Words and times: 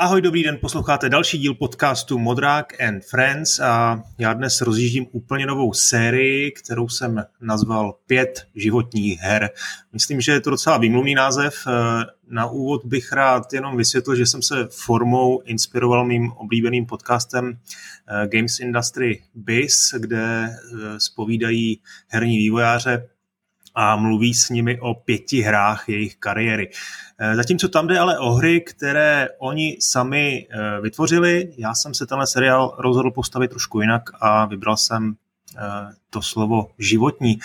Ahoj, 0.00 0.22
dobrý 0.22 0.42
den, 0.42 0.58
posloucháte 0.60 1.08
další 1.08 1.38
díl 1.38 1.54
podcastu 1.54 2.18
Modrák 2.18 2.80
and 2.80 3.04
Friends 3.04 3.60
a 3.60 4.02
já 4.18 4.32
dnes 4.32 4.60
rozjíždím 4.60 5.06
úplně 5.12 5.46
novou 5.46 5.72
sérii, 5.72 6.52
kterou 6.52 6.88
jsem 6.88 7.24
nazval 7.40 7.94
Pět 8.06 8.46
životních 8.54 9.20
her. 9.20 9.50
Myslím, 9.92 10.20
že 10.20 10.32
je 10.32 10.40
to 10.40 10.50
docela 10.50 10.78
výmluvný 10.78 11.14
název. 11.14 11.54
Na 12.28 12.46
úvod 12.46 12.84
bych 12.84 13.12
rád 13.12 13.52
jenom 13.52 13.76
vysvětlil, 13.76 14.16
že 14.16 14.26
jsem 14.26 14.42
se 14.42 14.68
formou 14.70 15.40
inspiroval 15.40 16.04
mým 16.04 16.32
oblíbeným 16.32 16.86
podcastem 16.86 17.52
eh, 17.52 18.26
Games 18.26 18.60
Industry 18.60 19.22
Biz, 19.34 19.94
kde 19.98 20.48
spovídají 20.98 21.78
eh, 21.78 21.88
herní 22.08 22.38
vývojáře 22.38 23.08
a 23.80 23.96
mluví 23.96 24.34
s 24.34 24.50
nimi 24.50 24.80
o 24.80 24.94
pěti 24.94 25.40
hrách 25.40 25.88
jejich 25.88 26.16
kariéry. 26.16 26.70
Eh, 27.18 27.36
zatímco 27.36 27.68
tam 27.68 27.86
jde 27.86 27.98
ale 27.98 28.18
o 28.18 28.30
hry, 28.30 28.60
které 28.60 29.28
oni 29.38 29.76
sami 29.80 30.46
eh, 30.50 30.80
vytvořili. 30.80 31.52
Já 31.56 31.74
jsem 31.74 31.94
se 31.94 32.06
tenhle 32.06 32.26
seriál 32.26 32.74
rozhodl 32.78 33.10
postavit 33.10 33.48
trošku 33.48 33.80
jinak 33.80 34.02
a 34.20 34.46
vybral 34.46 34.76
jsem 34.76 35.14
eh, 35.56 35.60
to 36.10 36.22
slovo 36.22 36.70
životní. 36.78 37.38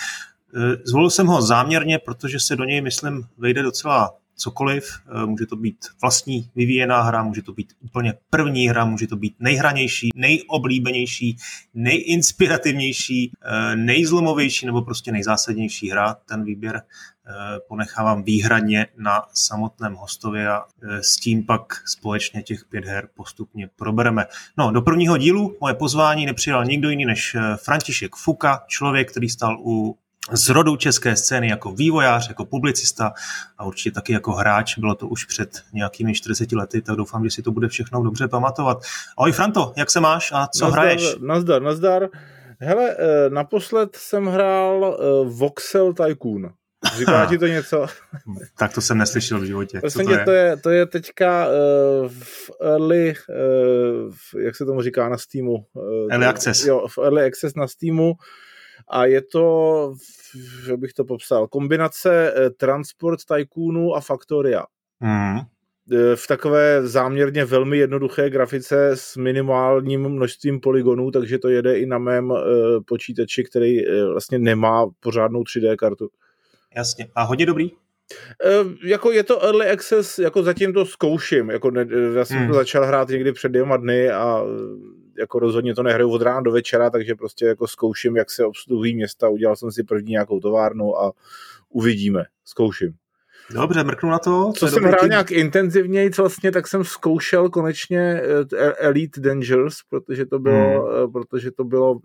Zvolil 0.84 1.10
jsem 1.10 1.26
ho 1.26 1.42
záměrně, 1.42 1.98
protože 1.98 2.40
se 2.40 2.56
do 2.56 2.64
něj, 2.64 2.80
myslím, 2.80 3.26
vejde 3.38 3.62
docela 3.62 4.14
cokoliv. 4.36 4.84
Eh, 5.22 5.26
může 5.26 5.46
to 5.46 5.56
být 5.56 5.76
vlastní 6.02 6.50
vyvíjená 6.54 7.02
hra, 7.02 7.22
může 7.22 7.42
to 7.42 7.52
být 7.52 7.72
úplně 7.80 8.14
první 8.30 8.68
hra, 8.68 8.84
může 8.84 9.06
to 9.06 9.16
být 9.16 9.34
nejhranější, 9.40 10.10
nejoblíbenější, 10.14 11.36
nejinspirativnější, 11.74 13.32
eh, 13.42 13.76
nejzlomovější 13.76 14.66
nebo 14.66 14.82
prostě 14.82 15.12
nejzásadnější 15.12 15.90
hra. 15.90 16.14
Ten 16.14 16.44
výběr 16.44 16.82
eh, 17.26 17.60
ponechávám 17.68 18.22
výhradně 18.22 18.86
na 18.96 19.22
samotném 19.34 19.94
hostovi 19.94 20.46
a 20.46 20.62
s 21.00 21.16
tím 21.16 21.46
pak 21.46 21.82
společně 21.86 22.42
těch 22.42 22.64
pět 22.64 22.84
her 22.84 23.08
postupně 23.14 23.68
probereme. 23.76 24.26
No, 24.58 24.70
do 24.72 24.82
prvního 24.82 25.16
dílu 25.16 25.56
moje 25.60 25.74
pozvání 25.74 26.26
nepřijal 26.26 26.64
nikdo 26.64 26.90
jiný 26.90 27.04
než 27.04 27.36
František 27.56 28.16
Fuka, 28.16 28.64
člověk, 28.66 29.10
který 29.10 29.28
stal 29.28 29.58
u 29.60 29.98
z 30.32 30.48
rodu 30.48 30.76
české 30.76 31.16
scény 31.16 31.48
jako 31.48 31.72
vývojář, 31.72 32.28
jako 32.28 32.44
publicista 32.44 33.12
a 33.58 33.64
určitě 33.64 33.90
taky 33.90 34.12
jako 34.12 34.32
hráč. 34.32 34.78
Bylo 34.78 34.94
to 34.94 35.08
už 35.08 35.24
před 35.24 35.62
nějakými 35.72 36.14
40 36.14 36.52
lety, 36.52 36.82
tak 36.82 36.96
doufám, 36.96 37.24
že 37.24 37.30
si 37.30 37.42
to 37.42 37.52
bude 37.52 37.68
všechno 37.68 38.02
dobře 38.02 38.28
pamatovat. 38.28 38.78
Ahoj 39.18 39.32
Franto, 39.32 39.72
jak 39.76 39.90
se 39.90 40.00
máš 40.00 40.32
a 40.32 40.46
co 40.46 40.64
nazdar, 40.64 40.82
hraješ? 40.82 41.16
Nazdar, 41.20 41.62
nazdar. 41.62 42.08
Hele, 42.60 42.96
eh, 42.98 43.30
naposled 43.30 43.96
jsem 43.96 44.26
hrál 44.26 44.98
eh, 45.00 45.28
Voxel 45.28 45.92
Tycoon. 45.92 46.50
Říká 46.96 47.26
ti 47.26 47.38
to 47.38 47.46
něco? 47.46 47.86
tak 48.58 48.74
to 48.74 48.80
jsem 48.80 48.98
neslyšel 48.98 49.40
v 49.40 49.44
životě. 49.44 49.80
Prosím 49.80 50.06
to, 50.06 50.12
je? 50.12 50.24
to, 50.24 50.30
je, 50.30 50.56
to 50.56 50.70
je 50.70 50.86
teďka 50.86 51.46
uh, 51.48 51.52
v 52.08 52.50
early, 52.60 53.14
uh, 54.34 54.42
jak 54.42 54.56
se 54.56 54.64
tomu 54.64 54.82
říká 54.82 55.08
na 55.08 55.18
Steamu? 55.18 55.52
Uh, 55.52 56.10
early 56.10 56.26
access. 56.26 56.64
Jo, 56.66 56.86
v 56.88 56.98
early 56.98 57.26
access 57.26 57.54
na 57.54 57.68
Steamu 57.68 58.12
a 58.88 59.04
je 59.04 59.22
to, 59.22 59.94
že 60.66 60.76
bych 60.76 60.92
to 60.92 61.04
popsal, 61.04 61.48
kombinace 61.48 62.32
eh, 62.36 62.50
Transport 62.50 63.20
Tycoonu 63.24 63.94
a 63.94 64.00
Factoria. 64.00 64.64
Mm. 65.00 65.40
V 66.14 66.26
takové 66.28 66.88
záměrně 66.88 67.44
velmi 67.44 67.78
jednoduché 67.78 68.30
grafice 68.30 68.90
s 68.94 69.16
minimálním 69.16 70.08
množstvím 70.08 70.60
polygonů, 70.60 71.10
takže 71.10 71.38
to 71.38 71.48
jede 71.48 71.78
i 71.78 71.86
na 71.86 71.98
mém 71.98 72.30
uh, 72.30 72.38
počítači, 72.86 73.44
který 73.44 73.78
vlastně 74.12 74.38
nemá 74.38 74.86
pořádnou 75.00 75.42
3D 75.42 75.76
kartu. 75.76 76.08
Jasně. 76.76 77.08
A 77.14 77.22
hodně 77.22 77.46
dobrý? 77.46 77.70
Uh, 77.72 78.72
jako 78.84 79.12
je 79.12 79.22
to 79.22 79.44
early 79.44 79.70
access, 79.70 80.18
jako 80.18 80.42
zatím 80.42 80.72
to 80.72 80.86
zkouším, 80.86 81.50
jako 81.50 81.70
ne, 81.70 81.86
já 82.14 82.24
jsem 82.24 82.38
hmm. 82.38 82.48
to 82.48 82.54
začal 82.54 82.86
hrát 82.86 83.08
někdy 83.08 83.32
před 83.32 83.48
dvěma 83.48 83.76
dny 83.76 84.10
a 84.10 84.42
jako 85.18 85.38
rozhodně 85.38 85.74
to 85.74 85.82
nehraju 85.82 86.10
od 86.10 86.22
rána 86.22 86.40
do 86.40 86.52
večera, 86.52 86.90
takže 86.90 87.14
prostě 87.14 87.44
jako 87.44 87.66
zkouším, 87.66 88.16
jak 88.16 88.30
se 88.30 88.44
obsluhují 88.44 88.94
města, 88.94 89.28
udělal 89.28 89.56
jsem 89.56 89.72
si 89.72 89.82
první 89.82 90.10
nějakou 90.10 90.40
továrnu 90.40 90.98
a 90.98 91.12
uvidíme, 91.68 92.24
zkouším. 92.44 92.94
Dobře, 93.50 93.84
mrknu 93.84 94.10
na 94.10 94.18
to. 94.18 94.52
Co, 94.56 94.68
jsem 94.68 94.84
hrál 94.84 95.00
tím... 95.00 95.08
nějak 95.08 95.30
intenzivněji, 95.30 96.10
vlastně, 96.18 96.52
tak 96.52 96.68
jsem 96.68 96.84
zkoušel 96.84 97.50
konečně 97.50 98.20
eh, 98.52 98.72
Elite 98.72 99.20
Dangerous, 99.20 99.76
protože 99.88 100.26
to 100.26 100.38
bylo, 100.38 100.82
hmm. 100.82 101.04
Eh, 101.04 101.08
protože 101.12 101.50
to 101.50 101.64
bylo 101.64 101.98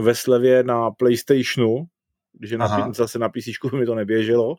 ve 0.00 0.14
slevě 0.14 0.62
na 0.62 0.90
PlayStationu, 0.90 1.84
když 2.32 2.52
na, 2.52 2.92
zase 2.92 3.18
na 3.18 3.28
PC 3.28 3.72
mi 3.78 3.86
to 3.86 3.94
neběželo. 3.94 4.56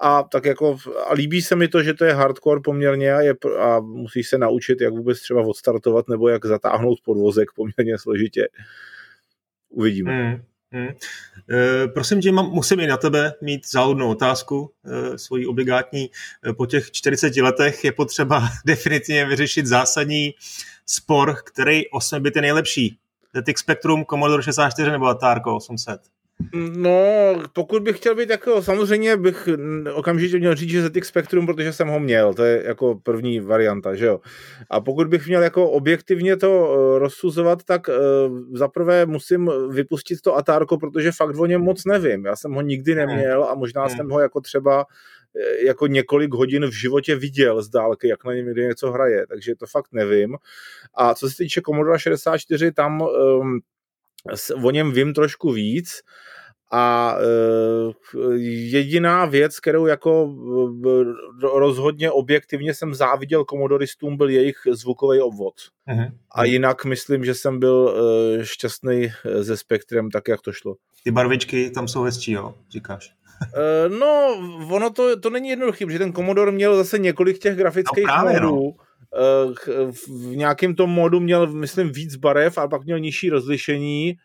A 0.00 0.22
tak 0.22 0.44
jako 0.44 0.78
a 1.06 1.12
líbí 1.12 1.42
se 1.42 1.56
mi 1.56 1.68
to, 1.68 1.82
že 1.82 1.94
to 1.94 2.04
je 2.04 2.14
hardcore 2.14 2.60
poměrně 2.60 3.14
a, 3.14 3.20
je, 3.20 3.34
a 3.58 3.80
musíš 3.80 4.28
se 4.28 4.38
naučit, 4.38 4.80
jak 4.80 4.92
vůbec 4.92 5.20
třeba 5.20 5.42
odstartovat 5.42 6.08
nebo 6.08 6.28
jak 6.28 6.46
zatáhnout 6.46 6.98
podvozek 7.04 7.48
poměrně 7.52 7.98
složitě. 7.98 8.48
Uvidíme. 9.68 10.12
Hmm. 10.12 10.42
Hmm. 10.72 10.88
E, 11.50 11.88
prosím 11.88 12.20
tě, 12.20 12.32
mám, 12.32 12.50
musím 12.50 12.80
i 12.80 12.86
na 12.86 12.96
tebe 12.96 13.32
mít 13.40 13.70
záhodnou 13.70 14.10
otázku, 14.10 14.72
e, 14.84 15.18
svoji 15.18 15.46
obligátní. 15.46 16.10
E, 16.48 16.52
po 16.52 16.66
těch 16.66 16.90
40 16.90 17.36
letech 17.36 17.84
je 17.84 17.92
potřeba 17.92 18.48
definitivně 18.66 19.26
vyřešit 19.26 19.66
zásadní 19.66 20.34
spor, 20.86 21.36
který 21.44 21.90
8 21.90 22.22
byty 22.22 22.40
nejlepší. 22.40 22.98
ZX 23.34 23.60
Spectrum, 23.60 24.04
Commodore 24.04 24.42
64 24.42 24.90
nebo 24.90 25.06
Atari 25.06 25.40
800? 25.46 26.00
No, 26.76 26.98
pokud 27.52 27.82
bych 27.82 27.96
chtěl 27.96 28.14
být 28.14 28.30
jako, 28.30 28.62
samozřejmě 28.62 29.16
bych 29.16 29.48
okamžitě 29.94 30.38
měl 30.38 30.54
říct, 30.54 30.70
že 30.70 30.82
ZX 30.82 31.08
Spectrum, 31.08 31.46
protože 31.46 31.72
jsem 31.72 31.88
ho 31.88 32.00
měl, 32.00 32.34
to 32.34 32.44
je 32.44 32.62
jako 32.66 33.00
první 33.02 33.40
varianta, 33.40 33.94
že 33.94 34.06
jo. 34.06 34.20
A 34.70 34.80
pokud 34.80 35.06
bych 35.08 35.26
měl 35.26 35.42
jako 35.42 35.70
objektivně 35.70 36.36
to 36.36 36.50
uh, 36.50 36.98
rozsuzovat, 36.98 37.64
tak 37.64 37.88
uh, 37.88 37.94
zaprvé 38.52 39.06
musím 39.06 39.50
vypustit 39.70 40.20
to 40.20 40.36
Atárko, 40.36 40.78
protože 40.78 41.12
fakt 41.12 41.36
o 41.38 41.46
něm 41.46 41.60
moc 41.60 41.84
nevím. 41.84 42.24
Já 42.24 42.36
jsem 42.36 42.52
ho 42.52 42.60
nikdy 42.60 42.94
neměl 42.94 43.44
a 43.44 43.54
možná 43.54 43.86
hmm. 43.86 43.96
jsem 43.96 44.10
ho 44.10 44.20
jako 44.20 44.40
třeba 44.40 44.84
eh, 45.36 45.66
jako 45.66 45.86
několik 45.86 46.34
hodin 46.34 46.66
v 46.66 46.80
životě 46.80 47.16
viděl 47.16 47.62
z 47.62 47.68
dálky, 47.68 48.08
jak 48.08 48.24
na 48.24 48.34
něm 48.34 48.46
někdy 48.46 48.66
něco 48.66 48.92
hraje, 48.92 49.26
takže 49.26 49.54
to 49.54 49.66
fakt 49.66 49.92
nevím. 49.92 50.36
A 50.94 51.14
co 51.14 51.30
se 51.30 51.36
týče 51.36 51.60
Commodore 51.60 51.98
64, 51.98 52.72
tam 52.72 53.00
um, 53.00 53.60
o 54.62 54.70
něm 54.70 54.92
vím 54.92 55.14
trošku 55.14 55.52
víc 55.52 56.02
a 56.72 57.16
e, 57.18 58.36
jediná 58.38 59.26
věc, 59.26 59.60
kterou 59.60 59.86
jako 59.86 60.34
rozhodně 61.54 62.10
objektivně 62.10 62.74
jsem 62.74 62.94
záviděl 62.94 63.44
komodoristům, 63.44 64.16
byl 64.16 64.28
jejich 64.28 64.56
zvukový 64.72 65.20
obvod. 65.20 65.54
Uh-huh. 65.88 66.12
A 66.34 66.44
jinak 66.44 66.84
myslím, 66.84 67.24
že 67.24 67.34
jsem 67.34 67.58
byl 67.58 67.94
e, 68.40 68.46
šťastný 68.46 69.04
e, 69.04 69.42
ze 69.42 69.56
spektrem 69.56 70.10
tak, 70.10 70.28
jak 70.28 70.40
to 70.40 70.52
šlo. 70.52 70.74
Ty 71.04 71.10
barvičky 71.10 71.70
tam 71.70 71.88
jsou 71.88 72.02
hezčí, 72.02 72.32
jo, 72.32 72.54
říkáš. 72.70 73.12
no, 74.00 74.36
ono 74.70 74.90
to, 74.90 75.20
to 75.20 75.30
není 75.30 75.48
jednoduché, 75.48 75.86
protože 75.86 75.98
ten 75.98 76.12
Commodore 76.12 76.52
měl 76.52 76.76
zase 76.76 76.98
několik 76.98 77.38
těch 77.38 77.56
grafických 77.56 78.06
no, 78.06 78.12
právě, 78.12 78.40
modů. 78.40 78.74
No 78.78 78.85
v 79.90 80.36
nějakém 80.36 80.74
tom 80.74 80.90
modu 80.90 81.20
měl, 81.20 81.52
myslím, 81.52 81.92
víc 81.92 82.16
barev, 82.16 82.58
a 82.58 82.68
pak 82.68 82.84
měl 82.84 82.98
nižší 82.98 83.30
rozlišení, 83.30 84.16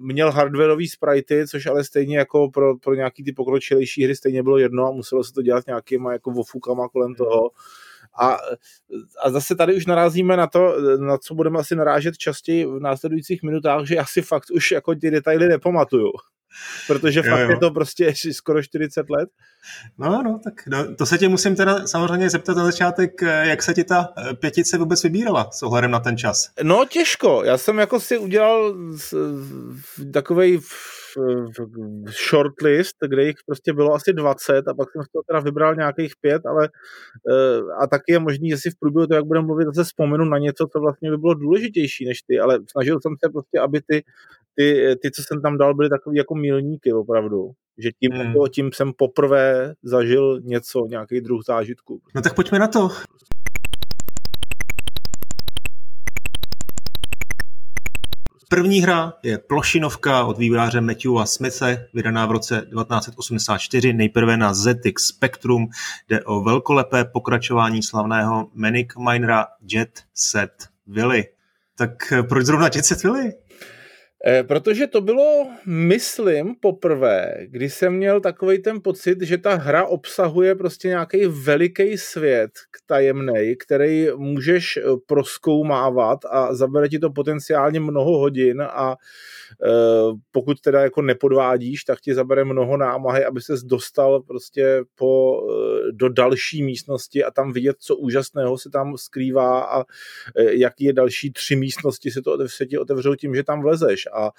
měl 0.00 0.32
hardwareový 0.32 0.88
sprite, 0.88 1.46
což 1.46 1.66
ale 1.66 1.84
stejně 1.84 2.18
jako 2.18 2.50
pro, 2.50 2.76
pro 2.76 2.94
nějaký 2.94 3.24
ty 3.24 3.32
pokročilejší 3.32 4.04
hry 4.04 4.16
stejně 4.16 4.42
bylo 4.42 4.58
jedno 4.58 4.86
a 4.86 4.90
muselo 4.90 5.24
se 5.24 5.32
to 5.32 5.42
dělat 5.42 5.66
nějakýma 5.66 6.12
jako 6.12 6.30
vofukama 6.30 6.88
kolem 6.88 7.14
toho. 7.14 7.50
A, 8.20 8.38
a 9.24 9.30
zase 9.30 9.56
tady 9.56 9.76
už 9.76 9.86
narazíme 9.86 10.36
na 10.36 10.46
to, 10.46 10.74
na 10.98 11.18
co 11.18 11.34
budeme 11.34 11.58
asi 11.58 11.76
narážet 11.76 12.18
častěji 12.18 12.66
v 12.66 12.80
následujících 12.80 13.42
minutách, 13.42 13.86
že 13.86 13.98
asi 13.98 14.22
fakt 14.22 14.50
už 14.50 14.70
jako 14.70 14.94
ty 14.94 15.10
detaily 15.10 15.48
nepamatuju. 15.48 16.10
Protože 16.86 17.22
fakt 17.22 17.40
jo, 17.40 17.44
jo. 17.44 17.50
je 17.50 17.56
to 17.56 17.70
prostě 17.70 18.12
skoro 18.32 18.62
40 18.62 19.10
let. 19.10 19.28
No, 19.98 20.22
no, 20.22 20.40
tak 20.44 20.54
no, 20.66 20.94
to 20.94 21.06
se 21.06 21.18
tě 21.18 21.28
musím 21.28 21.56
teda 21.56 21.86
samozřejmě 21.86 22.30
zeptat 22.30 22.56
na 22.56 22.64
začátek, 22.64 23.22
jak 23.22 23.62
se 23.62 23.74
ti 23.74 23.84
ta 23.84 24.08
pětice 24.40 24.78
vůbec 24.78 25.02
vybírala 25.02 25.50
s 25.52 25.62
ohledem 25.62 25.90
na 25.90 26.00
ten 26.00 26.16
čas? 26.16 26.50
No, 26.62 26.84
těžko. 26.88 27.42
Já 27.44 27.58
jsem 27.58 27.78
jako 27.78 28.00
si 28.00 28.18
udělal 28.18 28.74
takovej 30.12 30.60
shortlist, 32.28 32.96
kde 33.08 33.24
jich 33.24 33.36
prostě 33.46 33.72
bylo 33.72 33.94
asi 33.94 34.12
20 34.12 34.68
a 34.68 34.74
pak 34.74 34.92
jsem 34.92 35.02
z 35.02 35.08
toho 35.08 35.22
teda 35.26 35.40
vybral 35.40 35.74
nějakých 35.74 36.12
pět, 36.20 36.46
ale 36.46 36.68
eh, 37.30 37.60
a 37.82 37.86
taky 37.86 38.12
je 38.12 38.18
možný, 38.18 38.50
že 38.50 38.56
si 38.56 38.70
v 38.70 38.78
průběhu 38.80 39.06
to, 39.06 39.14
jak 39.14 39.24
budeme 39.24 39.46
mluvit, 39.46 39.64
zase 39.64 39.84
vzpomenu 39.84 40.24
na 40.24 40.38
něco, 40.38 40.66
co 40.72 40.80
vlastně 40.80 41.10
by 41.10 41.16
bylo 41.16 41.34
důležitější 41.34 42.06
než 42.06 42.22
ty, 42.22 42.40
ale 42.40 42.58
snažil 42.70 42.98
jsem 43.02 43.12
se 43.24 43.30
prostě, 43.32 43.58
aby 43.58 43.80
ty, 43.80 44.02
ty, 44.58 44.96
ty 45.02 45.10
co 45.10 45.22
jsem 45.22 45.42
tam 45.42 45.58
dal, 45.58 45.74
byly 45.74 45.88
takový 45.88 46.16
jako 46.16 46.34
milníky 46.34 46.92
opravdu. 46.92 47.50
Že 47.78 47.90
tím, 48.00 48.12
hmm. 48.12 48.26
jako, 48.26 48.48
tím 48.48 48.70
jsem 48.72 48.92
poprvé 48.92 49.74
zažil 49.82 50.40
něco, 50.44 50.86
nějaký 50.86 51.20
druh 51.20 51.40
zážitku. 51.46 52.00
No 52.14 52.22
tak 52.22 52.34
pojďme 52.34 52.58
na 52.58 52.68
to. 52.68 52.88
První 58.50 58.80
hra 58.80 59.12
je 59.22 59.38
plošinovka 59.38 60.24
od 60.24 60.38
vývojáře 60.38 60.80
Matthewa 60.80 61.26
Smithe, 61.26 61.88
vydaná 61.94 62.26
v 62.26 62.30
roce 62.30 62.54
1984, 62.54 63.92
nejprve 63.92 64.36
na 64.36 64.54
ZX 64.54 65.04
Spectrum. 65.04 65.66
Jde 66.08 66.24
o 66.24 66.40
velkolepé 66.40 67.04
pokračování 67.04 67.82
slavného 67.82 68.50
Manic 68.54 68.88
Minera 68.98 69.46
Jet 69.72 70.02
Set 70.14 70.52
Willy. 70.86 71.24
Tak 71.76 72.12
proč 72.28 72.46
zrovna 72.46 72.66
Jet 72.74 72.84
Set 72.84 73.02
Willy? 73.02 73.32
Eh, 74.26 74.42
protože 74.42 74.86
to 74.86 75.00
bylo, 75.00 75.46
myslím, 75.66 76.54
poprvé, 76.60 77.34
kdy 77.46 77.70
jsem 77.70 77.92
měl 77.92 78.20
takový 78.20 78.58
ten 78.58 78.82
pocit, 78.82 79.22
že 79.22 79.38
ta 79.38 79.54
hra 79.54 79.86
obsahuje 79.86 80.54
prostě 80.54 80.88
nějaký 80.88 81.26
veliký 81.26 81.98
svět 81.98 82.50
tajemný, 82.86 83.56
který 83.56 84.06
můžeš 84.16 84.76
eh, 84.76 84.82
proskoumávat 85.06 86.18
a 86.30 86.54
zabere 86.54 86.88
ti 86.88 86.98
to 86.98 87.10
potenciálně 87.10 87.80
mnoho 87.80 88.18
hodin 88.18 88.62
a 88.62 88.96
Eh, 89.64 90.12
pokud 90.30 90.60
teda 90.60 90.80
jako 90.80 91.02
nepodvádíš, 91.02 91.84
tak 91.84 92.00
ti 92.00 92.14
zabere 92.14 92.44
mnoho 92.44 92.76
námahy, 92.76 93.24
aby 93.24 93.40
ses 93.40 93.62
dostal 93.62 94.20
prostě 94.20 94.84
po, 94.94 95.40
do 95.92 96.08
další 96.08 96.62
místnosti 96.62 97.24
a 97.24 97.30
tam 97.30 97.52
vidět, 97.52 97.76
co 97.78 97.96
úžasného 97.96 98.58
se 98.58 98.70
tam 98.70 98.96
skrývá 98.96 99.60
a 99.60 99.80
eh, 99.80 100.54
jaký 100.54 100.84
je 100.84 100.92
další 100.92 101.32
tři 101.32 101.56
místnosti 101.56 102.10
se, 102.10 102.22
to, 102.22 102.48
se 102.48 102.66
ti 102.66 102.78
otevřou 102.78 103.14
tím, 103.14 103.34
že 103.34 103.44
tam 103.44 103.62
vlezeš. 103.62 104.07
A 104.10 104.30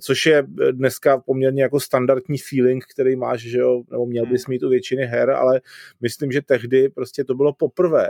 což 0.00 0.26
je 0.26 0.46
dneska 0.70 1.18
poměrně 1.18 1.62
jako 1.62 1.80
standardní 1.80 2.38
feeling, 2.38 2.84
který 2.94 3.16
máš, 3.16 3.40
že 3.40 3.58
jo, 3.58 3.82
nebo 3.90 4.06
měl 4.06 4.26
bys 4.26 4.46
hmm. 4.46 4.52
mít 4.52 4.62
u 4.62 4.68
většiny 4.68 5.06
her, 5.06 5.30
ale 5.30 5.60
myslím, 6.00 6.32
že 6.32 6.42
tehdy 6.42 6.88
prostě 6.88 7.24
to 7.24 7.34
bylo 7.34 7.52
poprvé 7.52 8.08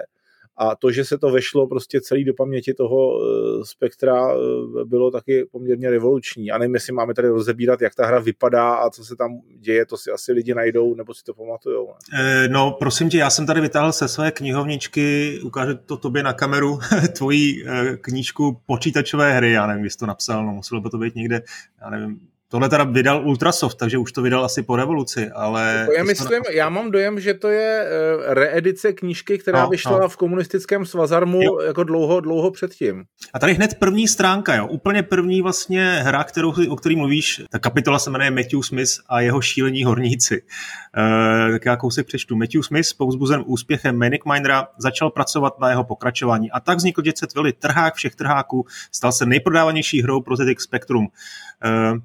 a 0.56 0.76
to, 0.76 0.90
že 0.90 1.04
se 1.04 1.18
to 1.18 1.30
vešlo 1.30 1.66
prostě 1.66 2.00
celý 2.00 2.24
do 2.24 2.34
paměti 2.34 2.74
toho 2.74 3.18
eh, 3.20 3.64
spektra, 3.64 4.34
eh, 4.34 4.84
bylo 4.84 5.10
taky 5.10 5.44
poměrně 5.52 5.90
revoluční. 5.90 6.50
A 6.50 6.58
nevím, 6.58 6.74
jestli 6.74 6.92
máme 6.92 7.14
tady 7.14 7.28
rozebírat, 7.28 7.82
jak 7.82 7.94
ta 7.94 8.06
hra 8.06 8.18
vypadá 8.18 8.74
a 8.74 8.90
co 8.90 9.04
se 9.04 9.16
tam 9.16 9.40
děje, 9.58 9.86
to 9.86 9.96
si 9.96 10.10
asi 10.10 10.32
lidi 10.32 10.54
najdou, 10.54 10.94
nebo 10.94 11.14
si 11.14 11.24
to 11.24 11.34
pamatujou. 11.34 11.86
Ne? 11.86 12.20
Eh, 12.20 12.48
no, 12.48 12.76
prosím 12.78 13.08
tě, 13.08 13.18
já 13.18 13.30
jsem 13.30 13.46
tady 13.46 13.60
vytáhl 13.60 13.92
se 13.92 14.08
své 14.08 14.30
knihovničky, 14.30 15.38
ukážu 15.42 15.74
to 15.86 15.96
tobě 15.96 16.22
na 16.22 16.32
kameru, 16.32 16.78
tvoji 17.16 17.64
knížku 18.00 18.60
počítačové 18.66 19.32
hry, 19.32 19.52
já 19.52 19.66
nevím, 19.66 19.84
jestli 19.84 19.98
to 19.98 20.06
napsal, 20.06 20.46
no 20.46 20.52
muselo 20.52 20.80
by 20.80 20.90
to 20.90 20.98
být 20.98 21.14
někde, 21.14 21.42
já 21.80 21.90
nevím, 21.90 22.20
Tohle 22.52 22.68
teda 22.68 22.84
vydal 22.84 23.26
Ultrasoft, 23.26 23.78
takže 23.78 23.98
už 23.98 24.12
to 24.12 24.22
vydal 24.22 24.44
asi 24.44 24.62
po 24.62 24.76
revoluci, 24.76 25.30
ale... 25.30 25.88
Já 25.96 26.04
myslím, 26.04 26.42
já 26.50 26.68
mám 26.68 26.90
dojem, 26.90 27.20
že 27.20 27.34
to 27.34 27.48
je 27.48 27.84
uh, 27.84 28.34
reedice 28.34 28.92
knížky, 28.92 29.38
která 29.38 29.62
no, 29.62 29.68
vyšla 29.68 29.98
no. 29.98 30.08
v 30.08 30.16
komunistickém 30.16 30.86
svazarmu 30.86 31.42
jo. 31.42 31.60
jako 31.60 31.84
dlouho, 31.84 32.20
dlouho 32.20 32.50
předtím. 32.50 33.04
A 33.34 33.38
tady 33.38 33.54
hned 33.54 33.74
první 33.78 34.08
stránka, 34.08 34.54
jo, 34.54 34.66
úplně 34.66 35.02
první 35.02 35.42
vlastně 35.42 36.00
hra, 36.02 36.24
kterou, 36.24 36.52
o 36.68 36.76
který 36.76 36.96
mluvíš, 36.96 37.42
ta 37.50 37.58
kapitola 37.58 37.98
se 37.98 38.10
jmenuje 38.10 38.30
Matthew 38.30 38.60
Smith 38.62 38.90
a 39.08 39.20
jeho 39.20 39.40
šílení 39.40 39.84
horníci. 39.84 40.42
Uh, 40.42 41.52
tak 41.52 41.64
já 41.64 41.76
kousek 41.76 42.06
přečtu. 42.06 42.36
Matthew 42.36 42.62
Smith, 42.62 42.88
pouzbuzen 42.98 43.42
úspěchem 43.46 43.98
Manic 43.98 44.22
Minera, 44.32 44.68
začal 44.78 45.10
pracovat 45.10 45.60
na 45.60 45.70
jeho 45.70 45.84
pokračování 45.84 46.50
a 46.50 46.60
tak 46.60 46.78
vznikl 46.78 47.02
Jet 47.04 47.18
Set 47.18 47.34
Willy, 47.34 47.52
trhák 47.52 47.94
všech 47.94 48.14
trháků, 48.14 48.66
stal 48.92 49.12
se 49.12 49.26
nejprodávanější 49.26 50.02
hrou 50.02 50.20
pro 50.20 50.36
ZX 50.36 50.64
Spectrum. 50.64 51.08
Uh, 51.64 51.98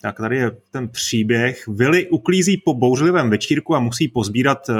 tak 0.00 0.16
tady 0.16 0.36
je 0.36 0.50
ten 0.70 0.88
příběh. 0.88 1.68
Willy 1.68 2.08
uklízí 2.08 2.56
po 2.64 2.74
bouřlivém 2.74 3.30
večírku 3.30 3.74
a 3.74 3.80
musí 3.80 4.08
pozbírat 4.08 4.70
eh, 4.70 4.74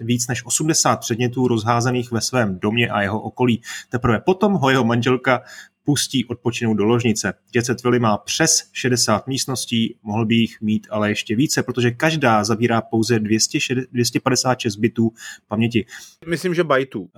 víc 0.00 0.28
než 0.28 0.46
80 0.46 0.96
předmětů 0.96 1.48
rozházených 1.48 2.12
ve 2.12 2.20
svém 2.20 2.58
domě 2.58 2.88
a 2.88 3.02
jeho 3.02 3.20
okolí. 3.20 3.62
Teprve 3.88 4.20
potom 4.20 4.52
ho 4.52 4.70
jeho 4.70 4.84
manželka 4.84 5.42
pustí 5.84 6.24
odpočinout 6.24 6.74
do 6.74 6.84
ložnice. 6.84 7.34
Děcet 7.50 7.82
Willy 7.82 7.98
má 7.98 8.18
přes 8.18 8.68
60 8.72 9.26
místností, 9.26 9.96
mohl 10.02 10.26
by 10.26 10.34
jich 10.34 10.60
mít 10.60 10.86
ale 10.90 11.08
ještě 11.08 11.36
více, 11.36 11.62
protože 11.62 11.90
každá 11.90 12.44
zabírá 12.44 12.80
pouze 12.82 13.18
200, 13.18 13.58
256 13.92 14.76
bitů 14.76 15.12
paměti. 15.48 15.86
Myslím, 16.26 16.54
že 16.54 16.64
bajtů. 16.64 17.00
Uh, 17.00 17.08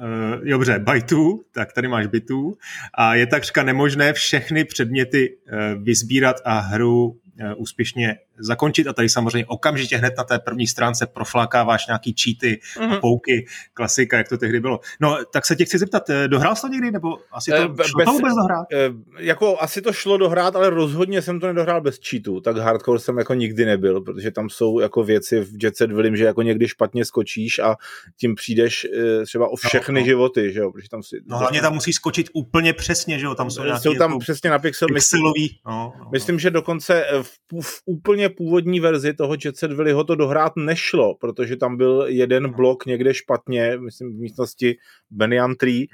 dobře, 0.45 0.79
bajtů, 0.79 1.45
tak 1.55 1.73
tady 1.73 1.89
máš 1.89 2.07
bitů. 2.07 2.57
A 2.95 3.15
je 3.15 3.27
takřka 3.27 3.63
nemožné 3.63 4.13
všechny 4.13 4.65
předměty 4.65 5.37
uh, 5.37 5.83
vyzbírat 5.83 6.37
a 6.45 6.59
hru 6.59 7.21
Eh, 7.26 7.26
úspěšně 7.57 8.19
zakončit 8.39 8.87
a 8.87 8.93
tady 8.93 9.09
samozřejmě 9.09 9.47
okamžitě 9.47 9.97
hned 9.97 10.15
na 10.19 10.25
té 10.25 10.39
první 10.39 10.67
stránce 10.67 11.07
proflákáváš 11.07 11.87
nějaký 11.87 12.15
cheaty 12.23 12.61
mm-hmm. 12.77 12.85
a 12.85 12.87
mhm. 12.87 13.01
pouky, 13.01 13.47
klasika, 13.75 14.19
jak 14.19 14.29
to 14.29 14.39
tehdy 14.39 14.61
bylo. 14.61 14.81
No, 15.01 15.19
tak 15.33 15.47
se 15.47 15.57
tě 15.57 15.65
chci 15.65 15.79
zeptat, 15.79 16.11
eh, 16.11 16.29
dohrál 16.29 16.57
jsi 16.57 16.61
to 16.61 16.69
někdy, 16.69 16.91
nebo 16.91 17.09
asi 17.33 17.51
to, 17.51 17.57
e, 17.57 17.61
šlo 17.61 17.99
bez, 17.99 18.05
to 18.05 18.13
vůbec 18.13 18.35
dohrát? 18.35 18.67
E, 18.73 18.91
jako 19.19 19.57
asi 19.61 19.83
to 19.83 19.93
šlo 19.93 20.17
dohrát, 20.17 20.57
ale 20.57 20.71
rozhodně 20.71 21.23
jsem 21.23 21.41
to 21.41 21.47
nedohrál 21.47 21.81
bez 21.81 21.99
cheatů, 22.09 22.41
tak 22.41 22.57
hardcore 22.57 22.99
jsem 22.99 23.19
jako 23.19 23.35
nikdy 23.35 23.65
nebyl, 23.65 24.01
protože 24.01 24.31
tam 24.31 24.51
jsou 24.51 24.81
jako 24.81 25.05
věci 25.05 25.41
v 25.41 25.65
Jet 25.65 25.77
Set 25.77 25.93
Willim, 25.93 26.17
že 26.17 26.25
jako 26.25 26.43
někdy 26.43 26.69
špatně 26.69 27.05
skočíš 27.05 27.59
a 27.59 27.77
tím 28.21 28.35
přijdeš 28.35 28.87
třeba 29.27 29.47
o 29.47 29.51
no, 29.51 29.69
všechny 29.69 29.95
no, 29.95 30.01
no. 30.01 30.07
životy, 30.07 30.53
že 30.53 30.61
jo, 30.61 30.73
protože 30.73 30.89
tam 30.89 31.03
si... 31.03 31.17
No 31.27 31.39
hlavně 31.39 31.61
tam 31.61 31.75
musíš 31.75 31.95
skočit 31.95 32.27
úplně 32.33 32.73
přesně, 32.73 33.19
že 33.19 33.27
jo, 33.27 33.35
tam 33.35 33.51
jsou 33.51 33.63
jsou 33.79 33.95
tam 33.95 34.11
jako 34.11 34.19
přesně 34.19 34.51
na 34.51 34.59
pixel, 34.59 34.89
pixelový. 34.95 35.61
No, 35.67 35.93
no, 35.99 36.09
myslím, 36.13 36.35
no. 36.35 36.39
že 36.41 36.51
dokonce 36.51 37.07
v, 37.23 37.63
v 37.63 37.83
úplně 37.87 38.26
původní 38.29 38.81
verzi 38.81 39.15
toho 39.15 39.37
Jet 39.45 39.57
Set 39.57 39.73
Willyho 39.73 40.05
to 40.05 40.15
dohrát 40.15 40.53
nešlo, 40.57 41.15
protože 41.15 41.57
tam 41.57 41.77
byl 41.77 42.05
jeden 42.09 42.53
blok 42.53 42.87
někde 42.87 43.15
špatně, 43.15 43.79
myslím 43.79 44.13
v 44.13 44.21
místnosti 44.21 44.77
Benian 45.11 45.55
Tree, 45.55 45.87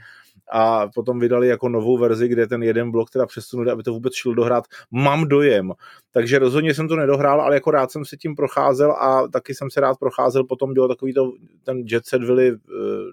a 0.53 0.89
potom 0.95 1.19
vydali 1.19 1.49
jako 1.49 1.69
novou 1.69 1.99
verzi, 1.99 2.29
kde 2.29 2.47
ten 2.47 2.63
jeden 2.63 2.91
blok 2.91 3.11
teda 3.11 3.27
přesunuli, 3.27 3.71
aby 3.71 3.83
to 3.83 3.93
vůbec 3.93 4.15
šlo 4.15 4.35
dohrát. 4.35 4.65
Mám 4.91 5.29
dojem. 5.29 5.73
Takže 6.11 6.39
rozhodně 6.39 6.75
jsem 6.75 6.89
to 6.89 6.97
nedohrál, 6.97 7.41
ale 7.41 7.55
jako 7.55 7.71
rád 7.71 7.93
jsem 7.93 8.05
se 8.05 8.17
tím 8.17 8.35
procházel 8.35 8.93
a 8.93 9.29
taky 9.29 9.55
jsem 9.55 9.71
se 9.71 9.81
rád 9.81 9.99
procházel. 9.99 10.45
Potom 10.45 10.75
bylo 10.75 10.89
takový 10.89 11.15
to, 11.15 11.33
ten 11.65 11.85
Jet 11.91 12.07
Set 12.07 12.23
Willy 12.23 12.53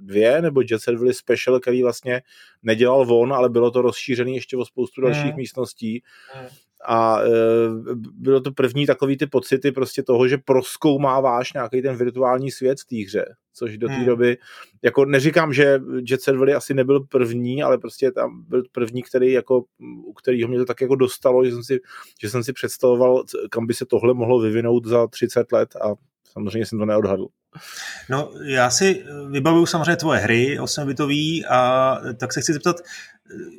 2 0.01 0.42
nebo 0.42 0.62
Jet 0.62 0.81
Set 0.81 0.95
Willy 0.95 1.13
Special, 1.13 1.60
který 1.60 1.83
vlastně 1.83 2.21
nedělal 2.63 3.06
von, 3.06 3.33
ale 3.33 3.50
bylo 3.50 3.71
to 3.71 3.81
rozšířený 3.81 4.36
ještě 4.36 4.57
o 4.57 4.66
spoustu 4.66 5.01
dalších 5.01 5.24
hmm. 5.24 5.36
místností. 5.36 6.04
Hmm 6.33 6.48
a 6.88 7.20
e, 7.22 7.30
bylo 8.14 8.42
to 8.42 8.52
první 8.52 8.86
takový 8.86 9.18
ty 9.18 9.28
pocity 9.28 9.72
prostě 9.72 10.04
toho, 10.04 10.28
že 10.28 10.38
proskoumáváš 10.38 11.54
nějaký 11.54 11.81
ten 11.81 11.96
virtuální 11.96 12.52
svět 12.52 12.80
v 12.80 12.86
té 12.86 12.96
hře, 13.06 13.26
což 13.54 13.78
do 13.78 13.88
té 13.88 13.94
hmm. 13.94 14.06
doby, 14.06 14.38
jako 14.81 15.06
neříkám, 15.06 15.54
že 15.54 15.80
Jet 16.10 16.22
Set 16.22 16.36
Willy 16.36 16.54
asi 16.54 16.74
nebyl 16.74 17.00
první, 17.00 17.64
ale 17.64 17.78
prostě 17.78 18.12
tam 18.12 18.46
byl 18.48 18.64
první, 18.72 19.04
který 19.04 19.31
jako, 19.31 19.64
u 20.06 20.14
kterého 20.14 20.48
mě 20.48 20.58
to 20.58 20.66
tak 20.66 20.81
jako 20.81 20.96
dostalo, 20.96 21.46
že 21.46 21.52
jsem 21.52 21.64
si, 21.64 21.80
že 22.22 22.30
jsem 22.30 22.44
si 22.44 22.54
představoval, 22.54 23.24
kam 23.50 23.68
by 23.68 23.74
se 23.74 23.86
tohle 23.86 24.14
mohlo 24.14 24.40
vyvinout 24.40 24.86
za 24.86 25.07
30 25.07 25.52
let 25.52 25.76
a 25.76 25.94
samozřejmě 26.31 26.66
jsem 26.66 26.80
to 26.80 26.86
neodhadl. 26.86 27.28
No, 28.09 28.31
já 28.44 28.69
si 28.69 29.06
vybavuju 29.30 29.66
samozřejmě 29.66 29.95
tvoje 29.95 30.19
hry 30.19 30.59
8 30.59 30.94
a 31.50 31.98
tak 32.18 32.33
se 32.33 32.42
chci 32.42 32.54
zeptat, 32.54 32.76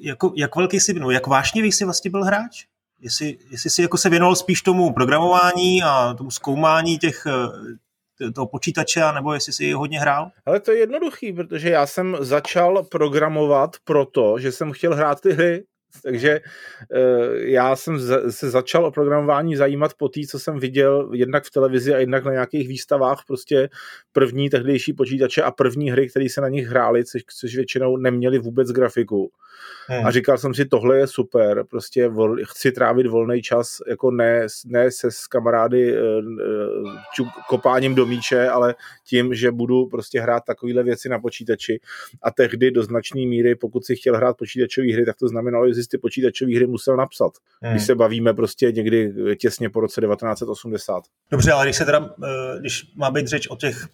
jako, 0.01 0.33
jak 0.37 0.57
velký 0.57 0.81
jsi, 0.81 0.95
no, 0.95 1.11
jak 1.11 1.27
vášnivý 1.27 1.73
jsi 1.73 1.85
vlastně 1.85 2.11
byl 2.11 2.25
hráč? 2.25 2.67
Jestli, 3.01 3.39
jestli 3.51 3.71
si 3.71 3.83
jako 3.83 3.99
se 3.99 4.09
věnoval 4.09 4.37
spíš 4.37 4.63
tomu 4.63 4.93
programování 4.93 5.83
a 5.83 6.15
tomu 6.15 6.31
zkoumání 6.31 6.99
těch 6.99 7.27
eh, 7.27 8.33
toho 8.35 8.47
počítače, 8.47 9.13
nebo 9.15 9.35
jestli 9.35 9.53
si 9.53 9.73
hodně 9.73 10.01
hrál? 10.01 10.31
Ale 10.47 10.61
to 10.61 10.73
je 10.73 10.79
jednoduchý, 10.79 11.33
protože 11.33 11.71
já 11.71 11.87
jsem 11.87 12.17
začal 12.21 12.83
programovat 12.83 13.71
proto, 13.85 14.39
že 14.39 14.53
jsem 14.53 14.73
chtěl 14.73 14.95
hrát 14.95 15.21
ty 15.21 15.33
hry, 15.33 15.65
takže 16.03 16.41
eh, 16.95 17.01
já 17.35 17.77
jsem 17.77 18.01
se 18.31 18.51
začal 18.51 18.85
o 18.85 18.91
programování 18.91 19.57
zajímat 19.57 19.95
po 19.95 20.09
té, 20.09 20.21
co 20.29 20.39
jsem 20.39 20.59
viděl 20.59 21.11
jednak 21.15 21.45
v 21.45 21.51
televizi 21.51 21.95
a 21.95 21.99
jednak 21.99 22.25
na 22.25 22.33
nějakých 22.33 22.69
výstavách 22.69 23.19
prostě 23.27 23.69
první 24.13 24.51
tehdejší 24.51 24.93
počítače 24.93 25.43
a 25.43 25.51
první 25.51 25.91
hry, 25.91 26.09
které 26.09 26.29
se 26.29 26.41
na 26.41 26.49
nich 26.49 26.67
hrály, 26.67 27.05
což, 27.05 27.23
což 27.41 27.57
většinou 27.57 27.97
neměli 27.97 28.39
vůbec 28.39 28.69
grafiku. 28.69 29.31
Hmm. 29.87 30.07
A 30.07 30.11
říkal 30.11 30.39
jsem 30.39 30.55
si, 30.55 30.65
tohle 30.65 30.99
je 30.99 31.07
super, 31.07 31.65
prostě 31.71 32.09
vol, 32.09 32.37
chci 32.45 32.73
trávit 32.73 33.07
volný 33.07 33.43
čas, 33.43 33.79
jako 33.89 34.11
ne, 34.11 34.47
ne 34.67 34.91
se 34.91 35.11
s 35.11 35.27
kamarády 35.27 35.93
uh, 35.93 36.01
čuk, 37.15 37.29
kopáním 37.49 37.95
do 37.95 38.07
míče, 38.07 38.49
ale 38.49 38.75
tím, 39.07 39.35
že 39.35 39.51
budu 39.51 39.87
prostě 39.87 40.21
hrát 40.21 40.45
takovéhle 40.45 40.83
věci 40.83 41.09
na 41.09 41.19
počítači. 41.19 41.81
A 42.23 42.31
tehdy 42.31 42.71
do 42.71 42.83
značné 42.83 43.21
míry, 43.21 43.55
pokud 43.55 43.85
si 43.85 43.97
chtěl 43.97 44.17
hrát 44.17 44.37
počítačové 44.37 44.93
hry, 44.93 45.07
tak 45.07 45.17
to 45.17 45.29
znamenalo, 45.29 45.69
že 45.69 45.75
si 45.83 45.89
ty 45.89 45.99
počítačové 45.99 46.57
hry 46.57 46.67
musel 46.67 46.97
napsat. 46.97 47.33
Hmm. 47.63 47.73
Když 47.73 47.87
se 47.87 47.95
bavíme 47.95 48.35
prostě 48.35 48.73
někdy 48.73 49.15
těsně 49.37 49.71
po 49.71 49.81
roce 49.81 50.01
1980. 50.01 51.05
Dobře, 51.31 51.53
ale 51.53 51.67
když 51.67 51.77
se 51.77 51.85
teda, 51.85 52.15
když 52.61 52.95
má 52.97 53.11
být 53.11 53.27
řeč 53.27 53.49
o 53.49 53.57
těch 53.57 53.89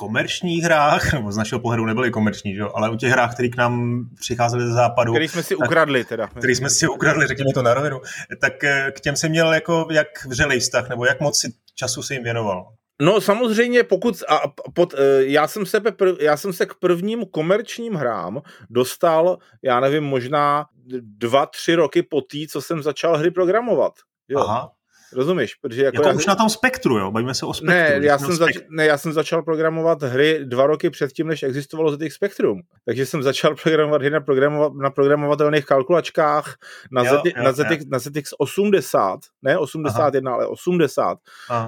komerčních 0.00 0.64
hrách, 0.64 1.12
nebo 1.14 1.32
z 1.32 1.36
našeho 1.36 1.60
pohledu 1.60 1.86
nebyly 1.86 2.10
komerční, 2.10 2.54
že? 2.54 2.62
ale 2.74 2.90
u 2.90 2.96
těch 2.96 3.12
hrách, 3.12 3.34
které 3.34 3.48
k 3.48 3.56
nám 3.56 4.04
přicházely 4.20 4.66
ze 4.66 4.72
západu. 4.72 5.12
Který 5.12 5.28
jsme 5.28 5.42
si 5.42 5.56
tak, 5.56 5.68
ukradli 5.68 6.04
teda. 6.04 6.26
Který 6.26 6.54
jsme 6.54 6.70
si 6.70 6.88
ukradli, 6.88 7.26
řekněme 7.26 7.52
to 7.54 7.62
na 7.62 7.74
rovinu. 7.74 8.00
Tak 8.40 8.64
eh, 8.64 8.92
k 8.96 9.00
těm 9.00 9.16
jsem 9.16 9.30
měl 9.30 9.52
jako 9.52 9.88
jak 9.90 10.26
vřelej 10.26 10.60
vztah, 10.60 10.88
nebo 10.88 11.04
jak 11.06 11.20
moc 11.20 11.40
si 11.40 11.52
času 11.74 12.02
si 12.02 12.14
jim 12.14 12.22
věnoval? 12.22 12.66
No 13.00 13.20
samozřejmě, 13.20 13.84
pokud 13.84 14.14
a 14.28 14.48
pod, 14.74 14.94
eh, 14.94 15.24
já, 15.24 15.48
jsem 15.48 15.66
se, 15.66 15.82
já 16.20 16.36
jsem 16.36 16.52
se 16.52 16.66
k 16.66 16.74
prvním 16.74 17.26
komerčním 17.26 17.94
hrám 17.94 18.42
dostal, 18.70 19.38
já 19.62 19.80
nevím, 19.80 20.04
možná 20.04 20.66
dva, 21.00 21.46
tři 21.46 21.74
roky 21.74 22.02
po 22.02 22.20
té, 22.20 22.38
co 22.50 22.62
jsem 22.62 22.82
začal 22.82 23.16
hry 23.16 23.30
programovat. 23.30 23.92
Jo. 24.28 24.40
Aha. 24.40 24.72
Rozumíš? 25.12 25.54
Protože 25.54 25.84
jako, 25.84 25.96
jako 25.96 26.08
já... 26.08 26.14
už 26.14 26.26
na 26.26 26.34
tom 26.34 26.48
spektru, 26.48 26.98
jo? 26.98 27.10
Bavíme 27.10 27.34
se 27.34 27.46
o 27.46 27.54
spektru. 27.54 27.74
Ne 27.74 28.00
já, 28.02 28.18
jsem 28.18 28.32
zač... 28.32 28.52
ne, 28.70 28.86
já 28.86 28.98
jsem 28.98 29.12
začal 29.12 29.42
programovat 29.42 30.02
hry 30.02 30.40
dva 30.44 30.66
roky 30.66 30.90
předtím, 30.90 31.26
než 31.26 31.42
existovalo 31.42 31.96
ZX 31.96 32.14
Spectrum. 32.14 32.60
Takže 32.84 33.06
jsem 33.06 33.22
začal 33.22 33.54
programovat 33.62 34.00
hry 34.00 34.10
na, 34.10 34.20
programova... 34.20 34.70
na 34.82 34.90
programovatelných 34.90 35.64
kalkulačkách 35.64 36.56
na, 36.92 37.02
jo, 37.02 37.20
Z... 37.24 37.26
jo, 37.36 37.42
na, 37.44 37.52
ZX, 37.52 37.70
jo. 37.70 37.88
na 37.88 37.98
ZX 37.98 38.34
80, 38.38 39.20
ne 39.42 39.58
81, 39.58 40.30
Aha. 40.30 40.36
ale 40.36 40.46
80, 40.46 41.18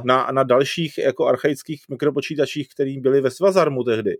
na, 0.04 0.28
na 0.32 0.42
dalších 0.42 0.98
jako 0.98 1.26
archaických 1.26 1.82
mikropočítačích, 1.88 2.68
které 2.74 2.94
byly 3.00 3.20
ve 3.20 3.30
Svazarmu 3.30 3.84
tehdy. 3.84 4.16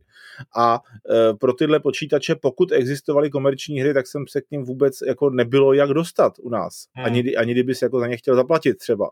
A 0.57 0.81
e, 1.11 1.35
pro 1.35 1.52
tyhle 1.52 1.81
počítače, 1.81 2.35
pokud 2.35 2.73
existovaly 2.73 3.31
komerční 3.31 3.81
hry, 3.81 3.95
tak 3.95 4.07
jsem 4.07 4.25
se 4.29 4.41
k 4.41 4.50
ním 4.50 4.64
vůbec 4.64 4.99
jako 5.07 5.31
nebylo 5.31 5.73
jak 5.73 5.91
dostat 5.91 6.33
u 6.38 6.49
nás. 6.49 6.87
Hmm. 6.95 7.07
Ani, 7.07 7.37
ani 7.37 7.52
kdyby 7.52 7.75
si 7.75 7.85
jako 7.85 8.00
za 8.00 8.07
ně 8.07 8.17
chtěl 8.17 8.37
zaplatit 8.37 8.75
třeba. 8.75 9.11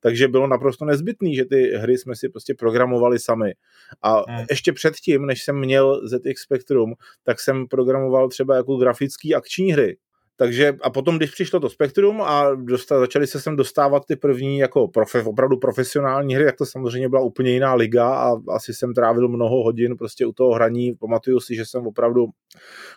Takže 0.00 0.28
bylo 0.28 0.46
naprosto 0.46 0.84
nezbytné, 0.84 1.34
že 1.34 1.44
ty 1.44 1.70
hry 1.76 1.98
jsme 1.98 2.16
si 2.16 2.28
prostě 2.28 2.54
programovali 2.54 3.18
sami. 3.18 3.54
A 4.02 4.32
hmm. 4.32 4.46
ještě 4.50 4.72
předtím, 4.72 5.26
než 5.26 5.44
jsem 5.44 5.58
měl 5.58 6.08
ZX 6.08 6.42
Spectrum, 6.42 6.94
tak 7.22 7.40
jsem 7.40 7.68
programoval 7.68 8.28
třeba 8.28 8.56
jako 8.56 8.76
grafický 8.76 9.34
akční 9.34 9.72
hry, 9.72 9.96
takže 10.40 10.76
a 10.82 10.90
potom, 10.90 11.16
když 11.16 11.30
přišlo 11.30 11.60
to 11.60 11.68
Spektrum 11.68 12.22
a 12.22 12.54
dostal, 12.54 13.00
začali 13.00 13.26
se 13.26 13.40
sem 13.40 13.56
dostávat 13.56 14.02
ty 14.08 14.16
první 14.16 14.58
jako 14.58 14.88
profe, 14.88 15.22
opravdu 15.22 15.56
profesionální 15.56 16.34
hry, 16.34 16.44
tak 16.44 16.56
to 16.56 16.66
samozřejmě 16.66 17.08
byla 17.08 17.22
úplně 17.22 17.50
jiná 17.50 17.74
liga 17.74 18.14
a 18.14 18.32
asi 18.48 18.74
jsem 18.74 18.94
trávil 18.94 19.28
mnoho 19.28 19.62
hodin 19.62 19.96
prostě 19.96 20.26
u 20.26 20.32
toho 20.32 20.52
hraní. 20.52 20.94
Pamatuju 20.94 21.40
si, 21.40 21.54
že 21.54 21.64
jsem 21.64 21.86
opravdu 21.86 22.26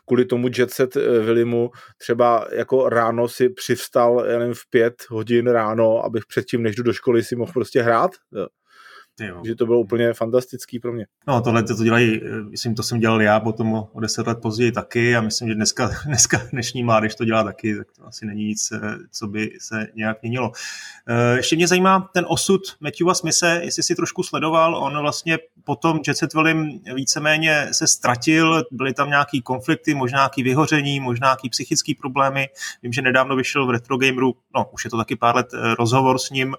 kvůli 0.06 0.26
tomu 0.26 0.48
Jet 0.58 0.72
Set 0.72 0.96
eh, 0.96 1.20
Willimu 1.20 1.70
třeba 1.98 2.48
jako 2.52 2.90
ráno 2.90 3.28
si 3.28 3.50
přivstal, 3.50 4.26
nevím, 4.28 4.54
v 4.54 4.70
pět 4.70 4.94
hodin 5.10 5.48
ráno, 5.48 6.06
abych 6.06 6.24
předtím, 6.26 6.64
než 6.64 6.76
jdu 6.76 6.84
do 6.84 6.94
školy, 6.94 7.24
si 7.24 7.36
mohl 7.36 7.52
prostě 7.52 7.82
hrát. 7.82 8.12
Takže 9.18 9.56
to 9.56 9.66
bylo 9.66 9.80
úplně 9.80 10.14
fantastický 10.14 10.80
pro 10.80 10.94
mě. 10.94 11.06
No 11.28 11.42
tohle 11.42 11.64
to 11.64 11.84
dělají, 11.84 12.22
myslím, 12.50 12.76
to 12.76 12.84
jsem 12.84 13.00
dělal 13.00 13.22
já 13.22 13.40
potom 13.40 13.74
o, 13.74 13.90
o 13.94 14.00
deset 14.00 14.28
let 14.28 14.38
později 14.42 14.72
taky 14.72 15.16
a 15.16 15.22
myslím, 15.22 15.48
že 15.48 15.56
dneska, 15.56 15.92
dneska 16.06 16.42
dnešní 16.52 16.84
mládež 16.84 17.16
to 17.16 17.26
dělá 17.26 17.44
taky, 17.44 17.78
tak 17.78 17.88
to 17.92 18.08
asi 18.08 18.26
není 18.26 18.46
nic, 18.46 18.72
eh, 18.72 18.80
co 19.12 19.28
by 19.28 19.52
se 19.62 19.88
nějak 19.96 20.22
měnilo. 20.22 20.52
Eh, 21.08 21.38
ještě 21.38 21.56
mě 21.56 21.68
zajímá 21.68 22.10
ten 22.14 22.26
osud 22.28 22.62
Matthewa 22.80 23.14
Smise, 23.14 23.62
jestli 23.64 23.84
si 23.84 23.96
trošku 23.96 24.24
sledoval, 24.24 24.76
on 24.76 25.02
vlastně 25.02 25.38
potom 25.64 26.00
Jet 26.08 26.18
Set 26.18 26.34
Willim 26.34 26.80
víceméně 26.96 27.68
se 27.72 27.88
ztratil, 27.88 28.64
byly 28.72 28.94
tam 28.94 29.10
nějaký 29.10 29.42
konflikty, 29.42 29.96
možná 29.96 30.18
nějaký 30.18 30.44
vyhoření, 30.44 31.00
možná 31.00 31.28
nějaký 31.28 31.50
psychický 31.50 31.96
problémy. 31.96 32.50
Vím, 32.84 32.94
že 32.94 33.02
nedávno 33.02 33.36
vyšel 33.36 33.66
v 33.68 33.70
Retro 33.70 33.98
Gameru, 33.98 34.36
no 34.56 34.66
už 34.72 34.86
je 34.86 34.90
to 34.90 34.98
taky 34.98 35.16
pár 35.16 35.36
let, 35.36 35.48
eh, 35.54 35.76
rozhovor 35.76 36.20
s 36.20 36.30
ním, 36.30 36.56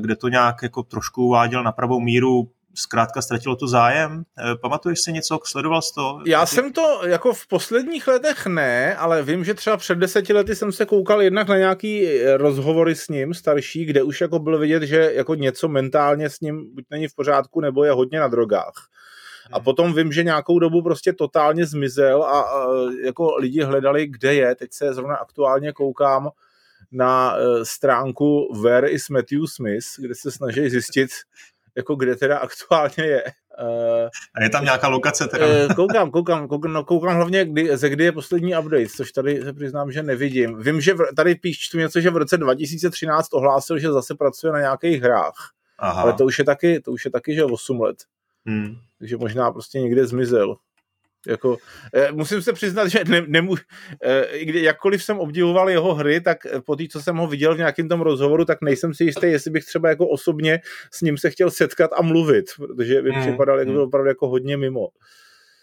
kde 0.00 0.16
to 0.16 0.28
nějak 0.28 0.62
jako 0.62 0.82
trošku 0.82 1.26
uváděl 1.26 1.62
na 1.62 1.72
pravou 1.72 2.00
míru, 2.00 2.50
zkrátka 2.78 3.22
ztratilo 3.22 3.56
to 3.56 3.68
zájem. 3.68 4.22
Eh, 4.38 4.54
pamatuješ 4.54 5.00
si 5.00 5.12
něco, 5.12 5.38
sledoval 5.44 5.82
jsi 5.82 5.94
to? 5.94 6.20
Já 6.26 6.46
jsem 6.46 6.72
to 6.72 7.00
jako 7.06 7.32
v 7.32 7.46
posledních 7.46 8.08
letech 8.08 8.46
ne, 8.46 8.96
ale 8.96 9.22
vím, 9.22 9.44
že 9.44 9.54
třeba 9.54 9.76
před 9.76 9.98
deseti 9.98 10.32
lety 10.32 10.56
jsem 10.56 10.72
se 10.72 10.86
koukal 10.86 11.22
jednak 11.22 11.48
na 11.48 11.56
nějaký 11.56 12.06
eh, 12.06 12.36
rozhovory 12.36 12.94
s 12.94 13.08
ním 13.08 13.34
starší, 13.34 13.84
kde 13.84 14.02
už 14.02 14.20
jako 14.20 14.38
bylo 14.38 14.58
vidět, 14.58 14.82
že 14.82 15.12
jako 15.14 15.34
něco 15.34 15.68
mentálně 15.68 16.30
s 16.30 16.40
ním 16.40 16.74
buď 16.74 16.84
není 16.90 17.08
v 17.08 17.14
pořádku, 17.14 17.60
nebo 17.60 17.84
je 17.84 17.92
hodně 17.92 18.20
na 18.20 18.28
drogách. 18.28 18.88
A 19.52 19.56
hmm. 19.56 19.64
potom 19.64 19.94
vím, 19.94 20.12
že 20.12 20.24
nějakou 20.24 20.58
dobu 20.58 20.82
prostě 20.82 21.12
totálně 21.12 21.66
zmizel 21.66 22.22
a, 22.22 22.40
a 22.40 22.66
jako 23.04 23.36
lidi 23.36 23.62
hledali, 23.62 24.06
kde 24.06 24.34
je. 24.34 24.54
Teď 24.54 24.72
se 24.72 24.94
zrovna 24.94 25.16
aktuálně 25.16 25.72
koukám, 25.72 26.30
na 26.92 27.36
eh, 27.36 27.64
stránku 27.64 28.54
Where 28.62 28.90
is 28.90 29.08
Matthew 29.08 29.46
Smith, 29.46 29.86
kde 29.98 30.14
se 30.14 30.30
snaží 30.30 30.70
zjistit, 30.70 31.10
jako 31.76 31.94
kde 31.94 32.16
teda 32.16 32.38
aktuálně 32.38 33.04
je. 33.04 33.24
Uh, 33.60 34.08
a 34.34 34.42
je 34.42 34.50
tam 34.50 34.64
nějaká 34.64 34.88
lokace 34.88 35.28
teda? 35.28 35.46
Uh, 35.46 35.74
koukám, 35.74 36.10
koukám, 36.10 36.48
koukám, 36.48 36.72
no, 36.72 36.84
koukám 36.84 37.16
hlavně, 37.16 37.44
kdy, 37.44 37.76
ze 37.76 37.88
kdy 37.88 38.04
je 38.04 38.12
poslední 38.12 38.58
update, 38.58 38.86
což 38.96 39.12
tady 39.12 39.42
se 39.42 39.52
přiznám, 39.52 39.92
že 39.92 40.02
nevidím. 40.02 40.62
Vím, 40.62 40.80
že 40.80 40.94
v, 40.94 40.98
tady 41.16 41.34
píšu 41.34 41.78
něco, 41.78 42.00
že 42.00 42.10
v 42.10 42.16
roce 42.16 42.36
2013 42.36 43.28
ohlásil, 43.32 43.78
že 43.78 43.92
zase 43.92 44.14
pracuje 44.14 44.52
na 44.52 44.58
nějakých 44.58 45.02
hrách. 45.02 45.50
Aha. 45.78 46.02
Ale 46.02 46.12
to 46.12 46.24
už 46.24 46.38
je 46.38 46.44
taky, 46.44 46.80
to 46.80 46.92
už 46.92 47.04
je 47.04 47.10
taky, 47.10 47.34
že 47.34 47.44
8 47.44 47.80
let. 47.80 47.96
Hmm. 48.46 48.76
Takže 48.98 49.16
možná 49.16 49.52
prostě 49.52 49.80
někde 49.80 50.06
zmizel. 50.06 50.56
Jako, 51.26 51.56
eh, 51.94 52.12
musím 52.12 52.42
se 52.42 52.52
přiznat, 52.52 52.88
že 52.88 53.04
ne, 53.08 53.24
nemů, 53.26 53.54
eh, 54.02 54.44
kdy, 54.44 54.62
jakkoliv 54.62 55.04
jsem 55.04 55.18
obdivoval 55.18 55.70
jeho 55.70 55.94
hry, 55.94 56.20
tak 56.20 56.38
po 56.66 56.76
té, 56.76 56.84
co 56.90 57.02
jsem 57.02 57.16
ho 57.16 57.26
viděl 57.26 57.54
v 57.54 57.58
nějakém 57.58 57.88
tom 57.88 58.00
rozhovoru, 58.00 58.44
tak 58.44 58.58
nejsem 58.62 58.94
si 58.94 59.04
jistý, 59.04 59.26
jestli 59.26 59.50
bych 59.50 59.64
třeba 59.64 59.88
jako 59.88 60.08
osobně 60.08 60.60
s 60.92 61.00
ním 61.00 61.18
se 61.18 61.30
chtěl 61.30 61.50
setkat 61.50 61.90
a 61.96 62.02
mluvit, 62.02 62.44
protože 62.56 63.02
by 63.02 63.10
hmm. 63.10 63.20
připadal 63.20 63.58
jako, 63.58 63.70
hmm. 63.70 63.80
opravdu 63.80 64.08
jako 64.08 64.28
hodně 64.28 64.56
mimo. 64.56 64.88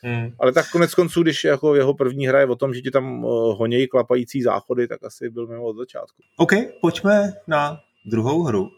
Hmm. 0.04 0.32
Ale 0.40 0.52
tak 0.52 0.72
konec 0.72 0.96
konců, 0.96 1.24
když 1.24 1.44
jako 1.44 1.76
jeho 1.76 1.94
první 1.94 2.28
hra 2.28 2.40
je 2.40 2.46
o 2.46 2.56
tom, 2.56 2.74
že 2.74 2.82
ti 2.82 2.92
tam 2.92 3.24
uh, 3.24 3.58
honějí 3.58 3.88
klapající 3.88 4.42
záchody, 4.42 4.88
tak 4.88 5.04
asi 5.04 5.30
byl 5.30 5.48
mimo 5.48 5.64
od 5.64 5.78
začátku. 5.78 6.24
OK, 6.38 6.52
pojďme 6.82 7.34
na 7.48 7.80
druhou 8.06 8.44
hru. 8.44 8.70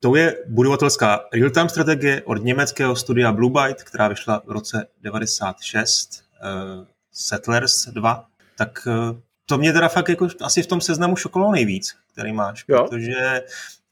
To 0.00 0.16
je 0.16 0.36
budovatelská 0.48 1.20
real-time 1.32 1.68
strategie 1.68 2.22
od 2.22 2.44
německého 2.44 2.96
studia 2.96 3.32
Blue 3.32 3.52
Byte, 3.52 3.84
která 3.84 4.08
vyšla 4.08 4.42
v 4.46 4.50
roce 4.50 4.86
96, 5.02 6.24
uh, 6.42 6.48
eh, 6.48 6.86
Settlers 7.12 7.88
2. 7.88 8.26
Tak 8.58 8.86
uh, 8.86 9.18
to 9.46 9.58
mě 9.58 9.72
teda 9.72 9.88
fakt 9.88 10.08
jako 10.08 10.28
asi 10.40 10.62
v 10.62 10.66
tom 10.66 10.80
seznamu 10.80 11.16
šokovalo 11.16 11.52
nejvíc, 11.52 11.96
který 12.12 12.32
máš, 12.32 12.64
jo. 12.68 12.84
protože 12.84 13.42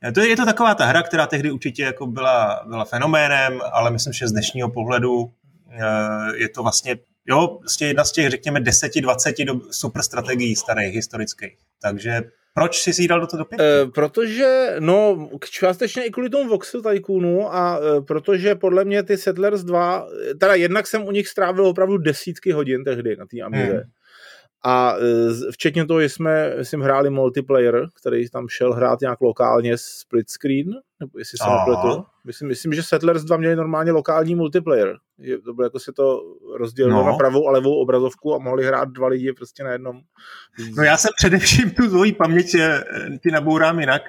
eh, 0.02 0.12
to 0.12 0.20
je, 0.20 0.28
je 0.28 0.36
to 0.36 0.44
taková 0.44 0.74
ta 0.74 0.84
hra, 0.84 1.02
která 1.02 1.26
tehdy 1.26 1.50
určitě 1.50 1.82
jako 1.82 2.06
byla, 2.06 2.64
byla 2.68 2.84
fenoménem, 2.84 3.60
ale 3.72 3.90
myslím, 3.90 4.12
že 4.12 4.28
z 4.28 4.32
dnešního 4.32 4.70
pohledu 4.70 5.20
uh, 5.20 5.30
je 6.34 6.48
to 6.48 6.62
vlastně 6.62 6.96
jo, 7.26 7.58
vlastně 7.60 7.86
jedna 7.86 8.04
z 8.04 8.12
těch, 8.12 8.30
řekněme, 8.30 8.60
10-20 8.60 9.60
super 9.70 10.02
strategií 10.02 10.56
starých, 10.56 10.94
historických. 10.94 11.56
Takže 11.82 12.22
proč 12.56 12.82
jsi 12.82 12.92
si 12.92 13.08
dal 13.08 13.20
do 13.20 13.26
toho 13.26 13.44
do? 13.44 13.62
E, 13.62 13.86
protože, 13.86 14.76
no, 14.78 15.28
částečně 15.50 16.04
i 16.04 16.10
kvůli 16.10 16.30
tomu 16.30 16.50
Voxel 16.50 16.82
Tycoonu 16.82 17.54
a 17.54 17.78
e, 17.78 18.00
protože 18.00 18.54
podle 18.54 18.84
mě 18.84 19.02
ty 19.02 19.16
Settlers 19.16 19.62
2, 19.62 20.06
teda 20.40 20.54
jednak 20.54 20.86
jsem 20.86 21.04
u 21.04 21.10
nich 21.10 21.28
strávil 21.28 21.66
opravdu 21.66 21.98
desítky 21.98 22.52
hodin 22.52 22.84
tehdy 22.84 23.16
na 23.16 23.26
té 23.26 23.40
Amize. 23.40 23.72
Hmm. 23.72 23.90
A 24.64 24.96
e, 24.96 25.52
včetně 25.52 25.86
toho, 25.86 26.00
že 26.00 26.08
jsme, 26.08 26.56
myslím, 26.56 26.80
hráli 26.80 27.10
multiplayer, 27.10 27.86
který 28.00 28.28
tam 28.28 28.48
šel 28.48 28.72
hrát 28.72 29.00
nějak 29.00 29.20
lokálně 29.20 29.78
split 29.78 30.30
screen, 30.30 30.66
nebo 31.00 31.18
jestli 31.18 31.38
se 31.38 31.50
nepletu. 31.50 32.04
Myslím, 32.24 32.48
myslím, 32.48 32.72
že 32.72 32.82
Settlers 32.82 33.24
2 33.24 33.36
měli 33.36 33.56
normálně 33.56 33.92
lokální 33.92 34.34
multiplayer. 34.34 34.96
Že 35.18 35.38
to 35.38 35.54
bylo 35.54 35.66
jako 35.66 35.78
si 35.78 35.92
to 35.92 36.20
rozdělilo 36.58 37.04
no. 37.04 37.06
na 37.06 37.16
pravou 37.16 37.48
a 37.48 37.52
levou 37.52 37.80
obrazovku 37.80 38.34
a 38.34 38.38
mohli 38.38 38.64
hrát 38.64 38.88
dva 38.88 39.08
lidi 39.08 39.32
prostě 39.32 39.64
na 39.64 39.72
jednom. 39.72 40.00
No 40.76 40.82
já 40.82 40.96
jsem 40.96 41.10
především 41.16 41.70
tu 41.70 41.88
svoji 41.88 42.12
paměť 42.12 42.54
eh, 42.54 42.84
ty 43.22 43.30
nabourám 43.30 43.80
jinak. 43.80 44.02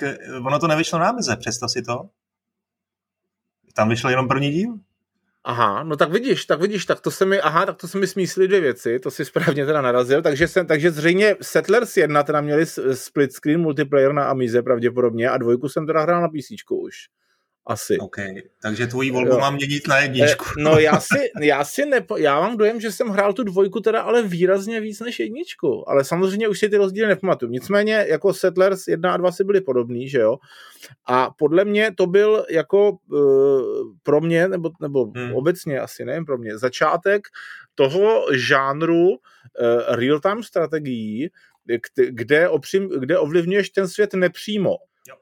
Ono 0.45 0.59
to 0.59 0.67
nevyšlo 0.67 0.99
na 0.99 1.11
mize, 1.11 1.35
představ 1.35 1.71
si 1.71 1.81
to. 1.81 2.09
Tam 3.75 3.89
vyšel 3.89 4.09
jenom 4.09 4.27
první 4.27 4.51
díl. 4.51 4.79
Aha, 5.49 5.83
no 5.83 5.95
tak 5.95 6.11
vidíš, 6.11 6.45
tak 6.45 6.61
vidíš, 6.61 6.85
tak 6.85 7.01
to 7.01 7.11
se 7.11 7.25
mi, 7.25 7.41
aha, 7.41 7.65
tak 7.65 7.77
to 7.77 7.87
se 7.87 7.97
mi 7.97 8.07
smísily 8.07 8.47
dvě 8.47 8.59
věci, 8.61 8.99
to 8.99 9.11
si 9.11 9.25
správně 9.25 9.65
teda 9.65 9.81
narazil, 9.81 10.21
takže, 10.21 10.47
jsem, 10.47 10.67
takže 10.67 10.91
zřejmě 10.91 11.35
Settlers 11.41 11.97
1 11.97 12.23
teda 12.23 12.41
měli 12.41 12.65
split 12.93 13.33
screen 13.33 13.61
multiplayer 13.61 14.13
na 14.13 14.25
Amize 14.25 14.61
pravděpodobně 14.61 15.29
a 15.29 15.37
dvojku 15.37 15.69
jsem 15.69 15.87
teda 15.87 16.01
hrál 16.01 16.21
na 16.21 16.27
PC 16.27 16.71
už. 16.71 16.95
Asi. 17.67 17.97
OK, 17.97 18.17
takže 18.61 18.87
tvoji 18.87 19.11
volbu 19.11 19.31
jo. 19.31 19.39
mám 19.39 19.55
měnit 19.55 19.87
na 19.87 19.97
jedničku. 19.99 20.45
Eh, 20.57 20.63
no 20.63 20.79
já 20.79 20.99
si, 20.99 21.31
já 21.41 21.63
si 21.63 21.85
nepo, 21.85 22.17
já 22.17 22.39
mám 22.39 22.57
dojem, 22.57 22.81
že 22.81 22.91
jsem 22.91 23.07
hrál 23.07 23.33
tu 23.33 23.43
dvojku 23.43 23.79
teda 23.79 24.01
ale 24.01 24.23
výrazně 24.23 24.81
víc 24.81 24.99
než 24.99 25.19
jedničku, 25.19 25.89
ale 25.89 26.03
samozřejmě 26.03 26.47
už 26.47 26.59
si 26.59 26.69
ty 26.69 26.77
rozdíly 26.77 27.07
nepamatuju. 27.07 27.51
Nicméně 27.51 28.05
jako 28.07 28.33
Settlers 28.33 28.87
1 28.87 29.13
a 29.13 29.17
2 29.17 29.31
si 29.31 29.43
byly 29.43 29.61
podobný, 29.61 30.09
že 30.09 30.19
jo? 30.19 30.37
A 31.05 31.29
podle 31.37 31.65
mě 31.65 31.91
to 31.97 32.07
byl 32.07 32.45
jako 32.49 32.91
uh, 32.91 33.61
pro 34.03 34.21
mě, 34.21 34.47
nebo, 34.47 34.69
nebo 34.81 35.05
hmm. 35.15 35.33
obecně 35.33 35.79
asi, 35.79 36.05
nejen 36.05 36.25
pro 36.25 36.37
mě, 36.37 36.57
začátek 36.57 37.27
toho 37.75 38.25
žánru 38.33 39.09
uh, 39.09 39.15
real-time 39.87 40.43
strategií, 40.43 41.29
kde, 42.09 42.49
opřím, 42.49 42.89
kde 42.99 43.17
ovlivňuješ 43.17 43.69
ten 43.69 43.87
svět 43.87 44.13
nepřímo. 44.13 44.75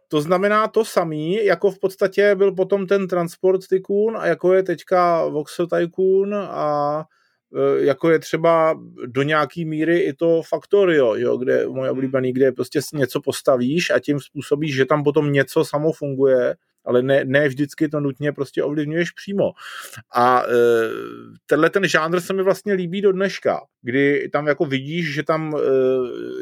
To 0.08 0.22
znamená 0.22 0.68
to 0.68 0.86
samý, 0.86 1.46
jako 1.46 1.72
v 1.72 1.80
podstatě 1.80 2.36
byl 2.36 2.52
potom 2.52 2.88
ten 2.88 3.08
Transport 3.08 3.68
Tycoon 3.68 4.18
a 4.18 4.28
jako 4.28 4.54
je 4.54 4.64
teďka 4.64 5.26
Voxel 5.26 5.68
Tycoon 5.68 6.36
a 6.36 7.04
jako 7.78 8.10
je 8.10 8.20
třeba 8.20 8.80
do 9.06 9.24
nějaký 9.24 9.66
míry 9.66 10.00
i 10.00 10.14
to 10.14 10.42
Factorio, 10.50 11.16
jo, 11.16 11.38
kde 11.38 11.68
moje 11.68 11.92
oblíbený, 11.92 12.34
kde 12.34 12.52
prostě 12.52 12.80
něco 12.94 13.22
postavíš 13.22 13.90
a 13.90 14.00
tím 14.00 14.20
způsobíš, 14.20 14.76
že 14.76 14.86
tam 14.86 15.04
potom 15.04 15.32
něco 15.32 15.66
samo 15.66 15.92
funguje 15.92 16.56
ale 16.86 17.02
ne, 17.02 17.22
ne 17.26 17.48
vždycky 17.48 17.90
to 17.90 18.00
nutně 18.00 18.32
prostě 18.32 18.64
ovlivňuješ 18.64 19.12
přímo. 19.12 19.52
A 20.16 20.44
e, 20.44 20.54
tenhle 21.46 21.70
ten 21.70 21.88
žánr 21.88 22.20
se 22.20 22.34
mi 22.34 22.44
vlastně 22.44 22.74
líbí 22.74 23.02
do 23.02 23.12
dneška, 23.12 23.62
kdy 23.82 24.30
tam 24.34 24.48
jako 24.48 24.66
vidíš, 24.66 25.14
že 25.14 25.24
tam 25.24 25.56
e, 25.56 25.60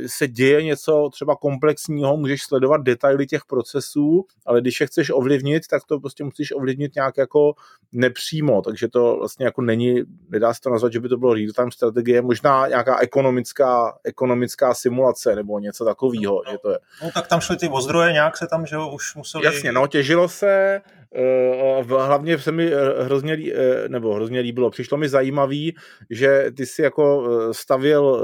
se 0.08 0.28
děje 0.28 0.64
něco 0.64 1.10
třeba 1.14 1.36
komplexního, 1.36 2.18
můžeš 2.18 2.44
sledovat 2.44 2.82
detaily 2.82 3.28
těch 3.28 3.42
procesů, 3.46 4.26
ale 4.46 4.62
když 4.62 4.82
je 4.82 4.88
chceš 4.88 5.10
ovlivnit, 5.10 5.68
tak 5.68 5.84
to 5.88 6.00
prostě 6.00 6.24
musíš 6.24 6.52
ovlivnit 6.52 6.96
nějak 6.96 7.18
jako 7.18 7.54
nepřímo, 7.92 8.62
takže 8.62 8.88
to 8.88 9.16
vlastně 9.18 9.46
jako 9.46 9.62
není, 9.62 10.02
nedá 10.30 10.54
se 10.54 10.62
to 10.62 10.70
nazvat, 10.70 10.94
že 10.94 11.00
by 11.00 11.10
to 11.10 11.18
bylo 11.18 11.34
real-time 11.34 11.72
strategie, 11.72 12.22
možná 12.22 12.68
nějaká 12.68 13.00
ekonomická, 13.00 13.98
ekonomická 14.04 14.74
simulace 14.74 15.36
nebo 15.36 15.60
něco 15.60 15.86
takového, 15.86 16.42
no, 16.46 16.52
že 16.52 16.58
to 16.58 16.72
je. 16.72 16.80
No 17.04 17.12
tak 17.14 17.28
tam 17.28 17.42
šly 17.42 17.58
ty 17.58 17.70
ozdroje, 17.70 18.14
nějak 18.14 18.38
se 18.38 18.48
tam, 18.48 18.66
že 18.66 18.76
jo, 18.76 18.92
už 18.94 19.16
museli... 19.16 19.46
Jasně, 19.46 19.72
no, 19.72 19.88
těžilo 19.88 20.28
se, 20.34 20.82
eh, 21.16 21.84
hlavně 21.84 22.40
se 22.40 22.52
mi 22.52 22.74
eh, 22.74 23.04
hrozně, 23.04 23.38
eh, 23.54 23.90
nebo 23.90 24.14
hrozně 24.14 24.40
líbilo, 24.40 24.70
přišlo 24.70 24.98
mi 24.98 25.10
zajímavý, 25.10 25.76
že 26.10 26.52
ty 26.58 26.66
si 26.66 26.82
jako 26.82 27.24
stavil, 27.52 28.24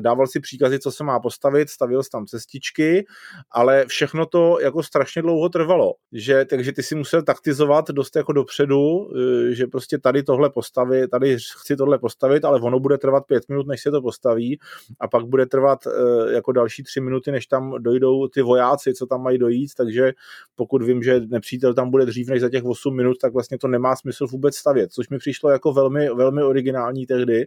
dával 0.00 0.26
si 0.26 0.40
příkazy, 0.40 0.78
co 0.78 0.92
se 0.92 1.04
má 1.04 1.20
postavit, 1.20 1.70
stavil 1.70 2.02
si 2.02 2.10
tam 2.10 2.26
cestičky, 2.26 3.06
ale 3.50 3.86
všechno 3.86 4.26
to 4.26 4.58
jako 4.60 4.82
strašně 4.82 5.22
dlouho 5.22 5.48
trvalo, 5.48 5.94
že, 6.12 6.44
takže 6.44 6.72
ty 6.72 6.82
si 6.82 6.94
musel 6.94 7.22
taktizovat 7.22 7.90
dost 7.90 8.16
jako 8.16 8.32
dopředu, 8.32 9.10
že 9.50 9.66
prostě 9.66 9.98
tady 9.98 10.22
tohle 10.22 10.50
postavit, 10.50 11.10
tady 11.10 11.36
chci 11.60 11.76
tohle 11.76 11.98
postavit, 11.98 12.44
ale 12.44 12.60
ono 12.60 12.80
bude 12.80 12.98
trvat 12.98 13.26
pět 13.26 13.48
minut, 13.48 13.66
než 13.66 13.82
se 13.82 13.90
to 13.90 14.02
postaví. 14.02 14.58
A 15.00 15.08
pak 15.08 15.26
bude 15.26 15.46
trvat 15.46 15.78
jako 16.30 16.52
další 16.52 16.82
tři 16.82 17.00
minuty, 17.00 17.32
než 17.32 17.46
tam 17.46 17.74
dojdou 17.78 18.28
ty 18.28 18.42
vojáci, 18.42 18.94
co 18.94 19.06
tam 19.06 19.22
mají 19.22 19.38
dojít, 19.38 19.70
takže 19.76 20.12
pokud 20.56 20.82
vím, 20.82 21.02
že 21.02 21.20
nepřítel 21.20 21.74
tam 21.74 21.90
bude 21.90 22.06
dřív 22.06 22.19
než 22.28 22.40
za 22.40 22.48
těch 22.48 22.64
8 22.64 22.96
minut, 22.96 23.18
tak 23.20 23.32
vlastně 23.32 23.58
to 23.58 23.68
nemá 23.68 23.96
smysl 23.96 24.26
vůbec 24.26 24.56
stavět, 24.56 24.92
což 24.92 25.08
mi 25.08 25.18
přišlo 25.18 25.50
jako 25.50 25.72
velmi, 25.72 26.08
velmi 26.14 26.42
originální 26.42 27.06
tehdy 27.06 27.46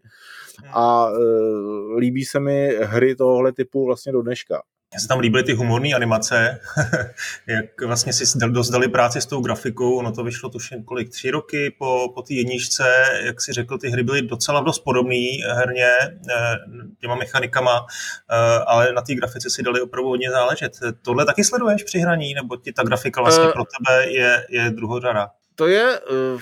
a 0.74 1.08
e, 1.10 2.00
líbí 2.00 2.26
se 2.26 2.40
mi 2.40 2.78
hry 2.82 3.16
tohohle 3.16 3.54
typu 3.54 3.86
vlastně 3.86 4.12
do 4.12 4.22
dneška. 4.22 4.62
Mně 4.94 5.00
se 5.00 5.08
tam 5.08 5.20
líbily 5.20 5.44
ty 5.44 5.54
humorné 5.54 5.90
animace, 5.90 6.60
jak 7.48 7.82
vlastně 7.82 8.14
si 8.14 8.40
dost 8.48 8.70
dali 8.70 8.88
práci 8.88 9.22
s 9.22 9.26
tou 9.26 9.42
grafikou, 9.42 9.96
ono 9.98 10.12
to 10.12 10.24
vyšlo 10.24 10.50
tuším 10.50 10.84
kolik, 10.84 11.10
tři 11.10 11.32
roky 11.32 11.76
po, 11.80 12.12
po 12.16 12.22
té 12.22 12.34
jedničce, 12.34 12.84
jak 13.26 13.42
si 13.42 13.54
řekl, 13.54 13.78
ty 13.78 13.90
hry 13.90 14.04
byly 14.04 14.22
docela 14.22 14.62
dost 14.62 14.80
podobné 14.80 15.38
herně 15.48 15.90
eh, 16.30 16.56
těma 17.02 17.16
mechanikama, 17.16 17.86
eh, 18.32 18.60
ale 18.66 18.94
na 18.94 19.02
té 19.02 19.16
grafice 19.16 19.50
si 19.50 19.64
dali 19.64 19.82
opravdu 19.82 20.10
hodně 20.10 20.32
záležet. 20.32 20.80
Tohle 21.02 21.26
taky 21.26 21.44
sleduješ 21.44 21.84
při 21.84 22.00
hraní, 22.00 22.34
nebo 22.34 22.58
ti 22.58 22.74
ta 22.74 22.84
grafika 22.84 23.22
vlastně 23.22 23.46
uh, 23.46 23.52
pro 23.52 23.64
tebe 23.64 24.12
je, 24.12 24.46
je 24.50 24.70
druhořada? 24.70 25.30
To 25.56 25.68
je, 25.68 26.00
eh, 26.00 26.40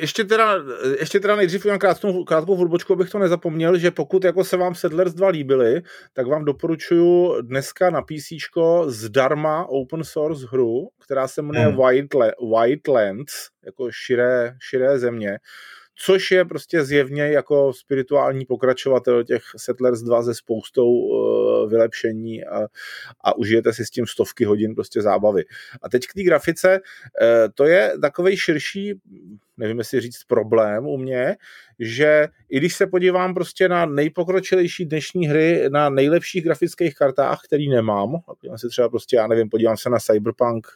ještě 0.00 0.24
teda, 0.24 0.54
ještě 1.00 1.20
teda 1.20 1.36
nejdřív 1.36 1.64
udělám 1.64 1.78
krátkou, 1.78 2.24
krátkou 2.24 2.56
hudbočku, 2.56 2.92
abych 2.92 3.10
to 3.10 3.18
nezapomněl, 3.18 3.78
že 3.78 3.90
pokud 3.90 4.24
jako 4.24 4.44
se 4.44 4.56
vám 4.56 4.74
Settlers 4.74 5.14
2 5.14 5.28
líbily, 5.28 5.82
tak 6.12 6.26
vám 6.26 6.44
doporučuju 6.44 7.40
dneska 7.42 7.90
na 7.90 8.02
PC 8.02 8.32
zdarma 8.86 9.64
open 9.68 10.04
source 10.04 10.46
hru, 10.50 10.88
která 11.04 11.28
se 11.28 11.42
jmenuje 11.42 11.66
hmm. 11.66 11.76
White, 11.76 12.14
White 12.54 12.88
Lands, 12.88 13.32
jako 13.64 13.88
širé, 13.92 14.56
širé 14.62 14.98
země 14.98 15.38
což 15.94 16.30
je 16.30 16.44
prostě 16.44 16.84
zjevně 16.84 17.22
jako 17.22 17.72
spirituální 17.72 18.44
pokračovatel 18.44 19.24
těch 19.24 19.42
Settlers 19.56 20.00
2 20.00 20.22
se 20.22 20.34
spoustou 20.34 20.88
uh, 20.88 21.70
vylepšení 21.70 22.44
a, 22.44 22.66
a 23.24 23.36
užijete 23.36 23.72
si 23.72 23.86
s 23.86 23.90
tím 23.90 24.06
stovky 24.06 24.44
hodin 24.44 24.74
prostě 24.74 25.02
zábavy. 25.02 25.44
A 25.82 25.88
teď 25.88 26.06
k 26.06 26.14
té 26.14 26.22
grafice, 26.22 26.80
uh, 26.80 27.52
to 27.54 27.64
je 27.64 27.92
takový 28.00 28.36
širší, 28.36 28.94
nevím 29.56 29.78
jestli 29.78 30.00
říct 30.00 30.24
problém 30.24 30.86
u 30.86 30.96
mě, 30.96 31.36
že 31.78 32.28
i 32.48 32.58
když 32.58 32.74
se 32.74 32.86
podívám 32.86 33.34
prostě 33.34 33.68
na 33.68 33.86
nejpokročilejší 33.86 34.84
dnešní 34.84 35.28
hry 35.28 35.64
na 35.68 35.88
nejlepších 35.88 36.44
grafických 36.44 36.94
kartách, 36.94 37.40
který 37.44 37.68
nemám, 37.68 38.16
podívám 38.26 38.58
se 38.58 38.68
třeba 38.68 38.88
prostě, 38.88 39.16
já 39.16 39.26
nevím, 39.26 39.48
podívám 39.48 39.76
se 39.76 39.90
na 39.90 39.98
Cyberpunk 39.98 40.66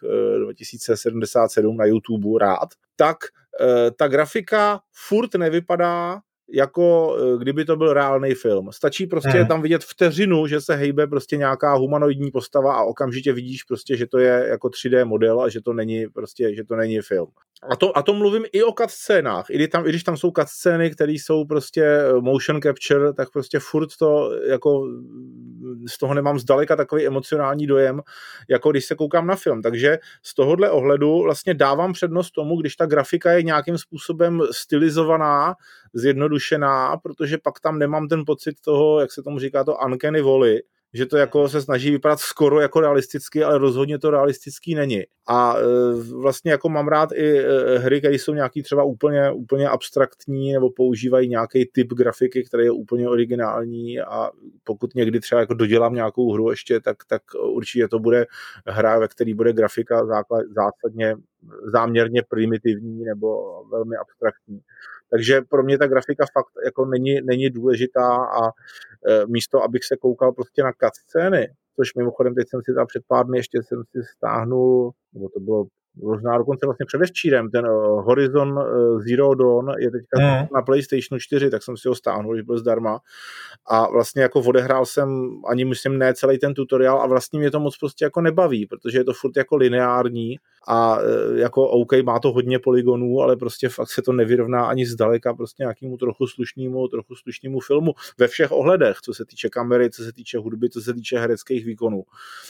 2077 0.45 1.77
na 1.77 1.85
YouTube 1.85 2.39
rád, 2.41 2.69
tak 2.97 3.17
Eh, 3.48 3.48
ta 3.97 4.09
grafika 4.09 4.81
furt 4.93 5.35
nevypadá 5.35 6.21
jako 6.53 7.17
eh, 7.19 7.39
kdyby 7.39 7.65
to 7.65 7.77
byl 7.77 7.93
reálný 7.93 8.35
film. 8.35 8.73
Stačí 8.73 9.07
prostě 9.07 9.29
hmm. 9.29 9.49
tam 9.49 9.63
vidět 9.63 9.85
vteřinu, 9.85 10.47
že 10.47 10.61
se 10.61 10.75
hejbe 10.75 11.07
prostě 11.07 11.37
nějaká 11.37 11.75
humanoidní 11.75 12.31
postava 12.31 12.75
a 12.75 12.83
okamžitě 12.83 13.33
vidíš 13.33 13.63
prostě, 13.63 13.97
že 13.97 14.07
to 14.07 14.19
je 14.19 14.47
jako 14.49 14.69
3D 14.69 15.05
model 15.05 15.41
a 15.41 15.49
že 15.49 15.61
to 15.61 15.73
není 15.73 16.07
prostě, 16.09 16.55
že 16.55 16.65
to 16.65 16.77
není 16.77 17.01
film. 17.01 17.29
A 17.71 17.77
to, 17.77 17.99
a 17.99 18.03
to 18.03 18.15
mluvím 18.15 18.45
i 18.53 18.63
o 18.63 18.73
scénách. 18.87 19.51
I 19.51 19.55
když 19.55 19.69
tam, 19.69 19.87
i 19.87 19.89
když 19.89 20.05
tam 20.05 20.17
jsou 20.17 20.33
scény, 20.45 20.91
které 20.91 21.13
jsou 21.13 21.45
prostě 21.45 21.85
eh, 21.85 22.13
motion 22.21 22.61
capture, 22.63 23.13
tak 23.13 23.31
prostě 23.31 23.59
furt 23.59 23.89
to 23.99 24.31
jako 24.49 24.87
z 25.89 25.99
toho 25.99 26.15
nemám 26.15 26.39
zdaleka 26.39 26.77
takový 26.77 27.07
emocionální 27.07 27.67
dojem, 27.67 28.01
jako 28.51 28.71
když 28.71 28.85
se 28.85 28.95
koukám 28.95 29.27
na 29.27 29.37
film. 29.37 29.63
Takže 29.63 29.99
z 30.23 30.35
tohohle 30.35 30.71
ohledu 30.71 31.23
vlastně 31.23 31.55
dávám 31.55 31.93
přednost 31.93 32.31
tomu, 32.31 32.61
když 32.61 32.77
ta 32.77 32.87
grafika 32.87 33.33
je 33.33 33.43
nějakým 33.43 33.79
způsobem 33.79 34.43
stylizovaná, 34.51 35.55
zjednodušená, 35.95 36.97
protože 36.97 37.39
pak 37.39 37.61
tam 37.61 37.79
nemám 37.79 38.09
ten 38.09 38.23
pocit 38.27 38.61
toho, 38.61 39.01
jak 39.01 39.13
se 39.13 39.23
tomu 39.23 39.39
říká, 39.39 39.65
to 39.65 39.77
uncanny 39.87 40.21
voly, 40.21 40.63
že 40.95 41.07
to 41.07 41.17
jako 41.17 41.49
se 41.49 41.63
snaží 41.63 41.91
vypadat 41.91 42.21
skoro 42.21 42.61
jako 42.61 42.81
realisticky, 42.81 43.45
ale 43.45 43.59
rozhodně 43.59 43.99
to 43.99 44.11
realistický 44.11 44.75
není. 44.75 45.03
A 45.29 45.57
e, 45.59 45.63
vlastně 46.15 46.51
jako 46.51 46.69
mám 46.69 46.89
rád 46.89 47.13
i 47.13 47.39
e, 47.39 47.79
hry, 47.79 47.99
které 47.99 48.15
jsou 48.15 48.35
nějaký 48.35 48.63
třeba 48.63 48.83
úplně, 48.83 49.31
úplně 49.31 49.69
abstraktní 49.69 50.53
nebo 50.53 50.71
používají 50.71 51.29
nějaký 51.29 51.71
typ 51.73 51.89
grafiky, 51.93 52.45
který 52.45 52.65
je 52.65 52.71
úplně 52.71 53.09
originální 53.09 54.01
a 54.01 54.31
pokud 54.65 54.95
někdy 54.95 55.21
třeba 55.21 55.41
jako 55.41 55.55
dodělám 55.55 55.95
nějakou 55.95 56.33
hru 56.33 56.51
ještě, 56.51 56.81
tak, 56.81 56.97
tak 57.09 57.23
určitě 57.43 57.89
to 57.89 57.99
bude 57.99 58.27
hra, 58.67 58.99
ve 58.99 59.09
které 59.09 59.35
bude 59.35 59.53
grafika 59.53 60.07
základ, 60.07 60.45
zásadně 60.57 61.17
záměrně 61.73 62.23
primitivní 62.29 63.05
nebo 63.05 63.63
velmi 63.71 63.97
abstraktní. 63.97 64.61
Takže 65.11 65.41
pro 65.49 65.63
mě 65.63 65.79
ta 65.79 65.87
grafika 65.87 66.25
fakt 66.33 66.53
jako 66.65 66.85
není, 66.85 67.21
není 67.25 67.51
důležitá 67.51 68.17
a 68.17 68.47
e, 68.49 69.27
místo, 69.27 69.63
abych 69.63 69.85
se 69.85 69.97
koukal 69.97 70.33
prostě 70.33 70.63
na 70.63 70.73
cutscény, 70.73 71.49
což 71.77 71.95
mimochodem 71.95 72.35
teď 72.35 72.49
jsem 72.49 72.61
si 72.65 72.75
tam 72.75 72.87
před 72.87 73.03
pár 73.07 73.27
dny 73.27 73.39
ještě 73.39 73.59
jsem 73.63 73.83
si 73.91 74.03
stáhnul, 74.17 74.91
nebo 75.13 75.29
to 75.29 75.41
bylo 75.41 75.65
možná 76.03 76.39
dokonce 76.39 76.67
vlastně 76.67 76.87
předevčírem, 76.87 77.51
ten 77.51 77.67
uh, 77.67 78.05
Horizon 78.05 78.53
uh, 78.53 79.01
Zero 79.01 79.35
Dawn 79.35 79.73
je 79.79 79.91
teďka 79.91 80.19
mm. 80.19 80.47
na 80.55 80.63
PlayStation 80.63 81.19
4, 81.19 81.51
tak 81.51 81.63
jsem 81.63 81.77
si 81.77 81.89
ho 81.89 81.95
stáhnul, 81.95 82.35
když 82.35 82.47
byl 82.47 82.59
zdarma 82.59 83.01
a 83.67 83.91
vlastně 83.91 84.23
jako 84.23 84.41
odehrál 84.41 84.87
jsem 84.87 85.31
ani 85.51 85.65
myslím 85.65 85.99
ne 85.99 86.15
celý 86.15 86.39
ten 86.39 86.55
tutoriál 86.55 87.01
a 87.01 87.07
vlastně 87.07 87.39
mě 87.39 87.51
to 87.51 87.61
moc 87.61 87.79
prostě 87.79 88.05
jako 88.05 88.21
nebaví, 88.21 88.67
protože 88.67 88.99
je 88.99 89.05
to 89.05 89.13
furt 89.13 89.37
jako 89.37 89.57
lineární 89.57 90.37
a 90.69 90.99
uh, 90.99 91.39
jako 91.39 91.69
OK, 91.69 91.93
má 92.03 92.19
to 92.21 92.33
hodně 92.33 92.59
poligonů, 92.59 93.21
ale 93.21 93.37
prostě 93.37 93.69
fakt 93.69 93.91
se 93.91 94.03
to 94.03 94.13
nevyrovná 94.13 94.67
ani 94.67 94.87
zdaleka 94.87 95.35
prostě 95.35 95.63
nějakému 95.63 95.97
trochu 95.97 96.27
slušnému, 96.27 96.89
trochu 96.89 97.15
slušnému 97.15 97.61
filmu 97.61 97.93
ve 98.19 98.29
všech 98.29 98.53
ohledech, 98.53 98.97
co 99.03 99.15
se 99.15 99.25
týče 99.25 99.49
kamery, 99.49 99.91
co 99.91 100.05
se 100.05 100.13
týče 100.13 100.39
hudby, 100.39 100.71
co 100.71 100.81
se 100.81 100.95
týče 100.95 101.19
hereckých 101.19 101.65
výkonů. 101.65 102.05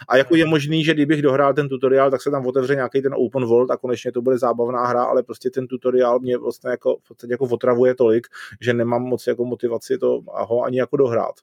A 0.08 0.16
jako 0.16 0.36
je 0.36 0.46
možný, 0.46 0.84
že 0.84 0.94
kdybych 0.94 1.22
dohrál 1.22 1.54
ten 1.54 1.68
tutoriál, 1.68 2.10
tak 2.10 2.22
se 2.22 2.30
tam 2.30 2.46
otevře 2.46 2.74
nějaký 2.74 3.02
ten 3.02 3.14
open 3.16 3.37
open 3.38 3.48
world 3.48 3.70
a 3.70 3.76
konečně 3.76 4.12
to 4.12 4.22
bude 4.22 4.38
zábavná 4.38 4.86
hra, 4.86 5.02
ale 5.02 5.22
prostě 5.22 5.50
ten 5.50 5.66
tutoriál 5.66 6.18
mě 6.18 6.38
vlastně 6.38 6.70
jako, 6.70 6.96
v 7.04 7.08
podstatě 7.08 7.32
jako 7.32 7.44
otravuje 7.44 7.94
tolik, 7.94 8.26
že 8.60 8.74
nemám 8.74 9.02
moc 9.02 9.26
jako 9.26 9.44
motivaci 9.44 9.98
to 9.98 10.20
a 10.34 10.44
ho 10.44 10.62
ani 10.62 10.78
jako 10.78 10.96
dohrát. 10.96 11.34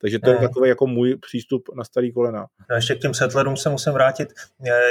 Takže 0.00 0.18
to 0.18 0.30
je 0.30 0.36
hmm. 0.36 0.48
takový 0.48 0.68
jako 0.68 0.86
můj 0.86 1.16
přístup 1.16 1.68
na 1.74 1.84
starý 1.84 2.12
kolena. 2.12 2.46
A 2.70 2.74
ještě 2.74 2.94
k 2.94 3.00
těm 3.00 3.14
settlerům 3.14 3.56
se 3.56 3.70
musím 3.70 3.92
vrátit. 3.92 4.28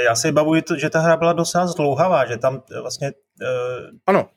Já 0.04 0.14
si 0.14 0.32
bavuji, 0.32 0.62
že 0.76 0.90
ta 0.90 1.00
hra 1.00 1.16
byla 1.16 1.32
docela 1.32 1.66
zdlouhavá, 1.66 2.26
že 2.26 2.36
tam 2.36 2.62
vlastně... 2.82 3.12
Ano, 4.06 4.28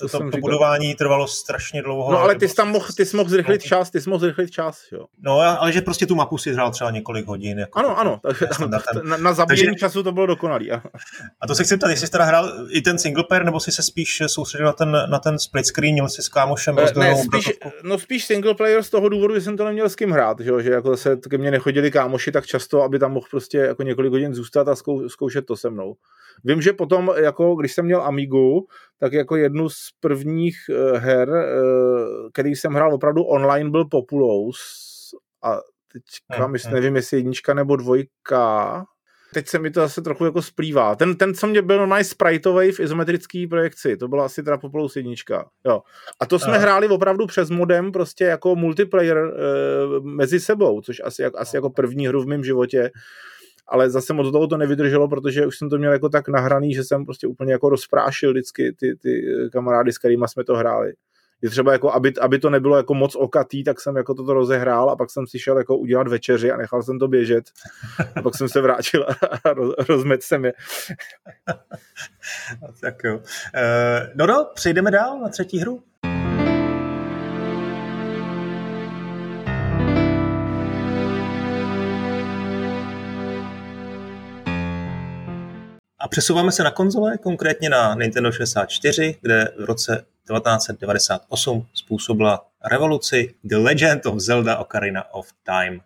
to, 0.00 0.08
to, 0.08 0.30
to 0.30 0.38
budování 0.38 0.94
trvalo 0.94 1.28
strašně 1.28 1.82
dlouho. 1.82 2.12
No 2.12 2.18
ale 2.18 2.34
ty 2.34 2.48
jsi 2.48 2.54
tam 2.54 2.70
mohl, 2.70 2.86
ty 2.96 3.06
jsi 3.06 3.16
mohl 3.16 3.30
zrychlit 3.30 3.62
čas, 3.62 3.90
ty 3.90 4.00
jsi 4.00 4.10
mohl 4.10 4.20
zrychlit 4.20 4.50
čas, 4.50 4.82
jo. 4.92 5.04
No 5.18 5.40
ale 5.40 5.72
že 5.72 5.80
prostě 5.80 6.06
tu 6.06 6.14
mapu 6.14 6.38
si 6.38 6.52
hrál 6.52 6.70
třeba 6.70 6.90
několik 6.90 7.26
hodin. 7.26 7.58
Jako 7.58 7.78
ano, 7.78 7.98
ano, 7.98 8.20
takže 8.22 8.46
na, 9.02 9.16
na 9.16 9.32
zabíjení 9.32 9.66
takže, 9.66 9.80
času 9.80 10.02
to 10.02 10.12
bylo 10.12 10.26
dokonalý. 10.26 10.72
A 11.40 11.46
to 11.48 11.54
se 11.54 11.64
chci 11.64 11.76
ptát, 11.76 11.90
jestli 11.90 12.06
jsi 12.06 12.12
teda 12.12 12.24
hrál 12.24 12.66
i 12.70 12.80
ten 12.80 12.98
single 12.98 13.24
player, 13.24 13.44
nebo 13.44 13.60
jsi 13.60 13.72
se 13.72 13.82
spíš 13.82 14.22
soustředil 14.26 14.66
na 14.66 14.72
ten, 14.72 14.92
na 15.10 15.18
ten 15.18 15.38
split 15.38 15.66
screen, 15.66 15.92
měl 15.92 16.08
jsi 16.08 16.22
s 16.22 16.28
kámošem 16.28 16.78
eh, 16.78 16.98
ne, 16.98 17.16
spíš, 17.16 17.50
No 17.82 17.98
spíš 17.98 18.24
single 18.24 18.54
player 18.54 18.82
z 18.82 18.90
toho 18.90 19.08
důvodu, 19.08 19.34
že 19.34 19.40
jsem 19.40 19.56
to 19.56 19.64
neměl 19.64 19.88
s 19.88 19.96
kým 19.96 20.10
hrát, 20.10 20.40
že, 20.40 20.50
že 20.60 20.70
jako 20.70 20.96
se 20.96 21.16
ke 21.16 21.38
mně 21.38 21.50
nechodili 21.50 21.90
kámoši 21.90 22.32
tak 22.32 22.46
často, 22.46 22.82
aby 22.82 22.98
tam 22.98 23.12
mohl 23.12 23.26
prostě 23.30 23.58
jako 23.58 23.82
několik 23.82 24.12
hodin 24.12 24.34
zůstat 24.34 24.68
a 24.68 24.76
zkou, 24.76 25.08
zkoušet 25.08 25.46
to 25.46 25.56
se 25.56 25.70
mnou. 25.70 25.94
Vím, 26.44 26.62
že 26.62 26.72
potom, 26.72 27.10
jako 27.16 27.54
když 27.54 27.72
jsem 27.72 27.84
měl 27.84 28.02
Amigu, 28.02 28.66
tak 28.98 29.12
jako 29.12 29.36
jednu 29.36 29.68
z 29.68 29.90
prvních 30.00 30.56
uh, 30.68 30.98
her, 30.98 31.28
uh, 31.28 32.30
který 32.32 32.54
jsem 32.54 32.72
hrál 32.72 32.94
opravdu 32.94 33.22
online, 33.22 33.70
byl 33.70 33.84
Populous 33.84 34.58
a 35.42 35.60
teďka, 35.92 36.42
hmm, 36.42 36.52
myslím, 36.52 36.74
nevím, 36.74 36.96
jestli 36.96 37.16
jednička 37.16 37.54
nebo 37.54 37.76
dvojka, 37.76 38.84
Teď 39.34 39.48
se 39.48 39.58
mi 39.58 39.70
to 39.70 39.80
zase 39.80 40.02
trochu 40.02 40.24
jako 40.24 40.42
splývá. 40.42 40.94
Ten, 40.94 41.16
ten 41.16 41.34
co 41.34 41.46
mě 41.46 41.62
byl 41.62 41.78
normálně 41.78 42.04
spriteový 42.04 42.72
v 42.72 42.80
izometrické 42.80 43.46
projekci, 43.50 43.96
to 43.96 44.08
byla 44.08 44.24
asi 44.24 44.42
teda 44.42 44.58
Populous 44.58 44.96
jednička. 44.96 45.48
Jo. 45.66 45.82
A 46.20 46.26
to 46.26 46.38
jsme 46.38 46.52
a. 46.52 46.58
hráli 46.58 46.88
opravdu 46.88 47.26
přes 47.26 47.50
modem, 47.50 47.92
prostě 47.92 48.24
jako 48.24 48.56
multiplayer 48.56 49.16
e, 49.18 49.30
mezi 50.00 50.40
sebou, 50.40 50.80
což 50.80 51.00
asi, 51.04 51.24
asi 51.24 51.56
jako 51.56 51.70
první 51.70 52.06
hru 52.06 52.22
v 52.22 52.26
mém 52.26 52.44
životě 52.44 52.90
ale 53.70 53.90
zase 53.90 54.12
moc 54.12 54.32
toho 54.32 54.46
to 54.46 54.56
nevydrželo, 54.56 55.08
protože 55.08 55.46
už 55.46 55.58
jsem 55.58 55.70
to 55.70 55.78
měl 55.78 55.92
jako 55.92 56.08
tak 56.08 56.28
nahraný, 56.28 56.74
že 56.74 56.84
jsem 56.84 57.04
prostě 57.04 57.26
úplně 57.26 57.52
jako 57.52 57.68
rozprášil 57.68 58.30
vždycky 58.30 58.72
ty, 58.72 58.96
ty 58.96 59.22
kamarády, 59.52 59.92
s 59.92 59.98
kterými 59.98 60.24
jsme 60.28 60.44
to 60.44 60.56
hráli 60.56 60.92
je 61.42 61.50
třeba 61.50 61.72
jako, 61.72 61.92
aby, 61.92 62.12
aby 62.20 62.38
to 62.38 62.50
nebylo 62.50 62.76
jako 62.76 62.94
moc 62.94 63.16
okatý, 63.16 63.64
tak 63.64 63.80
jsem 63.80 63.96
jako 63.96 64.14
toto 64.14 64.34
rozehrál 64.34 64.90
a 64.90 64.96
pak 64.96 65.10
jsem 65.10 65.26
si 65.26 65.38
šel 65.38 65.58
jako 65.58 65.76
udělat 65.76 66.08
večeři 66.08 66.50
a 66.50 66.56
nechal 66.56 66.82
jsem 66.82 66.98
to 66.98 67.08
běžet. 67.08 67.44
A 68.16 68.22
pak 68.22 68.36
jsem 68.36 68.48
se 68.48 68.60
vrátil 68.60 69.06
a 69.44 69.52
roz, 69.52 69.74
rozmet 69.88 70.22
jsem 70.22 70.44
je. 70.44 70.52
tak 72.80 72.94
jo. 73.04 73.16
Uh, 73.16 73.22
no 74.14 74.26
no, 74.26 74.50
přejdeme 74.54 74.90
dál 74.90 75.20
na 75.20 75.28
třetí 75.28 75.58
hru. 75.58 75.82
A 86.02 86.08
přesouváme 86.08 86.52
se 86.52 86.62
na 86.62 86.70
konzole, 86.70 87.18
konkrétně 87.18 87.70
na 87.70 87.94
Nintendo 87.94 88.32
64, 88.32 89.16
kde 89.22 89.48
v 89.58 89.64
roce 89.64 90.04
1998 90.34 91.66
způsobila 91.74 92.46
revoluci 92.70 93.34
The 93.44 93.56
Legend 93.56 94.06
of 94.06 94.18
Zelda 94.18 94.56
Ocarina 94.56 95.14
of 95.14 95.28
Time. 95.42 95.80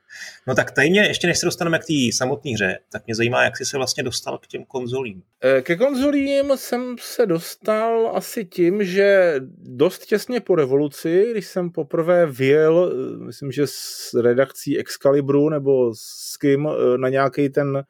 No 0.46 0.55
tak 0.55 0.70
tajně, 0.70 1.00
ještě 1.00 1.27
než 1.27 1.38
se 1.38 1.46
dostaneme 1.46 1.79
k 1.79 1.85
té 1.85 2.16
samotné 2.16 2.50
hře, 2.50 2.79
tak 2.92 3.07
mě 3.07 3.14
zajímá, 3.14 3.44
jak 3.44 3.57
jsi 3.57 3.64
se 3.64 3.77
vlastně 3.77 4.03
dostal 4.03 4.38
k 4.38 4.46
těm 4.46 4.64
konzolím. 4.64 5.22
E, 5.44 5.62
ke 5.62 5.77
konzolím 5.77 6.53
jsem 6.57 6.96
se 7.00 7.27
dostal 7.27 8.12
asi 8.14 8.44
tím, 8.44 8.85
že 8.85 9.35
dost 9.59 10.07
těsně 10.07 10.40
po 10.40 10.55
revoluci, 10.55 11.29
když 11.31 11.46
jsem 11.46 11.70
poprvé 11.70 12.27
vyjel, 12.27 12.92
e, 12.92 13.24
myslím, 13.24 13.53
že 13.53 13.62
s 13.66 14.14
redakcí 14.22 14.79
Excalibru 14.79 15.48
nebo 15.48 15.94
s 15.94 16.37
kým 16.37 16.68
e, 16.68 16.98
na 16.98 17.09
nějaký 17.09 17.48
ten 17.48 17.85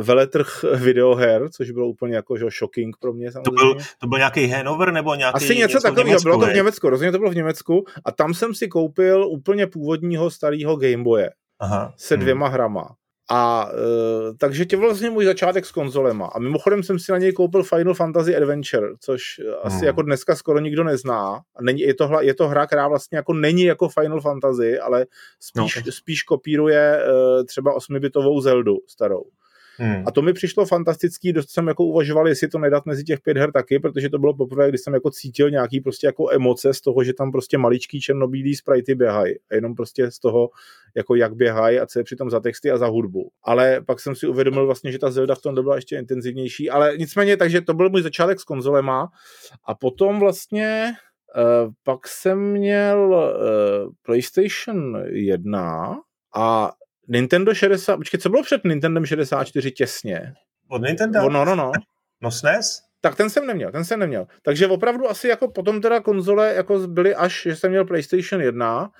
veletrh 0.00 0.64
videoher, 0.76 1.48
což 1.48 1.70
bylo 1.70 1.88
úplně 1.88 2.16
jako 2.16 2.36
že 2.36 2.44
shocking 2.58 2.96
pro 2.96 3.12
mě 3.12 3.32
samozřejmě. 3.32 3.44
To 3.44 3.50
byl, 3.50 3.74
to 4.00 4.06
byl 4.06 4.18
nějaký 4.18 4.46
Hanover 4.46 4.92
nebo 4.92 5.14
nějaký 5.14 5.36
Asi 5.36 5.56
něco, 5.56 5.58
něco 5.58 5.80
takového, 5.80 6.20
bylo 6.20 6.40
to 6.40 6.46
v 6.46 6.54
Německu, 6.54 6.90
rozhodně 6.90 7.12
to 7.12 7.18
bylo 7.18 7.30
v 7.30 7.36
Německu 7.36 7.84
a 8.04 8.12
tam 8.12 8.34
jsem 8.34 8.54
si 8.54 8.68
koupil 8.68 9.26
úplně 9.26 9.66
původního 9.66 10.30
starého 10.30 10.76
Gameboye 10.76 11.30
Aha. 11.58 11.94
se 11.96 12.14
hmm. 12.14 12.22
dvěma 12.22 12.46
hmm. 12.46 12.54
hrama. 12.54 12.88
A 13.30 13.68
e, 13.72 14.34
takže 14.38 14.64
tě 14.64 14.76
vlastně 14.76 15.10
můj 15.10 15.24
začátek 15.24 15.66
s 15.66 15.72
konzolema. 15.72 16.26
A 16.26 16.38
mimochodem 16.38 16.82
jsem 16.82 16.98
si 16.98 17.12
na 17.12 17.18
něj 17.18 17.32
koupil 17.32 17.62
Final 17.62 17.94
Fantasy 17.94 18.36
Adventure, 18.36 18.88
což 19.00 19.22
asi 19.62 19.76
hmm. 19.76 19.84
jako 19.84 20.02
dneska 20.02 20.36
skoro 20.36 20.58
nikdo 20.60 20.84
nezná. 20.84 21.40
Není, 21.60 21.80
je, 21.80 21.94
to 21.94 22.08
hla, 22.08 22.22
je 22.22 22.34
to 22.34 22.48
hra, 22.48 22.66
která 22.66 22.88
vlastně 22.88 23.16
jako 23.16 23.32
není 23.32 23.62
jako 23.62 23.88
Final 23.88 24.20
Fantasy, 24.20 24.78
ale 24.78 25.06
spíš, 25.40 25.84
no. 25.86 25.92
spíš 25.92 26.22
kopíruje 26.22 27.02
e, 27.02 27.44
třeba 27.44 27.74
osmibitovou 27.74 28.40
Zeldu 28.40 28.76
starou. 28.88 29.22
Hmm. 29.80 30.02
A 30.06 30.10
to 30.10 30.22
mi 30.22 30.32
přišlo 30.32 30.66
fantastický, 30.66 31.32
dost 31.32 31.50
jsem 31.50 31.68
jako 31.68 31.84
uvažoval, 31.84 32.28
jestli 32.28 32.48
to 32.48 32.58
nedat 32.58 32.86
mezi 32.86 33.04
těch 33.04 33.20
pět 33.20 33.36
her 33.36 33.52
taky, 33.52 33.78
protože 33.78 34.08
to 34.08 34.18
bylo 34.18 34.34
poprvé, 34.34 34.68
kdy 34.68 34.78
jsem 34.78 34.94
jako 34.94 35.10
cítil 35.10 35.50
nějaký 35.50 35.80
prostě 35.80 36.06
jako 36.06 36.32
emoce 36.32 36.74
z 36.74 36.80
toho, 36.80 37.04
že 37.04 37.14
tam 37.14 37.32
prostě 37.32 37.58
maličký 37.58 38.00
černobílý 38.00 38.54
sprite 38.54 38.94
běhají 38.94 39.34
a 39.50 39.54
jenom 39.54 39.74
prostě 39.74 40.10
z 40.10 40.18
toho, 40.18 40.50
jako 40.96 41.14
jak 41.14 41.34
běhají 41.34 41.80
a 41.80 41.86
co 41.86 41.98
je 41.98 42.04
přitom 42.04 42.30
za 42.30 42.40
texty 42.40 42.70
a 42.70 42.78
za 42.78 42.86
hudbu. 42.86 43.30
Ale 43.42 43.80
pak 43.86 44.00
jsem 44.00 44.14
si 44.14 44.26
uvědomil 44.26 44.66
vlastně, 44.66 44.92
že 44.92 44.98
ta 44.98 45.10
Zelda 45.10 45.34
v 45.34 45.42
tom 45.42 45.54
byla 45.54 45.76
ještě 45.76 45.98
intenzivnější, 45.98 46.70
ale 46.70 46.96
nicméně, 46.96 47.36
takže 47.36 47.60
to 47.60 47.74
byl 47.74 47.90
můj 47.90 48.02
začátek 48.02 48.40
s 48.40 48.44
konzolema 48.44 49.08
a 49.64 49.74
potom 49.74 50.20
vlastně 50.20 50.92
Uh, 51.36 51.72
pak 51.84 52.08
jsem 52.08 52.52
měl 52.52 52.98
uh, 53.10 53.92
PlayStation 54.02 55.02
1 55.06 55.96
a 56.34 56.72
Nintendo 57.08 57.54
60, 57.54 57.96
počkej, 57.96 58.20
co 58.20 58.28
bylo 58.28 58.42
před 58.42 58.64
Nintendo 58.64 59.06
64 59.06 59.70
těsně? 59.70 60.34
Od 60.68 60.82
Nintendo? 60.82 61.24
O, 61.24 61.28
no, 61.28 61.44
no, 61.44 61.56
no. 61.56 61.72
No 62.22 62.30
SNES? 62.30 62.88
Tak 63.00 63.16
ten 63.16 63.30
jsem 63.30 63.46
neměl, 63.46 63.72
ten 63.72 63.84
jsem 63.84 64.00
neměl. 64.00 64.26
Takže 64.42 64.66
opravdu 64.66 65.10
asi 65.10 65.28
jako 65.28 65.48
potom 65.48 65.80
teda 65.80 66.00
konzole 66.00 66.54
jako 66.54 66.78
byly 66.78 67.14
až, 67.14 67.42
že 67.42 67.56
jsem 67.56 67.70
měl 67.70 67.84
PlayStation 67.84 68.42
1 68.42 68.90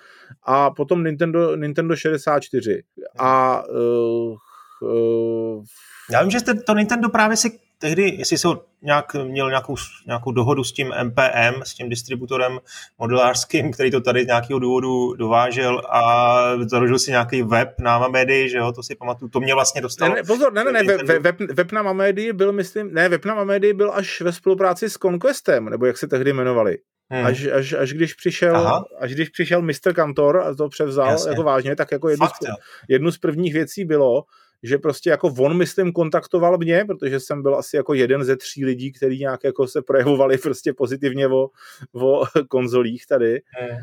a 0.42 0.70
potom 0.70 1.04
Nintendo, 1.04 1.56
Nintendo 1.56 1.96
64. 1.96 2.82
A 3.18 3.62
uh, 3.68 4.36
uh, 4.82 5.64
já 6.10 6.22
vím, 6.22 6.30
že 6.30 6.40
jste 6.40 6.54
to 6.54 6.74
Nintendo 6.74 7.08
právě 7.08 7.36
si 7.36 7.58
tehdy, 7.78 8.14
jestli 8.18 8.38
jsi 8.38 8.48
nějak, 8.82 9.14
měl 9.14 9.48
nějakou, 9.48 9.74
nějakou 10.06 10.32
dohodu 10.32 10.64
s 10.64 10.72
tím 10.72 10.92
MPM, 11.02 11.62
s 11.62 11.74
tím 11.74 11.88
distributorem 11.88 12.58
modelářským, 12.98 13.72
který 13.72 13.90
to 13.90 14.00
tady 14.00 14.24
z 14.24 14.26
nějakého 14.26 14.58
důvodu 14.58 15.14
dovážel 15.14 15.82
a 15.90 16.40
založil 16.70 16.98
si 16.98 17.10
nějaký 17.10 17.42
web 17.42 17.74
na 17.80 17.98
Mamedy, 17.98 18.48
že 18.48 18.58
jo, 18.58 18.72
to 18.72 18.82
si 18.82 18.94
pamatuju, 18.94 19.28
to 19.28 19.40
mě 19.40 19.54
vlastně 19.54 19.80
dostalo. 19.80 20.14
Ne, 20.14 20.16
ne, 20.16 20.22
pozor, 20.26 20.52
ne, 20.52 20.64
ne, 20.64 20.72
ne, 20.72 20.82
web, 20.82 21.22
web, 21.22 21.40
web 21.40 21.72
na 21.72 21.82
Mamedy 21.82 22.32
byl, 22.32 22.52
myslím, 22.52 22.94
ne, 22.94 23.08
web 23.08 23.24
na 23.24 23.34
Mamedy 23.34 23.72
byl 23.72 23.92
až 23.94 24.20
ve 24.20 24.32
spolupráci 24.32 24.90
s 24.90 24.98
Conquestem, 24.98 25.64
nebo 25.64 25.86
jak 25.86 25.98
se 25.98 26.06
tehdy 26.06 26.30
jmenovali. 26.30 26.78
Hmm. 27.10 27.26
Až, 27.26 27.46
až, 27.46 27.72
až, 27.72 27.92
když 27.92 28.14
přišel, 28.14 28.84
až 29.00 29.14
když 29.14 29.28
přišel 29.28 29.62
Mr. 29.62 29.92
Kantor 29.94 30.40
a 30.40 30.54
to 30.54 30.68
převzal 30.68 31.10
Jasně. 31.10 31.30
jako 31.30 31.42
vážně, 31.42 31.76
tak 31.76 31.92
jako 31.92 32.08
jednu, 32.08 32.26
Fakt, 32.26 32.42
z, 32.42 32.46
jednu 32.88 33.10
z 33.10 33.18
prvních 33.18 33.52
věcí 33.52 33.84
bylo, 33.84 34.22
že 34.62 34.78
prostě 34.78 35.10
jako 35.10 35.34
on, 35.38 35.56
myslím, 35.56 35.92
kontaktoval 35.92 36.58
mě, 36.58 36.84
protože 36.84 37.20
jsem 37.20 37.42
byl 37.42 37.54
asi 37.54 37.76
jako 37.76 37.94
jeden 37.94 38.24
ze 38.24 38.36
tří 38.36 38.64
lidí, 38.64 38.92
kteří 38.92 39.18
nějak 39.18 39.44
jako 39.44 39.66
se 39.66 39.82
projevovali 39.82 40.38
prostě 40.38 40.72
pozitivně 40.72 41.28
o, 41.28 41.50
o 41.92 42.24
konzolích 42.48 43.06
tady. 43.06 43.42
Hmm. 43.46 43.78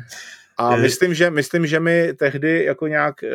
A 0.58 0.76
myslím 0.76 1.14
že, 1.14 1.30
myslím, 1.30 1.66
že 1.66 1.80
mi 1.80 2.14
tehdy 2.14 2.64
jako 2.64 2.86
nějak 2.86 3.22
e, 3.22 3.28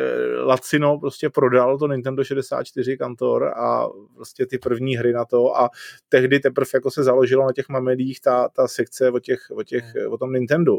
Lacino 0.44 0.98
prostě 0.98 1.30
prodal 1.30 1.78
to 1.78 1.88
Nintendo 1.88 2.24
64 2.24 2.96
kantor 2.96 3.52
a 3.56 3.86
prostě 4.14 4.46
ty 4.46 4.58
první 4.58 4.96
hry 4.96 5.12
na 5.12 5.24
to 5.24 5.56
a 5.60 5.70
tehdy 6.08 6.40
teprve 6.40 6.66
jako 6.74 6.90
se 6.90 7.04
založilo 7.04 7.46
na 7.46 7.52
těch 7.52 7.68
mamedích 7.68 8.20
ta, 8.20 8.48
ta 8.48 8.68
sekce 8.68 9.10
o, 9.10 9.18
těch, 9.18 9.40
o, 9.50 9.62
těch, 9.62 9.84
o 10.08 10.18
tom 10.18 10.32
Nintendo. 10.32 10.78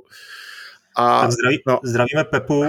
A, 0.96 1.32
zdraví, 1.32 1.62
no. 1.68 1.80
Zdravíme 1.84 2.24
Pepu, 2.24 2.66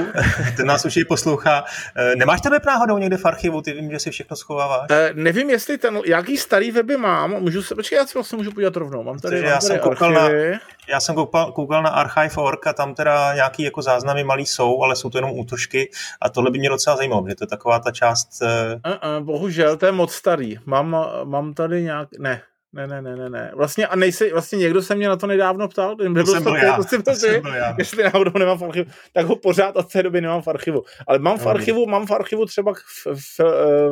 ten 0.56 0.66
nás 0.66 0.84
určitě 0.84 1.04
poslouchá. 1.04 1.64
Eh, 1.96 2.16
nemáš 2.16 2.40
ten 2.40 2.52
web 2.52 2.66
náhodou 2.66 2.98
někde 2.98 3.16
v 3.16 3.24
archivu? 3.24 3.62
Ty 3.62 3.72
vím, 3.72 3.90
že 3.90 3.98
si 3.98 4.10
všechno 4.10 4.36
schováváš. 4.36 4.86
E, 4.90 5.10
nevím, 5.14 5.50
jestli 5.50 5.78
ten, 5.78 6.00
jaký 6.06 6.36
starý 6.36 6.70
weby 6.70 6.96
mám. 6.96 7.30
Můžu 7.30 7.62
se, 7.62 7.74
počkej, 7.74 7.96
já 7.96 8.06
si 8.06 8.14
vlastně 8.14 8.36
můžu 8.36 8.52
podívat 8.52 8.76
rovnou. 8.76 9.02
Mám 9.02 9.18
tady, 9.18 9.36
mám 9.36 9.44
já, 9.44 9.58
tady 9.58 9.66
jsem 9.66 9.78
koukal 9.78 10.12
na, 10.12 10.28
já 10.88 11.00
jsem 11.00 11.14
koukal, 11.14 11.52
koukal 11.52 11.82
na 11.82 11.90
archive.org 11.90 12.66
a 12.66 12.72
tam 12.72 12.94
teda 12.94 13.34
nějaký 13.34 13.62
jako 13.62 13.82
záznamy 13.82 14.24
malý 14.24 14.46
jsou, 14.46 14.82
ale 14.82 14.96
jsou 14.96 15.10
to 15.10 15.18
jenom 15.18 15.38
útržky 15.38 15.90
a 16.20 16.28
tohle 16.28 16.50
by 16.50 16.58
mě 16.58 16.68
docela 16.68 16.96
zajímalo, 16.96 17.28
že 17.28 17.34
to 17.34 17.44
je 17.44 17.48
taková 17.48 17.78
ta 17.78 17.90
část... 17.90 18.42
Uh, 18.42 19.18
uh, 19.18 19.26
bohužel, 19.26 19.76
to 19.76 19.86
je 19.86 19.92
moc 19.92 20.12
starý. 20.12 20.58
Mám, 20.66 20.96
mám 21.24 21.54
tady 21.54 21.82
nějak... 21.82 22.08
Ne, 22.18 22.42
ne, 22.74 22.86
ne, 22.86 23.02
ne, 23.02 23.16
ne, 23.16 23.30
ne. 23.30 23.52
Vlastně, 23.54 23.86
a 23.86 23.96
nejsi, 23.96 24.32
vlastně 24.32 24.58
někdo 24.58 24.82
se 24.82 24.94
mě 24.94 25.08
na 25.08 25.16
to 25.16 25.26
nedávno 25.26 25.68
ptal, 25.68 25.96
to 25.96 26.10
byl 26.10 26.26
jsem 26.26 26.42
byl 26.42 26.56
já. 26.56 26.76
To, 26.76 27.02
to 27.02 27.14
jsem 27.14 27.42
byl 27.42 27.54
já. 27.54 27.74
jestli 27.78 28.04
náhodou 28.04 28.38
nemám 28.38 28.58
v 28.58 28.62
archivu, 28.62 28.90
tak 29.12 29.26
ho 29.26 29.36
pořád 29.36 29.76
od 29.76 29.92
té 29.92 30.02
doby 30.02 30.20
nemám 30.20 30.42
v 30.42 30.48
archivu. 30.48 30.82
Ale 31.06 31.18
mám 31.18 31.38
v 31.38 31.46
archivu, 31.46 31.86
mám 31.86 32.06
v 32.06 32.10
archivu 32.10 32.46
třeba 32.46 32.72
v, 32.74 33.06
v, 33.06 33.38
v, 33.38 33.40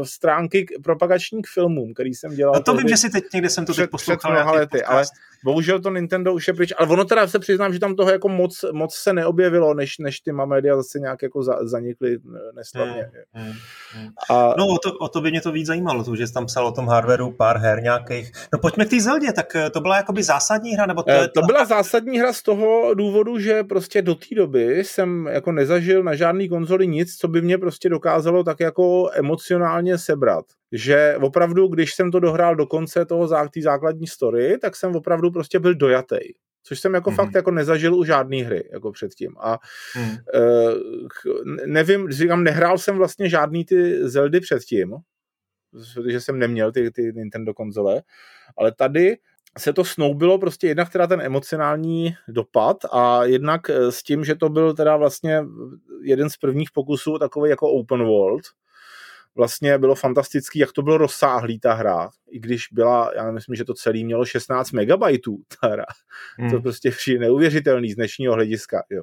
v 0.03 0.09
stránky 0.09 0.67
propagační 0.85 1.43
k 1.43 1.47
filmům, 1.47 1.95
který 1.95 2.15
jsem 2.15 2.35
dělal. 2.35 2.55
No 2.55 2.63
to 2.63 2.75
vím, 2.75 2.89
že 2.89 2.97
si 2.97 3.11
teď 3.11 3.25
někde 3.35 3.51
jsem 3.51 3.67
to 3.67 3.75
teď 3.75 3.91
poslouchal. 3.91 4.33
Před 4.33 4.59
lety, 4.59 4.85
ale 4.85 5.05
bohužel 5.45 5.81
to 5.81 5.91
Nintendo 5.91 6.35
už 6.35 6.49
je 6.49 6.55
pryč. 6.55 6.73
Ale 6.79 6.89
ono 6.89 7.05
teda 7.05 7.27
se 7.27 7.39
přiznám, 7.39 7.73
že 7.73 7.79
tam 7.79 7.97
toho 7.97 8.11
jako 8.11 8.29
moc, 8.29 8.65
moc 8.73 8.95
se 8.95 9.13
neobjevilo, 9.13 9.75
než, 9.75 9.99
než 9.99 10.21
ty 10.21 10.33
Mamedia 10.33 10.77
zase 10.77 10.99
nějak 10.99 11.23
jako 11.23 11.43
za, 11.43 11.59
zanikly 11.63 12.19
neslavně. 12.57 13.11
Hmm, 13.33 13.45
hmm, 13.45 13.55
hmm. 13.95 14.09
A... 14.31 14.55
No 14.59 14.67
o 14.67 14.79
to, 14.79 14.93
o 15.01 15.09
to 15.09 15.21
by 15.21 15.31
mě 15.31 15.41
to 15.41 15.53
víc 15.53 15.67
zajímalo, 15.67 16.05
to, 16.05 16.17
že 16.17 16.33
tam 16.33 16.47
psal 16.47 16.67
o 16.67 16.73
tom 16.73 16.89
hardwareu 16.89 17.31
pár 17.31 17.59
her 17.59 17.83
nějakých. 17.83 18.33
No 18.53 18.59
pojďme 18.73 18.85
k 18.85 18.91
té 18.91 19.01
Zeldě, 19.01 19.33
tak 19.33 19.57
eh, 19.57 19.71
to 19.71 19.81
byla 19.81 19.97
jakoby 19.97 20.23
zásadní 20.23 20.75
hra? 20.75 20.87
Nebo 20.87 21.03
to, 21.03 21.11
je 21.11 21.29
to 21.29 21.43
byla 21.43 21.65
zásadní 21.65 22.19
hra 22.19 22.33
z 22.33 22.43
toho 22.43 22.95
důvodu, 22.95 23.39
že 23.39 23.65
prostě 23.65 24.03
do 24.03 24.15
té 24.15 24.35
doby 24.35 24.85
jsem 24.85 25.27
jako 25.27 25.53
nezažil 25.53 26.03
na 26.03 26.15
žádný 26.15 26.49
konzoli 26.49 26.87
nic, 26.87 27.17
co 27.17 27.29
by 27.29 27.43
mě 27.43 27.59
prostě 27.59 27.89
dokázalo 27.89 28.45
tak 28.45 28.61
jako 28.61 29.11
emocionálně 29.13 29.99
sebrat. 29.99 30.45
Že 30.73 31.17
opravdu, 31.21 31.67
když 31.67 31.95
jsem 31.95 32.11
to 32.11 32.21
dohrál 32.21 32.57
do 32.57 32.67
konce 32.67 33.05
toho 33.05 33.29
té 33.29 33.61
základní 33.63 34.07
story, 34.07 34.59
tak 34.59 34.77
jsem 34.77 34.97
opravdu 34.97 35.31
prostě 35.31 35.59
byl 35.59 35.75
dojatý 35.75 36.19
což 36.65 36.81
jsem 36.81 36.95
jako 36.95 37.11
mm-hmm. 37.11 37.15
fakt 37.15 37.35
jako 37.35 37.51
nezažil 37.51 37.95
u 37.95 38.05
žádné 38.05 38.37
hry 38.37 38.69
jako 38.73 38.93
předtím. 38.93 39.35
A 39.41 39.59
mm. 39.97 40.05
uh, 40.05 40.17
nevím, 41.67 42.11
říkám, 42.11 42.45
nehrál 42.45 42.79
jsem 42.79 42.97
vlastně 42.97 43.29
žádný 43.29 43.65
ty 43.65 44.09
Zeldy 44.09 44.41
předtím, 44.41 44.95
protože 45.73 46.21
jsem 46.21 46.39
neměl 46.39 46.73
ty, 46.73 46.91
ty 46.91 47.13
Nintendo 47.17 47.55
konzole, 47.55 48.03
ale 48.57 48.73
tady 48.73 49.17
se 49.59 49.73
to 49.73 49.85
snoubilo 49.85 50.39
prostě 50.39 50.67
jednak 50.67 50.93
teda 50.93 51.07
ten 51.07 51.21
emocionální 51.21 52.15
dopad 52.29 52.77
a 52.93 53.25
jednak 53.25 53.71
s 53.71 54.03
tím, 54.03 54.25
že 54.25 54.35
to 54.35 54.49
byl 54.49 54.75
teda 54.75 54.97
vlastně 54.97 55.45
jeden 56.03 56.31
z 56.31 56.37
prvních 56.37 56.71
pokusů 56.71 57.19
takový 57.19 57.51
jako 57.51 57.71
open 57.71 58.05
world, 58.05 58.43
vlastně 59.35 59.79
bylo 59.79 59.95
fantastický, 59.95 60.59
jak 60.59 60.73
to 60.73 60.83
bylo 60.83 60.99
rozsáhlý 60.99 61.61
ta 61.61 61.75
hra, 61.75 62.11
i 62.33 62.39
když 62.39 62.67
byla, 62.73 63.11
já 63.17 63.31
myslím, 63.31 63.57
že 63.57 63.65
to 63.65 63.75
celý 63.75 64.05
mělo 64.05 64.25
16 64.25 64.73
megabajtů 64.73 65.37
ta 65.61 65.69
hra. 65.69 65.85
Hmm. 66.39 66.51
To 66.51 66.61
prostě 66.61 66.91
je 67.07 67.19
neuvěřitelný 67.19 67.91
z 67.91 67.97
dnešního 67.97 68.35
hlediska. 68.35 68.83
Jo. 68.91 69.03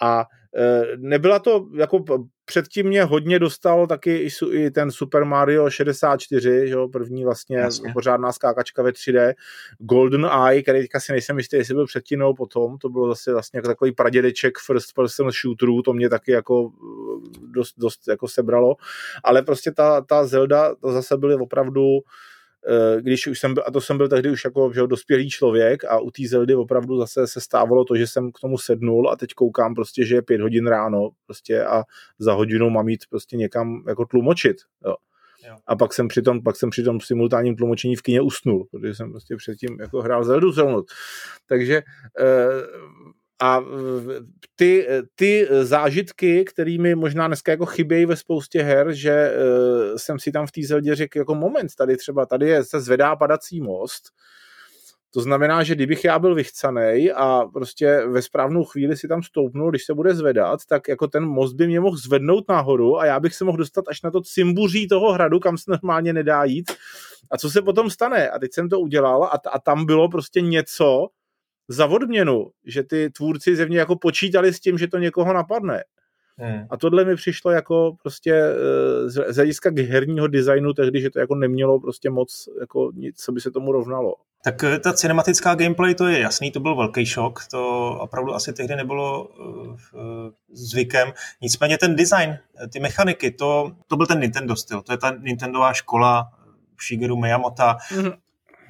A 0.00 0.24
e, 0.56 0.82
nebyla 0.96 1.38
to, 1.38 1.66
jako 1.74 2.04
předtím 2.44 2.86
mě 2.86 3.04
hodně 3.04 3.38
dostal 3.38 3.86
taky 3.86 4.28
i, 4.52 4.70
ten 4.70 4.90
Super 4.90 5.24
Mario 5.24 5.70
64, 5.70 6.64
jo, 6.66 6.88
první 6.88 7.24
vlastně 7.24 7.58
Jasně. 7.58 7.92
pořádná 7.92 8.32
skákačka 8.32 8.82
ve 8.82 8.90
3D, 8.90 9.34
Golden 9.78 10.26
Eye, 10.46 10.62
který 10.62 10.80
teďka 10.80 11.00
si 11.00 11.12
nejsem 11.12 11.38
jistý, 11.38 11.56
jestli 11.56 11.74
byl 11.74 11.86
předtím 11.86 12.18
nebo 12.18 12.34
potom, 12.34 12.78
to 12.78 12.88
bylo 12.88 13.08
zase 13.08 13.32
vlastně 13.32 13.58
jako 13.58 13.68
takový 13.68 13.92
pradědeček 13.92 14.58
first 14.58 14.94
person 14.94 15.30
shooterů, 15.30 15.82
to 15.82 15.92
mě 15.92 16.08
taky 16.08 16.32
jako 16.32 16.70
dost, 17.40 17.74
dost 17.78 18.08
jako 18.08 18.28
sebralo, 18.28 18.76
ale 19.24 19.42
prostě 19.42 19.72
ta, 19.72 20.00
ta 20.00 20.26
Zelda, 20.26 20.74
to 20.74 20.92
zase 20.92 21.16
byly 21.16 21.34
opravdu 21.34 21.98
když 23.00 23.26
už 23.26 23.40
jsem 23.40 23.54
byl, 23.54 23.62
a 23.66 23.70
to 23.70 23.80
jsem 23.80 23.96
byl 23.96 24.08
tehdy 24.08 24.30
už 24.30 24.44
jako 24.44 24.72
že, 24.74 24.86
dospělý 24.86 25.30
člověk 25.30 25.84
a 25.84 25.98
u 25.98 26.10
té 26.10 26.22
Zeldy 26.28 26.54
opravdu 26.54 26.98
zase 26.98 27.26
se 27.26 27.40
stávalo 27.40 27.84
to, 27.84 27.96
že 27.96 28.06
jsem 28.06 28.32
k 28.32 28.40
tomu 28.40 28.58
sednul 28.58 29.10
a 29.10 29.16
teď 29.16 29.34
koukám 29.34 29.74
prostě, 29.74 30.06
že 30.06 30.14
je 30.14 30.22
pět 30.22 30.40
hodin 30.40 30.66
ráno 30.66 31.10
prostě 31.26 31.64
a 31.64 31.82
za 32.18 32.32
hodinu 32.32 32.70
mám 32.70 32.88
jít 32.88 33.00
prostě 33.10 33.36
někam 33.36 33.84
jako 33.88 34.04
tlumočit, 34.04 34.56
jo. 34.86 34.94
Jo. 35.48 35.56
A 35.66 35.76
pak 35.76 35.94
jsem 35.94 36.08
při 36.08 36.22
tom, 36.22 36.42
pak 36.42 36.56
jsem 36.56 36.70
při 36.70 36.82
tom 36.82 37.00
simultánním 37.00 37.56
tlumočení 37.56 37.96
v 37.96 38.02
kině 38.02 38.20
usnul, 38.20 38.66
protože 38.70 38.94
jsem 38.94 39.10
prostě 39.10 39.36
předtím 39.36 39.80
jako 39.80 40.02
hrál 40.02 40.24
Zeldu 40.24 40.52
celou 40.52 40.84
Takže 41.48 41.82
eh, 42.20 42.66
a 43.40 43.60
ty, 44.56 44.86
ty 45.14 45.48
zážitky, 45.62 46.44
kterými 46.44 46.94
možná 46.94 47.26
dneska 47.26 47.52
jako 47.52 47.66
chybějí 47.66 48.06
ve 48.06 48.16
spoustě 48.16 48.62
her, 48.62 48.92
že 48.92 49.32
uh, 49.32 49.96
jsem 49.96 50.18
si 50.18 50.32
tam 50.32 50.46
v 50.46 50.52
té 50.52 50.60
zeldě 50.66 50.94
řekl 50.94 51.18
jako 51.18 51.34
moment, 51.34 51.74
tady 51.74 51.96
třeba, 51.96 52.26
tady 52.26 52.48
je, 52.48 52.64
se 52.64 52.80
zvedá 52.80 53.16
padací 53.16 53.60
most, 53.60 54.02
to 55.16 55.20
znamená, 55.20 55.62
že 55.62 55.74
kdybych 55.74 56.04
já 56.04 56.18
byl 56.18 56.34
vychcanej 56.34 57.12
a 57.16 57.44
prostě 57.52 58.06
ve 58.06 58.22
správnou 58.22 58.64
chvíli 58.64 58.96
si 58.96 59.08
tam 59.08 59.22
stoupnul, 59.22 59.70
když 59.70 59.84
se 59.84 59.94
bude 59.94 60.14
zvedat, 60.14 60.60
tak 60.68 60.88
jako 60.88 61.08
ten 61.08 61.24
most 61.24 61.52
by 61.52 61.66
mě 61.66 61.80
mohl 61.80 61.96
zvednout 61.96 62.44
nahoru 62.48 62.98
a 62.98 63.06
já 63.06 63.20
bych 63.20 63.34
se 63.34 63.44
mohl 63.44 63.58
dostat 63.58 63.84
až 63.88 64.02
na 64.02 64.10
to 64.10 64.20
cimbuří 64.20 64.88
toho 64.88 65.12
hradu, 65.12 65.40
kam 65.40 65.58
se 65.58 65.70
normálně 65.70 66.12
nedá 66.12 66.44
jít. 66.44 66.72
A 67.30 67.38
co 67.38 67.50
se 67.50 67.62
potom 67.62 67.90
stane? 67.90 68.30
A 68.30 68.38
teď 68.38 68.52
jsem 68.52 68.68
to 68.68 68.80
udělal 68.80 69.24
a, 69.24 69.40
a 69.52 69.58
tam 69.58 69.86
bylo 69.86 70.08
prostě 70.08 70.40
něco, 70.40 71.08
za 71.68 71.86
odměnu, 71.86 72.50
že 72.64 72.82
ty 72.82 73.10
tvůrci 73.10 73.56
zevně 73.56 73.78
jako 73.78 73.96
počítali 73.96 74.52
s 74.52 74.60
tím, 74.60 74.78
že 74.78 74.88
to 74.88 74.98
někoho 74.98 75.32
napadne. 75.32 75.84
Hmm. 76.38 76.66
A 76.70 76.76
tohle 76.76 77.04
mi 77.04 77.16
přišlo 77.16 77.50
jako 77.50 77.96
prostě 78.02 78.34
eh, 78.34 79.10
z 79.10 79.36
hlediska 79.36 79.70
herního 79.88 80.26
designu 80.26 80.72
tehdy, 80.72 81.00
že 81.00 81.10
to 81.10 81.18
jako 81.18 81.34
nemělo 81.34 81.80
prostě 81.80 82.10
moc 82.10 82.48
jako 82.60 82.92
nic, 82.94 83.16
co 83.20 83.32
by 83.32 83.40
se 83.40 83.50
tomu 83.50 83.72
rovnalo. 83.72 84.14
Tak 84.44 84.64
eh, 84.64 84.78
ta 84.78 84.92
cinematická 84.92 85.54
gameplay, 85.54 85.94
to 85.94 86.06
je 86.06 86.20
jasný, 86.20 86.50
to 86.50 86.60
byl 86.60 86.76
velký 86.76 87.06
šok, 87.06 87.40
to 87.50 87.90
opravdu 88.00 88.34
asi 88.34 88.52
tehdy 88.52 88.76
nebylo 88.76 89.24
uh, 89.24 89.76
zvykem. 90.52 91.12
Nicméně 91.42 91.78
ten 91.78 91.96
design, 91.96 92.38
ty 92.72 92.80
mechaniky, 92.80 93.30
to, 93.30 93.72
to 93.86 93.96
byl 93.96 94.06
ten 94.06 94.20
Nintendo 94.20 94.56
styl, 94.56 94.82
to 94.82 94.92
je 94.92 94.98
ta 94.98 95.16
Nintendová 95.20 95.72
škola 95.72 96.32
Shigeru 96.80 97.16
Miyamota. 97.16 97.76
Mm-hmm 97.90 98.16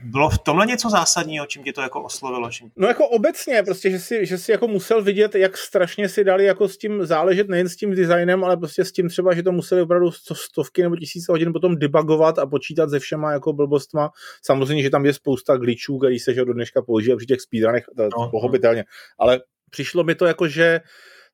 bylo 0.07 0.31
v 0.31 0.39
tomhle 0.39 0.67
něco 0.67 0.91
zásadního, 0.91 1.47
čím 1.47 1.65
tě 1.65 1.73
to 1.73 1.81
jako 1.81 2.03
oslovilo? 2.03 2.51
Čím... 2.51 2.71
No 2.77 2.89
jako 2.89 3.09
obecně, 3.09 3.63
prostě, 3.63 3.91
že 3.91 3.99
si, 3.99 4.27
že 4.27 4.39
si 4.39 4.53
jako 4.53 4.69
musel 4.69 5.03
vidět, 5.03 5.35
jak 5.35 5.57
strašně 5.57 6.09
si 6.09 6.25
dali 6.25 6.45
jako 6.45 6.69
s 6.69 6.79
tím 6.79 7.07
záležet 7.07 7.49
nejen 7.49 7.69
s 7.69 7.77
tím 7.77 7.95
designem, 7.95 8.45
ale 8.45 8.57
prostě 8.57 8.85
s 8.85 8.93
tím 8.93 9.09
třeba, 9.09 9.35
že 9.35 9.43
to 9.43 9.53
museli 9.53 9.83
opravdu 9.83 10.11
stovky 10.33 10.83
nebo 10.83 10.97
tisíce 10.97 11.33
hodin 11.33 11.53
potom 11.53 11.77
debugovat 11.77 12.39
a 12.39 12.47
počítat 12.47 12.91
se 12.91 12.99
všema 12.99 13.33
jako 13.33 13.53
blbostma. 13.53 14.11
Samozřejmě, 14.43 14.83
že 14.83 14.91
tam 14.91 15.07
je 15.07 15.13
spousta 15.13 15.57
glitchů, 15.57 15.99
který 15.99 16.19
se 16.19 16.35
že 16.35 16.45
do 16.45 16.53
dneška 16.53 16.83
použije 16.83 17.17
při 17.17 17.27
těch 17.27 17.41
speedrunech, 17.41 17.85
to, 17.97 18.03
no, 18.03 18.31
pochopitelně. 18.31 18.81
No. 18.81 19.25
Ale 19.25 19.41
přišlo 19.71 20.05
mi 20.05 20.15
to 20.15 20.27
jako, 20.27 20.49
že 20.49 20.81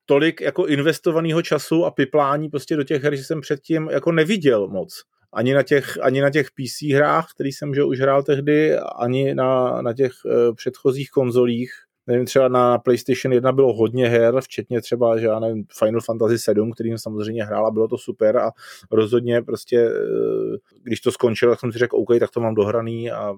tolik 0.06 0.40
jako 0.40 0.66
investovaného 0.66 1.42
času 1.42 1.84
a 1.84 1.90
piplání 1.90 2.48
prostě 2.48 2.76
do 2.76 2.84
těch 2.84 3.02
her, 3.02 3.16
že 3.16 3.24
jsem 3.24 3.40
předtím 3.40 3.88
jako 3.90 4.12
neviděl 4.12 4.68
moc 4.68 5.02
ani 5.32 5.54
na 5.54 5.62
těch, 5.62 5.98
ani 6.02 6.20
na 6.20 6.30
těch 6.30 6.46
PC 6.50 6.82
hrách, 6.94 7.26
který 7.34 7.52
jsem 7.52 7.74
že 7.74 7.84
už 7.84 8.00
hrál 8.00 8.22
tehdy, 8.22 8.76
ani 8.78 9.34
na, 9.34 9.82
na 9.82 9.92
těch 9.92 10.12
uh, 10.24 10.54
předchozích 10.54 11.10
konzolích. 11.10 11.72
Nevím, 12.06 12.26
třeba 12.26 12.48
na 12.48 12.78
PlayStation 12.78 13.32
1 13.32 13.52
bylo 13.52 13.72
hodně 13.72 14.08
her, 14.08 14.40
včetně 14.40 14.80
třeba, 14.80 15.18
že 15.18 15.26
já 15.26 15.40
nevím, 15.40 15.64
Final 15.78 16.00
Fantasy 16.00 16.38
7, 16.38 16.72
který 16.72 16.88
jsem 16.88 16.98
samozřejmě 16.98 17.44
hrál 17.44 17.66
a 17.66 17.70
bylo 17.70 17.88
to 17.88 17.98
super 17.98 18.36
a 18.36 18.50
rozhodně 18.90 19.42
prostě, 19.42 19.88
uh, 19.90 20.56
když 20.82 21.00
to 21.00 21.12
skončilo, 21.12 21.52
tak 21.52 21.60
jsem 21.60 21.72
si 21.72 21.78
řekl, 21.78 21.96
OK, 21.96 22.08
tak 22.20 22.30
to 22.30 22.40
mám 22.40 22.54
dohraný 22.54 23.10
a 23.10 23.34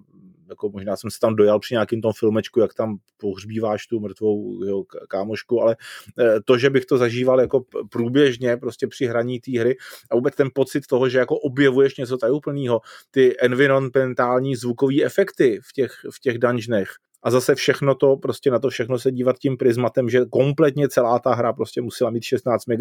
jako 0.49 0.71
možná 0.71 0.97
jsem 0.97 1.11
se 1.11 1.19
tam 1.21 1.37
dojal 1.37 1.59
při 1.59 1.75
nějakým 1.75 2.01
tom 2.01 2.13
filmečku, 2.19 2.61
jak 2.61 2.75
tam 2.75 2.97
pohřbíváš 3.17 3.87
tu 3.87 4.01
mrtvou 4.01 4.65
jo, 4.65 4.85
kámošku, 5.09 5.61
ale 5.61 5.77
eh, 6.19 6.41
to, 6.45 6.59
že 6.59 6.71
bych 6.71 6.87
to 6.87 6.99
zažíval 6.99 7.41
jako 7.41 7.65
průběžně 7.91 8.57
prostě 8.57 8.87
při 8.87 9.07
hraní 9.07 9.41
té 9.41 9.61
hry 9.61 9.77
a 10.11 10.15
vůbec 10.15 10.35
ten 10.35 10.49
pocit 10.55 10.87
toho, 10.87 11.09
že 11.09 11.19
jako 11.19 11.39
objevuješ 11.39 11.97
něco 11.97 12.17
tajuplného, 12.17 12.81
ty 13.11 13.35
environmentální 13.41 14.57
zvukové 14.57 15.03
efekty 15.05 15.61
v 15.63 15.73
těch, 15.73 15.93
v 16.15 16.21
těch 16.21 16.39
dungeonech, 16.39 16.89
a 17.25 17.31
zase 17.31 17.55
všechno 17.55 17.95
to, 17.95 18.17
prostě 18.17 18.51
na 18.51 18.59
to 18.59 18.71
všechno 18.71 18.99
se 18.99 19.13
dívat 19.13 19.39
tím 19.39 19.57
prismatem, 19.57 20.09
že 20.09 20.25
kompletně 20.31 20.89
celá 20.89 21.19
ta 21.19 21.35
hra 21.35 21.53
prostě 21.53 21.83
musela 21.83 22.11
mít 22.11 22.23
16 22.23 22.67
MB 22.67 22.81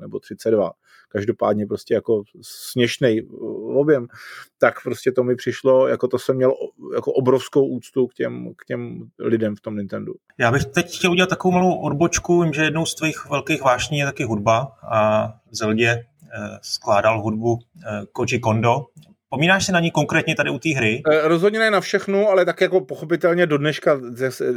nebo 0.00 0.20
32. 0.20 0.72
Každopádně 1.08 1.66
prostě 1.66 1.94
jako 1.94 2.22
směšný 2.42 3.22
objem. 3.74 4.06
Tak 4.58 4.82
prostě 4.82 5.12
to 5.12 5.24
mi 5.24 5.36
přišlo, 5.36 5.88
jako 5.88 6.08
to 6.08 6.18
jsem 6.18 6.36
měl 6.36 6.52
jako 6.94 7.12
obrovskou 7.12 7.66
úctu 7.66 8.06
k 8.06 8.14
těm, 8.14 8.54
k 8.56 8.64
těm 8.64 9.08
lidem 9.18 9.56
v 9.56 9.60
tom 9.60 9.76
Nintendo. 9.76 10.12
Já 10.38 10.52
bych 10.52 10.64
teď 10.64 10.96
chtěl 10.96 11.10
udělat 11.10 11.30
takovou 11.30 11.54
malou 11.54 11.74
odbočku, 11.74 12.42
vím, 12.42 12.52
že 12.52 12.62
jednou 12.62 12.86
z 12.86 12.94
tvých 12.94 13.30
velkých 13.30 13.62
vášní 13.62 13.98
je 13.98 14.04
taky 14.04 14.24
hudba 14.24 14.72
a 14.90 15.28
v 15.28 15.56
Zeldě 15.56 15.88
eh, 15.88 16.04
skládal 16.62 17.22
hudbu 17.22 17.58
eh, 17.58 18.06
Koji 18.12 18.38
Kondo, 18.38 18.86
Vzpomínáš 19.24 19.66
si 19.66 19.72
na 19.72 19.80
ní 19.80 19.90
konkrétně 19.90 20.34
tady 20.34 20.50
u 20.50 20.58
té 20.58 20.68
hry? 20.68 21.02
E, 21.10 21.28
rozhodně 21.28 21.58
ne 21.58 21.70
na 21.70 21.80
všechnu, 21.80 22.28
ale 22.28 22.44
tak 22.44 22.60
jako 22.60 22.80
pochopitelně 22.80 23.46
do 23.46 23.58
dneška 23.58 24.00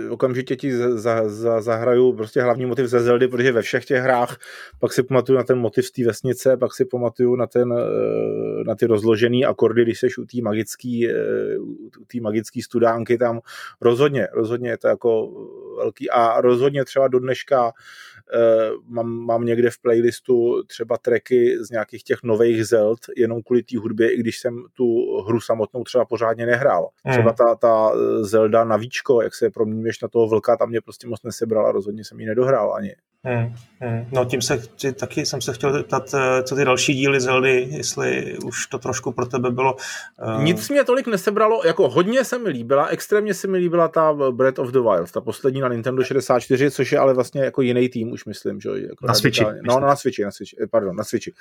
okamžitě 0.09 0.55
ti 0.55 0.75
za, 0.77 1.29
za, 1.29 1.61
zahraju 1.61 2.13
prostě 2.13 2.41
hlavní 2.41 2.65
motiv 2.65 2.85
ze 2.85 2.99
Zeldy, 2.99 3.27
protože 3.27 3.51
ve 3.51 3.61
všech 3.61 3.85
těch 3.85 4.01
hrách 4.01 4.37
pak 4.79 4.93
si 4.93 5.03
pamatuju 5.03 5.37
na 5.37 5.43
ten 5.43 5.57
motiv 5.57 5.85
z 5.85 5.91
té 5.91 6.05
vesnice, 6.05 6.57
pak 6.57 6.73
si 6.73 6.85
pamatuju 6.85 7.35
na, 7.35 7.47
ten, 7.47 7.73
e, 7.73 8.63
na 8.63 8.75
ty 8.75 8.85
rozložený 8.85 9.45
akordy, 9.45 9.83
když 9.83 9.99
seš 9.99 10.17
u 10.17 10.25
té 10.25 10.37
magické 10.41 11.07
e, 11.09 11.57
u 11.99 12.05
té 12.07 12.21
magické 12.21 12.61
studánky 12.63 13.17
tam. 13.17 13.39
Rozhodně, 13.81 14.27
rozhodně 14.33 14.69
je 14.69 14.77
to 14.77 14.87
jako 14.87 15.31
velký 15.77 16.09
a 16.09 16.41
rozhodně 16.41 16.85
třeba 16.85 17.07
do 17.07 17.19
dneška 17.19 17.73
Eh, 18.16 18.16
mám, 18.87 19.07
mám 19.07 19.45
někde 19.45 19.69
v 19.69 19.81
playlistu 19.81 20.63
třeba 20.67 20.97
tracky 20.97 21.57
z 21.63 21.69
nějakých 21.69 22.03
těch 22.03 22.23
nových 22.23 22.65
Zeld, 22.65 22.99
jenom 23.17 23.41
kvůli 23.43 23.63
té 23.63 23.77
hudbě, 23.77 24.13
i 24.13 24.17
když 24.19 24.39
jsem 24.39 24.63
tu 24.73 25.17
hru 25.27 25.39
samotnou 25.41 25.83
třeba 25.83 26.05
pořádně 26.05 26.45
nehrál. 26.45 26.89
Hmm. 27.05 27.13
Třeba 27.13 27.33
ta, 27.33 27.55
ta 27.55 27.91
Zelda 28.21 28.63
na 28.63 28.77
víčko, 28.77 29.21
jak 29.21 29.35
se 29.35 29.49
proměníš 29.49 30.01
na 30.01 30.07
toho 30.07 30.27
vlka, 30.27 30.57
tam 30.57 30.69
mě 30.69 30.81
prostě 30.81 31.07
moc 31.07 31.23
nesebrala, 31.23 31.71
rozhodně 31.71 32.03
jsem 32.03 32.19
ji 32.19 32.25
nedohrál 32.25 32.73
ani. 32.73 32.95
Hmm, 33.25 33.55
hmm. 33.79 34.05
No 34.11 34.25
tím 34.25 34.41
se 34.41 34.61
taky 34.99 35.25
jsem 35.25 35.41
se 35.41 35.53
chtěl 35.53 35.73
zeptat, 35.73 36.13
eh, 36.13 36.43
co 36.43 36.55
ty 36.55 36.65
další 36.65 36.93
díly 36.93 37.21
Zeldy, 37.21 37.67
jestli 37.71 38.37
už 38.37 38.67
to 38.67 38.79
trošku 38.79 39.11
pro 39.11 39.25
tebe 39.25 39.51
bylo. 39.51 39.75
Uh... 40.35 40.43
Nic 40.43 40.69
mě 40.69 40.83
tolik 40.83 41.07
nesebralo, 41.07 41.61
jako 41.65 41.89
hodně 41.89 42.23
se 42.23 42.37
mi 42.37 42.49
líbila, 42.49 42.87
extrémně 42.87 43.33
se 43.33 43.47
mi 43.47 43.57
líbila 43.57 43.87
ta 43.87 44.13
Breath 44.31 44.59
of 44.59 44.71
the 44.71 44.79
Wild, 44.79 45.11
ta 45.11 45.21
poslední 45.21 45.61
na 45.61 45.67
Nintendo 45.67 46.03
64, 46.03 46.71
což 46.71 46.91
je 46.91 46.99
ale 46.99 47.13
vlastně 47.13 47.41
jako 47.41 47.61
jiný 47.61 47.89
tým, 47.89 48.11
už 48.11 48.25
myslím, 48.25 48.61
že? 48.61 48.69
Jako 48.69 49.07
na 49.07 49.13
Switchi. 49.13 49.43
No, 49.43 49.79
no, 49.79 49.79
na 49.79 49.95
Switchi, 49.95 50.23
na 50.23 50.31
Switchi, 50.31 50.57
eh, 50.63 50.67
pardon, 50.67 50.95
na 50.95 51.03
Switchi. 51.03 51.33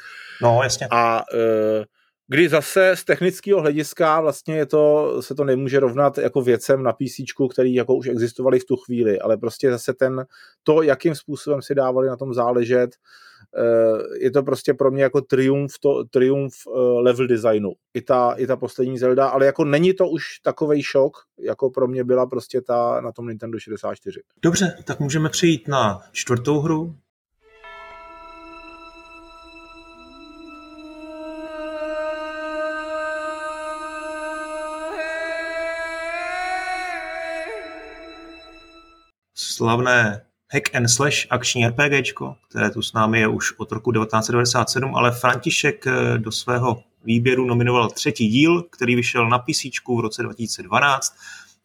No, 0.43 0.61
jasně. 0.62 0.89
A 0.91 1.25
uh, 1.35 1.85
kdy 2.29 2.49
zase 2.49 2.97
z 2.97 3.05
technického 3.05 3.61
hlediska 3.61 4.21
vlastně 4.21 4.57
je 4.57 4.67
to, 4.67 5.17
se 5.23 5.35
to 5.35 5.45
nemůže 5.45 5.81
rovnat 5.81 6.19
jako 6.19 6.43
věcem 6.43 6.83
na 6.83 6.93
PC, 6.93 7.21
který 7.51 7.75
jako 7.75 7.95
už 7.95 8.07
existovaly 8.07 8.61
v 8.61 8.65
tu 8.65 8.77
chvíli, 8.77 9.19
ale 9.19 9.37
prostě 9.37 9.71
zase 9.71 9.95
ten, 9.95 10.27
to, 10.62 10.83
jakým 10.83 11.15
způsobem 11.15 11.62
si 11.62 11.75
dávali 11.75 12.09
na 12.09 12.17
tom 12.17 12.35
záležet, 12.35 12.91
eh, 13.57 14.25
je 14.25 14.31
to 14.31 14.43
prostě 14.43 14.75
pro 14.75 14.91
mě 14.91 15.03
jako 15.03 15.21
triumf, 15.21 15.79
to, 15.81 16.05
triumf 16.05 16.55
eh, 16.67 16.79
level 16.79 17.27
designu. 17.27 17.73
I 17.95 18.03
ta, 18.03 18.33
I 18.33 18.47
ta 18.47 18.57
poslední 18.57 18.99
Zelda, 18.99 19.29
ale 19.29 19.47
jako 19.47 19.65
není 19.65 19.95
to 19.95 20.09
už 20.09 20.23
takovej 20.43 20.83
šok, 20.83 21.17
jako 21.39 21.71
pro 21.71 21.89
mě 21.89 22.05
byla 22.05 22.27
prostě 22.27 22.61
ta 22.61 23.01
na 23.01 23.12
tom 23.12 23.29
Nintendo 23.29 23.59
64. 23.59 24.21
Dobře, 24.43 24.79
tak 24.85 25.01
můžeme 25.01 25.29
přejít 25.29 25.69
na 25.69 26.01
čtvrtou 26.12 26.61
hru, 26.61 26.95
slavné 39.57 40.21
Hack 40.53 40.75
and 40.75 40.88
Slash 40.88 41.27
akční 41.31 41.66
RPGčko, 41.66 42.37
které 42.51 42.71
tu 42.71 42.83
s 42.83 42.92
námi 42.92 43.21
je 43.21 43.29
už 43.29 43.53
od 43.59 43.73
roku 43.73 43.92
1997, 43.92 44.95
ale 44.95 45.12
František 45.12 45.87
eh, 45.87 46.19
do 46.19 46.33
svého 46.33 46.83
výběru 47.05 47.47
nominoval 47.47 47.90
třetí 47.90 48.29
díl, 48.29 48.62
který 48.62 48.97
vyšel 48.97 49.29
na 49.29 49.38
PC 49.38 49.64
v 49.88 50.01
roce 50.01 50.23
2012 50.23 51.16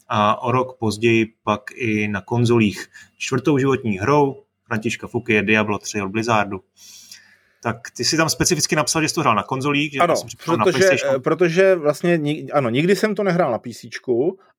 a 0.08 0.41
o 0.41 0.51
rok 0.51 0.77
později 0.80 1.34
pak 1.43 1.62
i 1.75 2.08
na 2.08 2.21
konzolích. 2.21 2.88
Čtvrtou 3.17 3.58
životní 3.58 3.97
hrou 3.97 4.43
Františka 4.65 5.08
Fuky 5.08 5.34
je 5.34 5.43
Diablo 5.43 5.77
3 5.77 6.01
od 6.01 6.12
Blizzardu. 6.12 6.62
Tak 7.63 7.78
ty 7.97 8.04
si 8.04 8.17
tam 8.17 8.30
specificky 8.30 8.76
napsal, 8.76 9.02
že 9.02 9.10
jsi 9.10 9.15
to 9.15 9.21
hrál 9.21 9.36
na 9.36 9.43
konzolích, 9.43 9.91
že 9.91 10.00
ano, 10.00 10.15
protože, 10.45 10.89
na 11.12 11.19
protože 11.19 11.76
vlastně 11.76 12.19
ano, 12.54 12.69
nikdy 12.69 12.95
jsem 12.95 13.15
to 13.15 13.24
nehrál 13.24 13.52
na 13.52 13.60
PC 13.60 13.86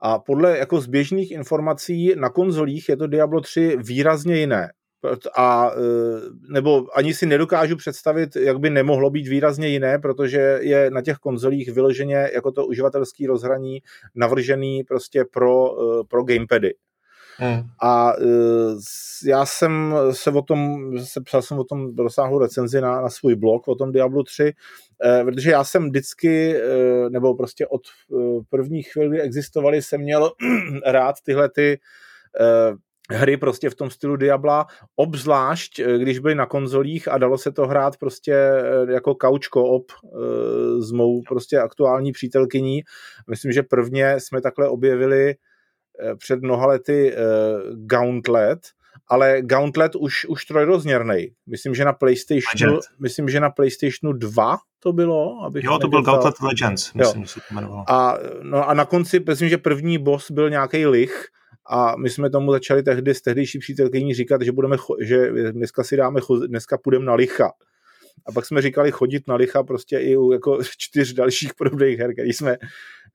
a 0.00 0.18
podle 0.18 0.58
jako 0.58 0.80
z 0.80 0.86
běžných 0.86 1.30
informací 1.30 2.14
na 2.16 2.30
konzolích 2.30 2.88
je 2.88 2.96
to 2.96 3.06
Diablo 3.06 3.40
3 3.40 3.76
výrazně 3.80 4.36
jiné 4.36 4.70
a 5.36 5.70
e, 5.70 5.80
nebo 6.52 6.98
ani 6.98 7.14
si 7.14 7.26
nedokážu 7.26 7.76
představit, 7.76 8.36
jak 8.36 8.58
by 8.58 8.70
nemohlo 8.70 9.10
být 9.10 9.28
výrazně 9.28 9.68
jiné, 9.68 9.98
protože 9.98 10.58
je 10.62 10.90
na 10.90 11.02
těch 11.02 11.16
konzolích 11.16 11.72
vyloženě 11.72 12.30
jako 12.34 12.52
to 12.52 12.66
uživatelský 12.66 13.26
rozhraní 13.26 13.82
navržený 14.14 14.84
prostě 14.84 15.24
pro, 15.32 15.72
e, 16.00 16.04
pro 16.08 16.24
gamepady. 16.24 16.74
Hmm. 17.36 17.62
A 17.82 18.12
uh, 18.18 18.80
já 19.26 19.46
jsem 19.46 19.94
se 20.10 20.30
o 20.30 20.42
tom, 20.42 20.92
se 20.98 21.20
psal 21.20 21.42
jsem 21.42 21.58
o 21.58 21.64
tom 21.64 21.94
dosáhl 21.94 22.38
recenzi 22.38 22.80
na, 22.80 23.00
na 23.00 23.08
svůj 23.08 23.34
blog 23.34 23.68
o 23.68 23.74
tom 23.74 23.92
Diablo 23.92 24.22
3, 24.22 24.52
uh, 25.04 25.24
protože 25.24 25.50
já 25.50 25.64
jsem 25.64 25.88
vždycky, 25.88 26.54
uh, 26.54 27.10
nebo 27.10 27.34
prostě 27.34 27.66
od 27.66 27.80
prvních 28.50 28.92
chvíli, 28.92 29.08
kdy 29.08 29.20
existovaly, 29.20 29.82
jsem 29.82 30.00
měl 30.00 30.32
rád 30.86 31.16
tyhle 31.24 31.48
ty 31.48 31.80
hry 33.10 33.36
prostě 33.36 33.70
v 33.70 33.74
tom 33.74 33.90
stylu 33.90 34.16
Diabla, 34.16 34.66
obzvlášť 34.96 35.80
když 35.98 36.18
byly 36.18 36.34
na 36.34 36.46
konzolích 36.46 37.08
a 37.08 37.18
dalo 37.18 37.38
se 37.38 37.52
to 37.52 37.66
hrát 37.66 37.96
prostě 37.96 38.50
jako 38.88 39.14
couch 39.14 39.48
co-op 39.52 39.92
s 40.78 40.92
mou 40.92 41.22
prostě 41.28 41.58
aktuální 41.58 42.12
přítelkyní. 42.12 42.82
Myslím, 43.30 43.52
že 43.52 43.62
prvně 43.62 44.20
jsme 44.20 44.40
takhle 44.40 44.68
objevili 44.68 45.34
před 46.18 46.42
mnoha 46.42 46.66
lety 46.66 47.14
uh, 47.14 47.86
Gauntlet, 47.86 48.58
ale 49.08 49.42
Gauntlet 49.42 49.96
už, 49.96 50.24
už 50.24 50.44
trojrozměrný. 50.44 51.28
Myslím, 51.46 51.74
že 51.74 51.84
na 51.84 51.92
PlayStationu, 51.92 52.80
myslím, 53.00 53.28
že 53.28 53.40
na 53.40 53.50
PlayStationu 53.50 54.12
2 54.12 54.58
to 54.80 54.92
bylo. 54.92 55.44
Abych 55.44 55.64
jo, 55.64 55.78
to 55.78 55.88
byl 55.88 56.02
Gauntlet 56.02 56.34
Legends, 56.40 56.94
myslím, 56.94 57.22
že 57.22 57.28
se 57.28 57.40
to 57.40 57.46
jmenovalo. 57.50 57.84
A, 57.90 58.18
no 58.42 58.68
a 58.68 58.74
na 58.74 58.84
konci, 58.84 59.24
myslím, 59.28 59.48
že 59.48 59.58
první 59.58 59.98
boss 59.98 60.30
byl 60.30 60.50
nějaký 60.50 60.86
lich, 60.86 61.28
a 61.70 61.96
my 61.96 62.10
jsme 62.10 62.30
tomu 62.30 62.52
začali 62.52 62.82
tehdy 62.82 63.14
s 63.14 63.22
tehdejší 63.22 63.58
přítelkyní 63.58 64.14
říkat, 64.14 64.42
že 64.42 64.52
budeme, 64.52 64.76
že 65.00 65.32
dneska 65.52 65.84
si 65.84 65.96
dáme, 65.96 66.20
dneska 66.46 66.78
půjdeme 66.78 67.04
na 67.04 67.14
licha. 67.14 67.52
A 68.26 68.32
pak 68.32 68.46
jsme 68.46 68.62
říkali 68.62 68.92
chodit 68.92 69.28
na 69.28 69.34
licha 69.34 69.62
prostě 69.62 69.98
i 69.98 70.16
u 70.16 70.32
jako 70.32 70.58
čtyř 70.78 71.12
dalších 71.12 71.54
podobných 71.54 71.98
her, 71.98 72.12
které 72.12 72.28
jsme 72.28 72.56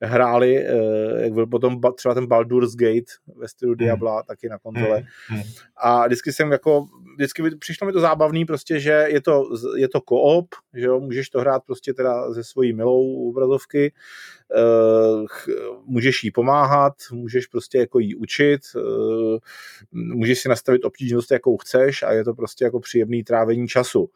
hráli, 0.02 0.58
eh, 0.58 1.22
jak 1.22 1.32
byl 1.32 1.46
potom 1.46 1.80
třeba 1.96 2.14
ten 2.14 2.26
Baldur's 2.26 2.74
Gate 2.74 3.12
ve 3.36 3.48
stylu 3.48 3.72
hmm. 3.72 3.78
Diabla, 3.78 4.14
hmm. 4.14 4.22
taky 4.26 4.48
na 4.48 4.58
konzole. 4.58 5.02
Hmm. 5.26 5.42
A 5.76 6.06
vždycky 6.06 6.32
jsem 6.32 6.52
jako, 6.52 6.86
vždycky 7.16 7.42
přišlo 7.58 7.86
mi 7.86 7.92
to 7.92 8.00
zábavný 8.00 8.44
prostě, 8.44 8.80
že 8.80 9.06
je 9.08 9.20
to, 9.20 9.44
je 9.76 9.88
to 9.88 10.00
koop, 10.00 10.46
že 10.74 10.86
jo, 10.86 11.00
můžeš 11.00 11.30
to 11.30 11.40
hrát 11.40 11.62
prostě 11.66 11.94
teda 11.94 12.34
se 12.34 12.44
svojí 12.44 12.72
milou 12.72 13.28
obrazovky, 13.30 13.92
uh, 14.56 15.26
můžeš 15.84 16.24
jí 16.24 16.30
pomáhat, 16.30 16.92
můžeš 17.12 17.46
prostě 17.46 17.78
jako 17.78 17.98
jí 17.98 18.14
učit, 18.14 18.60
uh, 18.76 19.38
můžeš 19.92 20.40
si 20.40 20.48
nastavit 20.48 20.84
obtížnost, 20.84 21.30
jakou 21.30 21.56
chceš 21.56 22.02
a 22.02 22.12
je 22.12 22.24
to 22.24 22.34
prostě 22.34 22.64
jako 22.64 22.80
příjemný 22.80 23.24
trávení 23.24 23.68
času. 23.68 24.10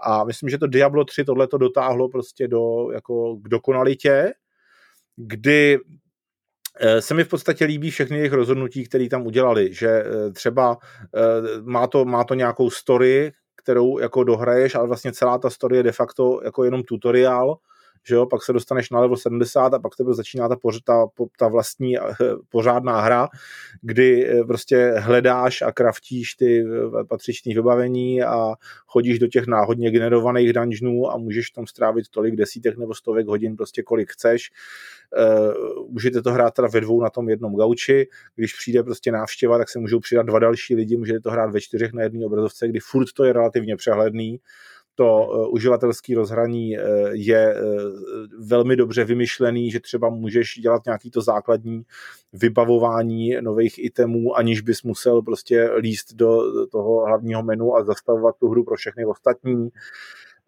A 0.00 0.24
myslím, 0.24 0.48
že 0.48 0.58
to 0.58 0.66
Diablo 0.66 1.04
3 1.04 1.24
tohle 1.24 1.46
to 1.46 1.58
dotáhlo 1.58 2.08
prostě 2.08 2.48
do, 2.48 2.90
jako 2.92 3.36
k 3.36 3.48
dokonalitě, 3.48 4.32
kdy 5.16 5.78
eh, 6.80 7.02
se 7.02 7.14
mi 7.14 7.24
v 7.24 7.28
podstatě 7.28 7.64
líbí 7.64 7.90
všechny 7.90 8.16
jejich 8.16 8.32
rozhodnutí, 8.32 8.84
které 8.84 9.08
tam 9.08 9.26
udělali, 9.26 9.74
že 9.74 9.88
eh, 9.88 10.30
třeba 10.32 10.78
eh, 11.16 11.60
má 11.62 11.86
to, 11.86 12.04
má 12.04 12.24
to 12.24 12.34
nějakou 12.34 12.70
story, 12.70 13.32
kterou 13.56 13.98
jako 13.98 14.24
dohraješ, 14.24 14.74
ale 14.74 14.86
vlastně 14.86 15.12
celá 15.12 15.38
ta 15.38 15.50
story 15.50 15.76
je 15.76 15.82
de 15.82 15.92
facto 15.92 16.40
jako 16.44 16.64
jenom 16.64 16.82
tutoriál, 16.82 17.56
že 18.08 18.14
jo, 18.14 18.26
pak 18.26 18.42
se 18.42 18.52
dostaneš 18.52 18.90
na 18.90 19.00
level 19.00 19.16
70 19.16 19.74
a 19.74 19.78
pak 19.78 19.96
tebe 19.96 20.14
začíná 20.14 20.48
ta, 20.48 20.56
ta, 20.84 21.06
ta 21.38 21.48
vlastní 21.48 21.98
eh, 21.98 22.02
pořádná 22.48 23.00
hra, 23.00 23.28
kdy 23.82 24.28
eh, 24.28 24.44
prostě 24.44 24.94
hledáš 24.98 25.62
a 25.62 25.72
kraftíš 25.72 26.34
ty 26.34 26.64
eh, 26.64 27.04
patřičné 27.04 27.54
vybavení 27.54 28.22
a 28.22 28.54
chodíš 28.86 29.18
do 29.18 29.26
těch 29.26 29.46
náhodně 29.46 29.90
generovaných 29.90 30.52
dungeonů 30.52 31.10
a 31.10 31.16
můžeš 31.16 31.50
tam 31.50 31.66
strávit 31.66 32.08
tolik 32.10 32.36
desítek 32.36 32.78
nebo 32.78 32.94
stovek 32.94 33.26
hodin, 33.26 33.56
prostě 33.56 33.82
kolik 33.82 34.12
chceš. 34.12 34.50
Uh, 35.18 35.88
můžete 35.88 36.22
to 36.22 36.32
hrát 36.32 36.54
teda 36.54 36.68
ve 36.68 36.80
dvou 36.80 37.02
na 37.02 37.10
tom 37.10 37.28
jednom 37.28 37.56
gauči, 37.56 38.08
když 38.36 38.54
přijde 38.54 38.82
prostě 38.82 39.12
návštěva, 39.12 39.58
tak 39.58 39.68
se 39.68 39.78
můžou 39.78 40.00
přidat 40.00 40.26
dva 40.26 40.38
další 40.38 40.74
lidi, 40.74 40.96
můžete 40.96 41.20
to 41.20 41.30
hrát 41.30 41.50
ve 41.50 41.60
čtyřech 41.60 41.92
na 41.92 42.02
jedné 42.02 42.26
obrazovce, 42.26 42.68
kdy 42.68 42.80
furt 42.80 43.12
to 43.12 43.24
je 43.24 43.32
relativně 43.32 43.76
přehledný, 43.76 44.40
to 44.96 45.26
uh, 45.26 45.54
uživatelské 45.54 46.14
rozhraní 46.14 46.78
uh, 46.78 46.84
je 47.12 47.54
uh, 47.54 47.60
velmi 48.48 48.76
dobře 48.76 49.04
vymyšlený, 49.04 49.70
že 49.70 49.80
třeba 49.80 50.08
můžeš 50.10 50.58
dělat 50.62 50.82
nějaký 50.86 51.10
to 51.10 51.20
základní 51.20 51.82
vybavování 52.32 53.36
nových 53.40 53.84
itemů, 53.84 54.36
aniž 54.36 54.60
bys 54.60 54.82
musel 54.82 55.22
prostě 55.22 55.70
líst 55.78 56.14
do 56.14 56.40
toho 56.70 57.06
hlavního 57.06 57.42
menu 57.42 57.76
a 57.76 57.84
zastavovat 57.84 58.34
tu 58.40 58.48
hru 58.48 58.64
pro 58.64 58.76
všechny 58.76 59.04
ostatní 59.04 59.68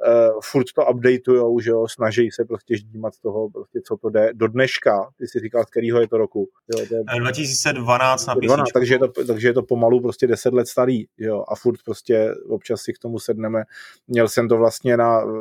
uh, 0.06 0.40
furt 0.44 0.64
to 0.74 0.86
updateujou, 0.86 1.60
že 1.60 1.70
jo, 1.70 1.88
snaží 1.88 2.30
se 2.30 2.44
prostě 2.44 2.76
ždímat 2.76 3.14
z 3.14 3.20
toho, 3.20 3.50
prostě, 3.50 3.80
co 3.86 3.96
to 3.96 4.10
jde. 4.10 4.30
Do 4.34 4.48
dneška, 4.48 5.08
ty 5.18 5.26
si 5.26 5.40
říkal, 5.40 5.64
z 5.64 5.70
kterého 5.70 6.00
je 6.00 6.08
to 6.08 6.18
roku? 6.18 6.48
Jo, 6.76 6.86
to 6.86 6.94
je 6.94 7.20
2012 7.20 8.26
na 8.26 8.34
12, 8.34 8.72
takže, 8.72 8.94
je 8.94 8.98
to, 8.98 9.08
takže 9.26 9.48
je 9.48 9.54
to 9.54 9.62
pomalu 9.62 10.00
prostě 10.00 10.26
10 10.26 10.54
let 10.54 10.68
starý, 10.68 11.04
jo, 11.18 11.44
a 11.48 11.54
furt 11.54 11.82
prostě 11.84 12.34
občas 12.48 12.80
si 12.80 12.92
k 12.92 12.98
tomu 12.98 13.18
sedneme. 13.18 13.62
Měl 14.08 14.28
jsem 14.28 14.48
to 14.48 14.56
vlastně 14.56 14.96
na 14.96 15.24
uh, 15.24 15.32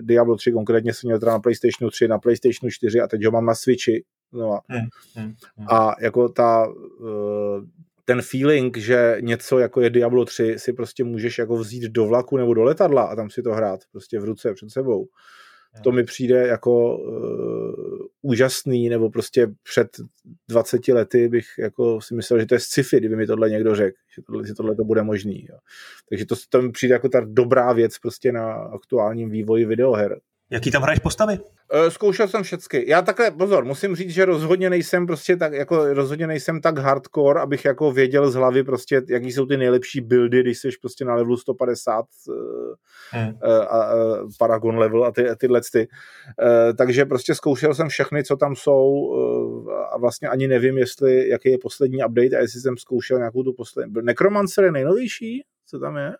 Diablo 0.00 0.36
3, 0.36 0.52
konkrétně 0.52 0.94
jsem 0.94 1.08
měl 1.08 1.18
teda 1.18 1.32
na 1.32 1.38
PlayStationu 1.38 1.90
3, 1.90 2.08
na 2.08 2.18
PlayStationu 2.18 2.70
4 2.70 3.00
a 3.00 3.06
teď 3.06 3.24
ho 3.24 3.30
mám 3.30 3.46
na 3.46 3.54
Switchi, 3.54 4.04
No. 4.32 4.60
Hmm, 4.68 4.88
hmm, 5.16 5.34
hmm. 5.56 5.66
A 5.70 5.94
jako 6.00 6.28
ta, 6.28 6.68
uh, 6.68 7.64
ten 8.10 8.22
feeling, 8.22 8.76
že 8.76 9.16
něco 9.20 9.58
jako 9.58 9.80
je 9.80 9.90
Diablo 9.90 10.24
3 10.24 10.54
si 10.58 10.72
prostě 10.72 11.04
můžeš 11.04 11.38
jako 11.38 11.56
vzít 11.56 11.82
do 11.82 12.06
vlaku 12.06 12.36
nebo 12.36 12.54
do 12.54 12.62
letadla 12.62 13.02
a 13.02 13.16
tam 13.16 13.30
si 13.30 13.42
to 13.42 13.52
hrát 13.52 13.80
prostě 13.92 14.20
v 14.20 14.24
ruce 14.24 14.54
před 14.54 14.70
sebou. 14.70 15.08
To 15.84 15.92
mi 15.92 16.04
přijde 16.04 16.46
jako 16.46 16.98
uh, 16.98 18.06
úžasný, 18.22 18.88
nebo 18.88 19.10
prostě 19.10 19.48
před 19.62 19.88
20 20.48 20.88
lety 20.88 21.28
bych 21.28 21.46
jako 21.58 22.00
si 22.00 22.14
myslel, 22.14 22.40
že 22.40 22.46
to 22.46 22.54
je 22.54 22.60
sci-fi, 22.60 22.96
kdyby 22.96 23.16
mi 23.16 23.26
tohle 23.26 23.50
někdo 23.50 23.74
řekl, 23.74 23.96
že 24.16 24.22
tohle, 24.22 24.46
že 24.46 24.54
tohle 24.54 24.76
to 24.76 24.84
bude 24.84 25.02
možný. 25.02 25.46
Jo. 25.50 25.58
Takže 26.08 26.26
to, 26.26 26.34
to 26.48 26.62
mi 26.62 26.72
přijde 26.72 26.92
jako 26.92 27.08
ta 27.08 27.20
dobrá 27.24 27.72
věc 27.72 27.98
prostě 27.98 28.32
na 28.32 28.52
aktuálním 28.52 29.30
vývoji 29.30 29.64
videoher. 29.64 30.20
Jaký 30.52 30.70
tam 30.70 30.82
hraješ 30.82 30.98
postavy? 30.98 31.38
Eh, 31.72 31.90
zkoušel 31.90 32.28
jsem 32.28 32.42
všechny. 32.42 32.84
Já 32.86 33.02
takhle, 33.02 33.30
pozor, 33.30 33.64
musím 33.64 33.96
říct, 33.96 34.10
že 34.10 34.24
rozhodně 34.24 34.70
nejsem 34.70 35.06
prostě 35.06 35.36
tak, 35.36 35.52
jako 35.52 35.94
rozhodně 35.94 36.26
nejsem 36.26 36.60
tak 36.60 36.78
hardcore, 36.78 37.40
abych 37.40 37.64
jako 37.64 37.92
věděl 37.92 38.30
z 38.30 38.34
hlavy 38.34 38.64
prostě, 38.64 39.02
jaký 39.08 39.32
jsou 39.32 39.46
ty 39.46 39.56
nejlepší 39.56 40.00
buildy, 40.00 40.40
když 40.40 40.58
jsi 40.58 40.68
prostě 40.80 41.04
na 41.04 41.14
levelu 41.14 41.36
150 41.36 42.04
hmm. 43.10 43.28
uh, 43.28 43.34
a, 43.68 43.94
uh, 43.94 44.30
Paragon 44.38 44.78
level 44.78 45.04
a, 45.04 45.12
ty, 45.12 45.28
a 45.28 45.34
tyhle 45.34 45.60
ty. 45.72 45.88
Takže 46.78 47.04
prostě 47.04 47.34
zkoušel 47.34 47.74
jsem 47.74 47.88
všechny, 47.88 48.24
co 48.24 48.36
tam 48.36 48.56
jsou 48.56 49.14
a 49.92 49.98
vlastně 49.98 50.28
ani 50.28 50.48
nevím, 50.48 50.78
jestli, 50.78 51.28
jaký 51.28 51.50
je 51.50 51.58
poslední 51.58 52.04
update 52.04 52.36
a 52.36 52.40
jestli 52.40 52.60
jsem 52.60 52.76
zkoušel 52.76 53.18
nějakou 53.18 53.42
tu 53.42 53.52
poslední. 53.52 53.94
Necromancer 54.02 54.64
je 54.64 54.72
nejnovější? 54.72 55.42
Co 55.66 55.78
tam 55.78 55.96
je? 55.96 56.12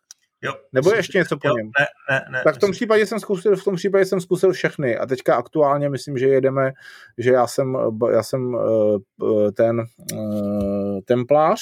Jo, 0.43 0.55
Nebo 0.73 0.91
ještě 0.95 1.19
něco 1.19 1.39
po 1.39 1.49
jo, 1.49 1.55
něm? 1.57 1.71
Ne, 1.81 1.87
ne, 2.11 2.25
ne, 2.31 2.43
tak 2.45 2.57
v 2.57 2.59
tom, 2.59 2.71
případě 2.73 3.07
jsem 3.07 3.21
zkusil, 3.21 3.57
v 3.57 3.65
tom 3.65 3.77
případě 3.77 4.05
jsem 4.05 4.21
zkusil 4.21 4.53
všechny 4.53 4.99
a 4.99 5.07
teďka 5.07 5.35
aktuálně 5.35 5.89
myslím, 5.89 6.19
že 6.19 6.29
jedeme, 6.29 6.73
že 7.19 7.31
já 7.31 7.47
jsem, 7.47 7.77
já 8.13 8.23
jsem 8.23 8.55
uh, 8.55 9.51
ten 9.55 9.85
uh, 10.13 11.01
templář, 11.05 11.61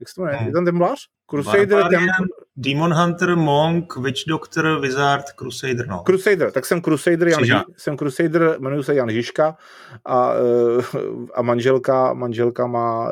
jak 0.00 0.08
se 0.08 0.14
to 0.14 0.22
jmenuje? 0.22 0.46
Je 0.46 0.52
ten 0.52 0.64
templář? 0.64 0.98
Crusader, 1.30 1.88
Temp... 1.88 2.10
Demon 2.56 2.94
Hunter, 2.94 3.36
Monk, 3.36 3.96
Witch 3.96 4.20
Doctor, 4.28 4.80
Wizard, 4.80 5.24
Crusader, 5.38 5.86
no. 5.88 6.02
Crusader, 6.06 6.50
tak 6.50 6.66
jsem 6.66 6.82
Crusader, 6.82 7.28
Jan, 7.28 7.44
Ži, 7.44 7.52
jsem 7.76 7.96
Crusader, 7.96 8.56
jmenuji 8.58 8.82
se 8.82 8.94
Jan 8.94 9.10
Žižka 9.10 9.56
a, 10.04 10.32
a 11.34 11.42
manželka, 11.42 12.12
manželka 12.12 12.66
má 12.66 13.08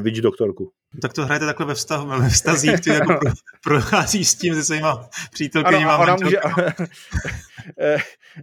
Witch 0.00 0.20
Doktorku. 0.20 0.72
Tak 1.02 1.12
to 1.12 1.24
hrajete 1.24 1.46
takhle 1.46 1.66
ve, 1.66 1.74
vztah, 1.74 2.04
ve 2.04 2.28
vztazích, 2.28 2.80
ty 2.80 2.90
jako 2.90 3.18
pro, 3.18 3.30
prochází 3.64 4.24
s 4.24 4.34
tím 4.34 4.54
se 4.54 4.64
svýma 4.64 5.08
přítelkyněma. 5.32 5.94
Ano, 5.94 6.02
ona 6.02 6.16
může, 6.22 6.36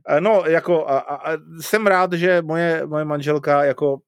no, 0.19 0.43
jako 0.47 0.87
a, 0.87 0.99
a, 0.99 1.37
jsem 1.61 1.87
rád, 1.87 2.13
že 2.13 2.41
moje, 2.41 2.85
moje 2.85 3.05
manželka 3.05 3.63
jako 3.63 3.99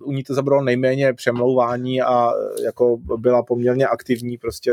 u 0.00 0.12
ní 0.12 0.22
to 0.22 0.34
zabralo 0.34 0.62
nejméně 0.62 1.14
přemlouvání 1.14 2.02
a 2.02 2.32
jako 2.64 2.96
byla 2.96 3.42
poměrně 3.42 3.86
aktivní 3.86 4.38
prostě 4.38 4.72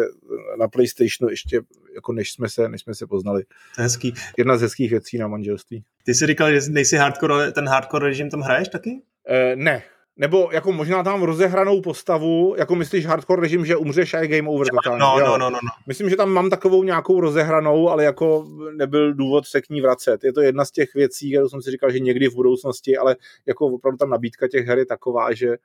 na 0.59 0.67
PlayStationu 0.67 1.29
ještě 1.29 1.61
jako 1.95 2.13
než 2.13 2.31
jsme 2.31 2.49
se, 2.49 2.69
než 2.69 2.81
jsme 2.81 2.95
se 2.95 3.07
poznali. 3.07 3.43
To 3.75 3.81
je 3.81 3.83
hezký. 3.83 4.13
Jedna 4.37 4.57
z 4.57 4.61
hezkých 4.61 4.91
věcí 4.91 5.17
na 5.17 5.27
manželství. 5.27 5.83
Ty 6.03 6.13
jsi 6.13 6.27
říkal, 6.27 6.51
že 6.51 6.59
nejsi 6.69 6.97
hardcore, 6.97 7.51
ten 7.51 7.67
hardcore 7.67 8.05
režim 8.07 8.29
tam 8.29 8.41
hraješ 8.41 8.67
taky? 8.67 9.01
E, 9.27 9.55
ne, 9.55 9.83
nebo 10.19 10.49
jako 10.51 10.71
možná 10.71 11.03
tam 11.03 11.23
rozehranou 11.23 11.81
postavu, 11.81 12.55
jako 12.57 12.75
myslíš 12.75 13.05
hardcore 13.05 13.41
režim, 13.41 13.65
že 13.65 13.75
umřeš 13.75 14.13
a 14.13 14.19
je 14.19 14.27
game 14.27 14.49
over 14.49 14.67
totálně. 14.67 14.99
No, 14.99 15.19
no, 15.19 15.37
no, 15.37 15.37
no, 15.37 15.49
no. 15.49 15.69
Myslím, 15.87 16.09
že 16.09 16.15
tam 16.15 16.29
mám 16.29 16.49
takovou 16.49 16.83
nějakou 16.83 17.19
rozehranou, 17.19 17.89
ale 17.89 18.03
jako 18.03 18.47
nebyl 18.75 19.13
důvod 19.13 19.47
se 19.47 19.61
k 19.61 19.69
ní 19.69 19.81
vracet. 19.81 20.23
Je 20.23 20.33
to 20.33 20.41
jedna 20.41 20.65
z 20.65 20.71
těch 20.71 20.93
věcí, 20.93 21.31
kterou 21.31 21.49
jsem 21.49 21.61
si 21.61 21.71
říkal, 21.71 21.91
že 21.91 21.99
někdy 21.99 22.27
v 22.27 22.35
budoucnosti, 22.35 22.97
ale 22.97 23.15
jako 23.45 23.65
opravdu 23.65 23.97
tam 23.97 24.09
nabídka 24.09 24.47
těch 24.47 24.67
her 24.67 24.77
je 24.77 24.85
taková, 24.85 25.33
že... 25.33 25.57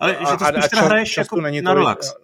Ale 0.00 0.16
a, 0.16 0.30
že 0.30 0.36
to 0.38 0.44
spíš 0.44 0.78
a, 0.78 0.82
a 0.82 0.84
hraješ 0.84 1.16
jako 1.16 1.40
není 1.40 1.62
na 1.62 1.74
relax. 1.74 2.14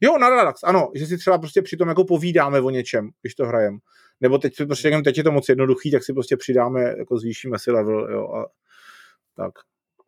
Jo, 0.00 0.18
na 0.18 0.28
relax, 0.28 0.60
ano, 0.64 0.90
že 0.94 1.06
si 1.06 1.18
třeba 1.18 1.38
prostě 1.38 1.62
přitom 1.62 1.88
jako 1.88 2.04
povídáme 2.04 2.60
o 2.60 2.70
něčem, 2.70 3.10
když 3.22 3.34
to 3.34 3.46
hrajem. 3.46 3.78
Nebo 4.20 4.38
teď 4.38 4.56
prostě 4.66 5.00
teď 5.04 5.18
je 5.18 5.24
to 5.24 5.32
moc 5.32 5.48
jednoduchý, 5.48 5.90
tak 5.90 6.04
si 6.04 6.12
prostě 6.12 6.36
přidáme, 6.36 6.94
jako 6.98 7.18
zvýšíme 7.18 7.58
si 7.58 7.70
level, 7.70 8.08
jo, 8.12 8.28
a 8.34 8.46
tak. 9.36 9.52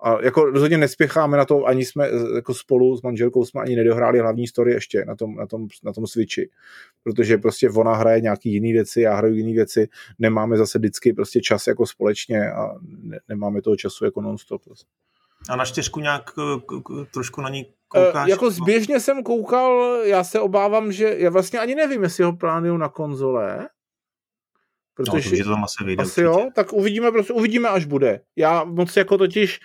A 0.03 0.23
jako 0.23 0.45
rozhodně 0.45 0.79
nespěcháme 0.79 1.37
na 1.37 1.45
to, 1.45 1.65
ani 1.65 1.85
jsme 1.85 2.09
jako 2.35 2.55
spolu 2.55 2.97
s 2.97 3.03
manželkou 3.03 3.45
jsme 3.45 3.61
ani 3.61 3.77
nedohráli 3.77 4.19
hlavní 4.19 4.47
story 4.47 4.73
ještě 4.73 5.05
na 5.05 5.17
tom, 5.17 5.35
na 5.37 5.47
tom, 5.47 5.69
na 5.85 5.93
tom 5.93 6.07
switchi, 6.07 6.51
protože 7.03 7.39
prostě 7.39 7.71
ona 7.71 7.95
hraje 7.95 8.21
nějaký 8.21 8.53
jiný 8.53 8.73
věci, 8.73 9.01
já 9.01 9.15
hraju 9.15 9.35
jiný 9.35 9.53
věci, 9.55 9.89
nemáme 10.19 10.57
zase 10.57 10.79
vždycky 10.79 11.13
prostě 11.13 11.41
čas 11.41 11.67
jako 11.67 11.87
společně 11.87 12.53
a 12.53 12.75
ne, 13.03 13.19
nemáme 13.29 13.63
toho 13.63 13.77
času 13.77 14.05
jako 14.05 14.21
non-stop. 14.21 14.63
A 15.49 15.57
na 15.57 15.65
čtyřku 15.65 16.01
nějak 16.01 16.31
trošku 17.15 17.41
na 17.41 17.49
ní 17.49 17.67
koukáš? 17.89 18.29
E, 18.29 18.31
jako 18.31 18.51
zběžně 18.51 19.01
jsem 19.01 19.23
koukal, 19.23 19.97
já 20.05 20.25
se 20.25 20.41
obávám, 20.41 20.93
že 20.93 21.15
já 21.19 21.31
vlastně 21.31 21.59
ani 21.59 21.75
nevím, 21.75 22.03
jestli 22.03 22.25
ho 22.25 22.37
plánuju 22.37 22.77
na 22.77 22.89
konzole, 22.89 23.69
Protože 24.95 25.37
no, 25.37 25.45
to 25.45 25.51
tam 25.51 25.65
asi 25.65 25.85
vyjde. 25.85 26.03
Asi 26.03 26.23
jo, 26.23 26.51
tak 26.55 26.73
uvidíme, 26.73 27.13
prostě 27.13 27.33
uvidíme, 27.33 27.69
až 27.69 27.85
bude. 27.85 28.21
Já 28.37 28.65
moc 28.65 28.97
jako 28.97 29.19
totiž 29.19 29.61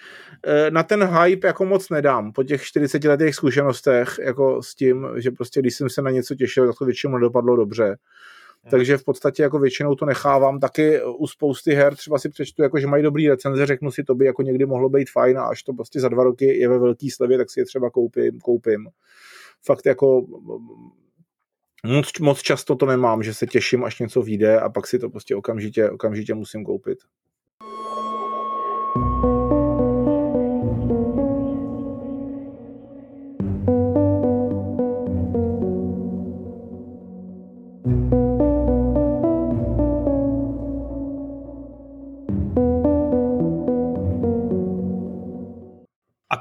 eh, 0.45 0.71
na 0.71 0.83
ten 0.83 1.03
hype 1.03 1.47
jako 1.47 1.65
moc 1.65 1.89
nedám 1.89 2.31
po 2.31 2.43
těch 2.43 2.63
40 2.63 3.03
letých 3.03 3.35
zkušenostech 3.35 4.19
jako 4.21 4.63
s 4.63 4.75
tím, 4.75 5.07
že 5.15 5.31
prostě 5.31 5.59
když 5.59 5.75
jsem 5.75 5.89
se 5.89 6.01
na 6.01 6.11
něco 6.11 6.35
těšil, 6.35 6.67
tak 6.67 6.75
to 6.77 6.85
většinou 6.85 7.13
nedopadlo 7.13 7.55
dobře. 7.55 7.85
Hmm. 7.85 8.71
Takže 8.71 8.97
v 8.97 9.03
podstatě 9.03 9.43
jako 9.43 9.59
většinou 9.59 9.95
to 9.95 10.05
nechávám 10.05 10.59
taky 10.59 11.01
u 11.03 11.27
spousty 11.27 11.73
her, 11.73 11.95
třeba 11.95 12.19
si 12.19 12.29
přečtu, 12.29 12.61
jako, 12.61 12.79
že 12.79 12.87
mají 12.87 13.03
dobrý 13.03 13.29
recenze, 13.29 13.65
řeknu 13.65 13.91
si, 13.91 14.03
to 14.03 14.15
by 14.15 14.25
jako 14.25 14.41
někdy 14.41 14.65
mohlo 14.65 14.89
být 14.89 15.09
fajn 15.09 15.37
a 15.37 15.43
až 15.43 15.63
to 15.63 15.73
prostě 15.73 15.99
za 15.99 16.09
dva 16.09 16.23
roky 16.23 16.59
je 16.59 16.69
ve 16.69 16.79
velký 16.79 17.11
slevě, 17.11 17.37
tak 17.37 17.51
si 17.51 17.59
je 17.59 17.65
třeba 17.65 17.89
koupím, 17.89 18.39
koupím. 18.39 18.87
Fakt 19.65 19.85
jako 19.85 20.25
Moc, 21.87 22.19
moc 22.19 22.41
často 22.41 22.75
to 22.75 22.85
nemám, 22.85 23.23
že 23.23 23.33
se 23.33 23.47
těším, 23.47 23.83
až 23.83 23.99
něco 23.99 24.21
vyjde 24.21 24.59
a 24.59 24.69
pak 24.69 24.87
si 24.87 24.99
to 24.99 25.09
prostě 25.09 25.35
okamžitě, 25.35 25.89
okamžitě 25.89 26.33
musím 26.33 26.65
koupit. 26.65 26.97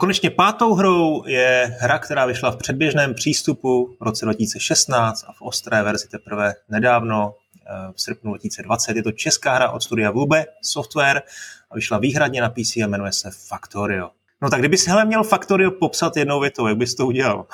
Konečně 0.06 0.30
pátou 0.30 0.74
hrou 0.74 1.26
je 1.26 1.76
hra, 1.80 1.98
která 1.98 2.26
vyšla 2.26 2.50
v 2.50 2.56
předběžném 2.56 3.14
přístupu 3.14 3.96
v 4.00 4.02
roce 4.02 4.24
2016 4.24 5.24
a 5.28 5.32
v 5.32 5.42
ostré 5.42 5.82
verzi 5.82 6.08
teprve 6.08 6.54
nedávno 6.68 7.34
eh, 7.34 7.92
v 7.92 8.02
srpnu 8.02 8.30
2020. 8.30 8.96
Je 8.96 9.02
to 9.02 9.12
česká 9.12 9.54
hra 9.54 9.70
od 9.70 9.82
studia 9.82 10.10
Vube 10.10 10.44
Software 10.62 11.22
a 11.70 11.74
vyšla 11.74 11.98
výhradně 11.98 12.40
na 12.40 12.50
PC 12.50 12.76
a 12.76 12.86
jmenuje 12.86 13.12
se 13.12 13.30
Factorio. 13.48 14.10
No 14.42 14.50
tak 14.50 14.60
kdybys 14.60 14.86
hele 14.86 15.04
měl 15.04 15.24
Factorio 15.24 15.70
popsat 15.70 16.16
jednou 16.16 16.40
větou, 16.40 16.66
jak 16.66 16.76
bys 16.76 16.94
to 16.94 17.06
udělal? 17.06 17.46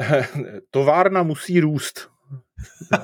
Továrna 0.70 1.22
musí 1.22 1.60
růst. 1.60 2.08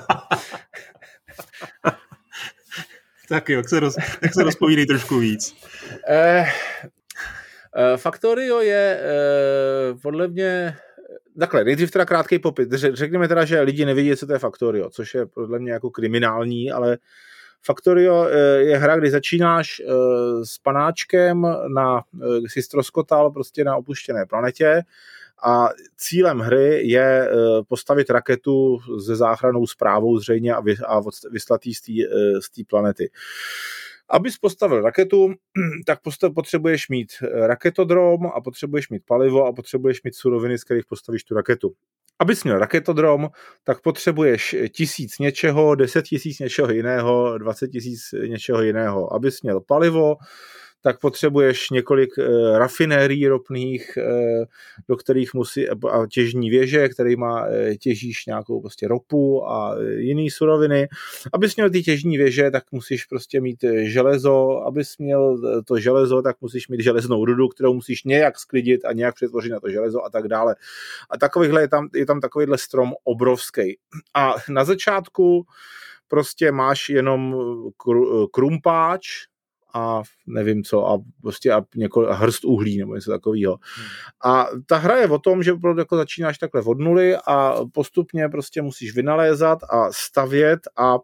tak 3.29 3.49
jo, 3.49 3.57
jak 3.57 3.69
se, 3.69 3.81
roz, 3.81 3.97
jak 4.23 4.35
se 4.35 4.43
rozpovídej 4.43 4.87
trošku 4.87 5.19
víc. 5.19 5.55
Eh, 6.09 6.47
Factorio 7.97 8.61
je 8.61 9.01
eh, 9.01 9.95
podle 10.03 10.29
mě 10.29 10.77
Takhle, 11.39 11.65
nejdřív 11.65 11.91
teda 11.91 12.05
krátký 12.05 12.39
popis. 12.39 12.69
Řekněme 12.71 13.29
teda, 13.29 13.45
že 13.45 13.61
lidi 13.61 13.85
nevidí, 13.85 14.17
co 14.17 14.27
to 14.27 14.33
je 14.33 14.39
Factorio, 14.39 14.91
což 14.91 15.15
je 15.15 15.27
podle 15.27 15.59
mě 15.59 15.73
jako 15.73 15.91
kriminální, 15.91 16.73
ale 16.73 16.99
Factorio 17.63 18.27
eh, 18.27 18.39
je 18.63 18.79
hra, 18.79 18.97
kdy 18.97 19.11
začínáš 19.11 19.83
s 20.45 20.59
panáčkem 20.59 21.47
na, 21.75 22.03
si 22.47 22.63
stroskotal 22.63 23.31
prostě 23.31 23.65
na 23.65 23.77
opuštěné 23.77 24.27
planetě 24.27 24.83
a 25.45 25.69
cílem 25.97 26.39
hry 26.39 26.89
je 26.89 27.31
postavit 27.69 28.11
raketu 28.11 28.79
se 29.05 29.17
záchranou 29.17 29.67
zprávou 29.67 30.19
zřejmě 30.19 30.55
a 30.55 30.63
vyslat 31.31 31.67
ji 31.67 31.75
z 32.41 32.51
té 32.51 32.63
planety. 32.69 33.11
Abys 34.13 34.39
postavil 34.39 34.81
raketu, 34.81 35.35
tak 35.87 35.99
potřebuješ 36.35 36.89
mít 36.89 37.09
eh, 37.23 37.47
raketodrom 37.47 38.27
a 38.27 38.41
potřebuješ 38.41 38.89
mít 38.89 39.03
palivo 39.07 39.47
a 39.47 39.53
potřebuješ 39.53 40.03
mít 40.03 40.15
suroviny, 40.15 40.59
z 40.59 40.65
kterých 40.65 40.85
postavíš 40.89 41.25
tu 41.25 41.35
raketu. 41.35 41.73
Abys 42.19 42.45
měl 42.45 42.59
raketodrom, 42.59 43.29
tak 43.65 43.81
potřebuješ 43.81 44.57
tisíc 44.75 45.19
něčeho, 45.19 45.75
deset 45.75 46.03
tisíc 46.03 46.39
něčeho 46.39 46.71
jiného, 46.73 47.39
dvacet 47.39 47.69
tisíc 47.69 48.01
něčeho 48.29 48.63
jiného. 48.63 49.15
Abys 49.15 49.43
měl 49.43 49.61
palivo, 49.61 50.17
tak 50.83 51.01
potřebuješ 51.01 51.71
několik 51.71 52.11
uh, 52.19 52.59
rafinérií 52.59 53.29
ropných, 53.29 53.99
uh, 53.99 54.45
do 54.89 54.97
kterých 54.97 55.35
musí, 55.35 55.69
a 55.69 56.07
těžní 56.11 56.51
věže, 56.51 56.89
má 57.17 57.47
uh, 57.47 57.51
těžíš 57.81 58.27
nějakou 58.27 58.61
prostě 58.61 58.89
ropu 58.89 59.49
a 59.49 59.77
jiné 59.97 60.31
suroviny. 60.31 60.89
Abys 61.33 61.57
měl 61.57 61.71
ty 61.71 61.83
těžní 61.83 62.17
věže, 62.19 62.51
tak 62.51 62.65
musíš 62.73 63.05
prostě 63.05 63.41
mít 63.41 63.65
železo, 63.83 64.63
abys 64.67 64.99
měl 64.99 65.39
to 65.65 65.79
železo, 65.79 66.23
tak 66.23 66.37
musíš 66.41 66.69
mít 66.69 66.81
železnou 66.81 67.25
rudu, 67.25 67.49
kterou 67.49 67.75
musíš 67.75 68.05
nějak 68.05 68.39
sklidit 68.39 68.85
a 68.85 68.93
nějak 68.93 69.15
přetvořit 69.15 69.53
na 69.53 69.61
to 69.61 69.71
železo 69.71 70.05
a 70.05 70.11
tak 70.11 70.29
dále. 70.29 70.55
A 71.11 71.19
takovýhle 71.19 71.61
je 71.61 71.69
tam, 71.69 71.89
je 71.95 72.07
tam 72.07 72.21
takovýhle 72.21 72.59
strom 72.59 72.93
obrovský. 73.05 73.79
A 74.15 74.35
na 74.49 74.65
začátku 74.65 75.47
prostě 76.09 76.53
máš 76.53 76.89
jenom 76.89 77.37
krumpáč, 78.33 79.07
a 79.75 80.03
nevím 80.27 80.65
co 80.65 80.87
a 80.87 80.99
prostě 81.23 81.53
a, 81.53 81.63
několik, 81.77 82.11
a 82.11 82.15
hrst 82.15 82.45
uhlí 82.45 82.79
nebo 82.79 82.95
něco 82.95 83.11
takového. 83.11 83.59
Hmm. 83.77 83.87
A 84.25 84.47
ta 84.67 84.77
hra 84.77 84.97
je 84.97 85.09
o 85.09 85.19
tom, 85.19 85.43
že 85.43 85.53
opravdu 85.53 85.81
jako 85.81 85.97
začínáš 85.97 86.39
takhle 86.39 86.63
od 86.63 86.79
nuly 86.79 87.17
a 87.17 87.57
postupně 87.73 88.29
prostě 88.29 88.63
musíš 88.63 88.95
vynalézat 88.95 89.59
a 89.63 89.93
stavět 89.93 90.61
a 90.77 90.99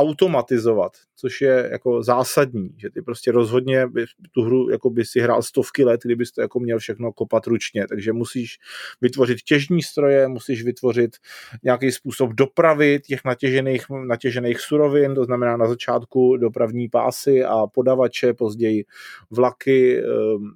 automatizovat, 0.00 0.92
což 1.16 1.40
je 1.40 1.68
jako 1.72 2.02
zásadní, 2.02 2.70
že 2.76 2.90
ty 2.90 3.02
prostě 3.02 3.32
rozhodně 3.32 3.86
by, 3.86 4.04
tu 4.32 4.42
hru 4.42 4.70
jako 4.70 4.90
by 4.90 5.04
si 5.04 5.20
hrál 5.20 5.42
stovky 5.42 5.84
let, 5.84 6.00
kdybys 6.04 6.32
to 6.32 6.40
jako 6.40 6.60
měl 6.60 6.78
všechno 6.78 7.12
kopat 7.12 7.46
ručně, 7.46 7.86
takže 7.88 8.12
musíš 8.12 8.58
vytvořit 9.00 9.42
těžní 9.42 9.82
stroje, 9.82 10.28
musíš 10.28 10.64
vytvořit 10.64 11.16
nějaký 11.62 11.92
způsob 11.92 12.32
dopravy 12.32 13.00
těch 13.06 13.20
natěžených, 13.24 13.84
natěžených 14.06 14.60
surovin, 14.60 15.14
to 15.14 15.24
znamená 15.24 15.56
na 15.56 15.66
začátku 15.66 16.36
dopravní 16.36 16.88
pásy 16.88 17.44
a 17.44 17.66
podavače, 17.66 18.34
později 18.34 18.84
vlaky, 19.30 19.98
ehm, 19.98 20.52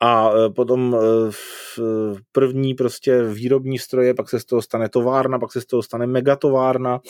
a 0.00 0.30
e, 0.30 0.50
potom 0.50 0.96
e, 0.96 1.32
první 2.32 2.74
prostě 2.74 3.22
výrobní 3.22 3.78
stroje, 3.78 4.14
pak 4.14 4.28
se 4.28 4.40
z 4.40 4.44
toho 4.44 4.62
stane 4.62 4.88
továrna, 4.88 5.38
pak 5.38 5.52
se 5.52 5.60
z 5.60 5.66
toho 5.66 5.82
stane 5.82 6.06
megatovárna, 6.06 7.00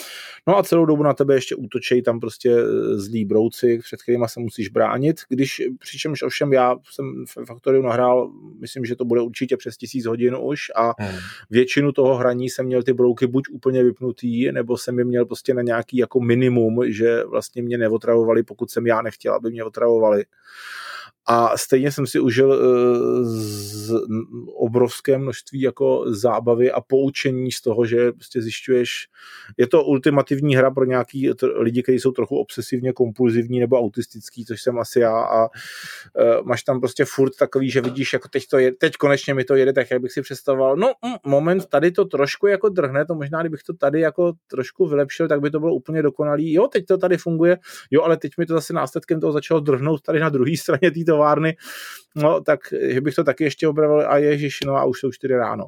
no 0.46 0.58
a 0.58 0.62
celou 0.62 0.86
dobu 0.86 1.02
na 1.02 1.14
tebe 1.14 1.34
ještě 1.34 1.54
útočejí 1.54 2.02
tam 2.02 2.20
prostě 2.20 2.50
e, 2.50 2.64
zlí 2.98 3.24
brouci, 3.24 3.78
před 3.78 4.02
kterými 4.02 4.24
se 4.28 4.40
musíš 4.40 4.68
bránit, 4.68 5.16
když 5.28 5.62
přičemž 5.78 6.22
ovšem 6.22 6.52
já 6.52 6.76
jsem 6.90 7.24
v 7.26 7.44
Factoriu 7.46 7.82
nahrál, 7.82 8.30
myslím, 8.60 8.84
že 8.84 8.96
to 8.96 9.04
bude 9.04 9.20
určitě 9.20 9.56
přes 9.56 9.76
tisíc 9.76 10.06
hodin 10.06 10.36
už 10.40 10.60
a 10.76 10.92
hmm. 10.98 11.18
většinu 11.50 11.92
toho 11.92 12.14
hraní 12.14 12.50
jsem 12.50 12.66
měl 12.66 12.82
ty 12.82 12.92
brouky 12.92 13.26
buď 13.26 13.44
úplně 13.50 13.84
vypnutý, 13.84 14.52
nebo 14.52 14.76
jsem 14.76 14.98
je 14.98 15.04
měl 15.04 15.26
prostě 15.26 15.54
na 15.54 15.62
nějaký 15.62 15.96
jako 15.96 16.20
minimum, 16.20 16.80
že 16.86 17.24
vlastně 17.24 17.62
mě 17.62 17.78
neotravovali, 17.78 18.42
pokud 18.42 18.70
jsem 18.70 18.86
já 18.86 19.02
nechtěl, 19.02 19.34
aby 19.34 19.50
mě 19.50 19.64
otravovali. 19.64 20.24
A 21.26 21.58
stejně 21.58 21.92
jsem 21.92 22.06
si 22.06 22.20
užil 22.20 22.48
uh, 22.48 22.56
z 23.24 23.92
obrovské 24.56 25.18
množství 25.18 25.60
jako 25.60 26.04
zábavy 26.06 26.72
a 26.72 26.80
poučení 26.80 27.52
z 27.52 27.60
toho, 27.60 27.86
že 27.86 28.12
prostě 28.12 28.42
zjišťuješ, 28.42 29.08
je 29.56 29.66
to 29.66 29.84
ultimativní 29.84 30.56
hra 30.56 30.70
pro 30.70 30.84
nějaký 30.84 31.30
lidi, 31.54 31.82
kteří 31.82 31.98
jsou 31.98 32.10
trochu 32.10 32.36
obsesivně 32.36 32.92
kompulzivní 32.92 33.60
nebo 33.60 33.78
autistický, 33.78 34.44
což 34.44 34.62
jsem 34.62 34.78
asi 34.78 35.00
já 35.00 35.20
a 35.20 35.42
uh, 35.42 35.48
máš 36.44 36.62
tam 36.62 36.80
prostě 36.80 37.04
furt 37.04 37.36
takový, 37.38 37.70
že 37.70 37.80
vidíš, 37.80 38.12
jako 38.12 38.28
teď, 38.28 38.46
to 38.50 38.58
je, 38.58 38.72
teď 38.72 38.96
konečně 38.96 39.34
mi 39.34 39.44
to 39.44 39.54
jede 39.54 39.72
tak, 39.72 39.90
jak 39.90 40.02
bych 40.02 40.12
si 40.12 40.22
představoval. 40.22 40.76
No, 40.76 40.92
mm, 41.04 41.14
moment, 41.26 41.66
tady 41.66 41.90
to 41.90 42.04
trošku 42.04 42.46
jako 42.46 42.68
drhne, 42.68 43.04
to 43.04 43.14
možná, 43.14 43.40
kdybych 43.40 43.62
to 43.62 43.74
tady 43.74 44.00
jako 44.00 44.32
trošku 44.46 44.86
vylepšil, 44.86 45.28
tak 45.28 45.40
by 45.40 45.50
to 45.50 45.60
bylo 45.60 45.74
úplně 45.74 46.02
dokonalý. 46.02 46.52
Jo, 46.52 46.68
teď 46.68 46.86
to 46.86 46.98
tady 46.98 47.16
funguje, 47.16 47.58
jo, 47.90 48.02
ale 48.02 48.16
teď 48.16 48.32
mi 48.38 48.46
to 48.46 48.54
zase 48.54 48.72
následkem 48.72 49.20
toho 49.20 49.32
začalo 49.32 49.60
drhnout 49.60 50.02
tady 50.02 50.20
na 50.20 50.28
druhé 50.28 50.56
straně 50.56 50.90
té 50.90 51.11
továrny, 51.12 51.56
no, 52.16 52.40
tak 52.40 52.60
že 52.88 53.00
bych 53.00 53.14
to 53.14 53.24
taky 53.24 53.44
ještě 53.44 53.68
opravil 53.68 54.04
a 54.08 54.16
ježiš, 54.16 54.58
no 54.66 54.76
a 54.76 54.84
už 54.84 55.00
jsou 55.00 55.12
čtyři 55.12 55.36
ráno. 55.36 55.66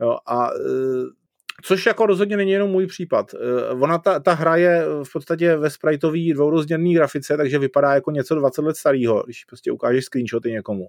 Jo, 0.00 0.18
a 0.26 0.50
e, 0.50 1.24
Což 1.62 1.86
jako 1.86 2.06
rozhodně 2.06 2.36
není 2.36 2.50
jenom 2.50 2.70
můj 2.70 2.86
případ. 2.86 3.34
E, 3.34 3.68
ona, 3.68 3.98
ta, 3.98 4.20
ta 4.20 4.32
hra 4.32 4.56
je 4.56 4.84
v 5.04 5.12
podstatě 5.12 5.56
ve 5.56 5.70
spriteový 5.70 6.32
dvourozděrný 6.32 6.94
grafice, 6.94 7.36
takže 7.36 7.58
vypadá 7.58 7.94
jako 7.94 8.10
něco 8.10 8.34
20 8.34 8.62
let 8.62 8.76
starého, 8.76 9.22
když 9.24 9.44
prostě 9.44 9.72
ukážeš 9.72 10.04
screenshoty 10.04 10.52
někomu. 10.52 10.88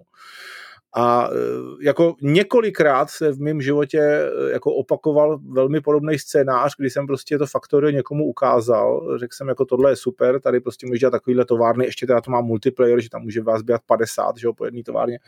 A 0.98 1.28
e, 1.32 1.36
jako 1.80 2.14
několikrát 2.22 3.10
se 3.10 3.32
v 3.32 3.40
mém 3.40 3.60
životě 3.60 4.00
e, 4.00 4.52
jako 4.52 4.74
opakoval 4.74 5.38
velmi 5.48 5.80
podobný 5.80 6.18
scénář, 6.18 6.74
kdy 6.78 6.90
jsem 6.90 7.06
prostě 7.06 7.38
to 7.38 7.46
Factorio 7.46 7.90
někomu 7.90 8.24
ukázal, 8.24 9.18
řekl 9.18 9.34
jsem 9.34 9.48
jako 9.48 9.64
tohle 9.64 9.92
je 9.92 9.96
super, 9.96 10.40
tady 10.40 10.60
prostě 10.60 10.86
můžeš 10.86 11.00
dělat 11.00 11.10
takovýhle 11.10 11.44
továrny, 11.44 11.84
ještě 11.84 12.06
teda 12.06 12.20
to 12.20 12.30
má 12.30 12.40
multiplayer, 12.40 13.00
že 13.00 13.10
tam 13.10 13.22
může 13.22 13.42
vás 13.42 13.62
být 13.62 13.80
50, 13.86 14.36
že 14.36 14.46
jo, 14.46 14.52
po 14.52 14.64
jedné 14.64 14.82
továrně. 14.82 15.18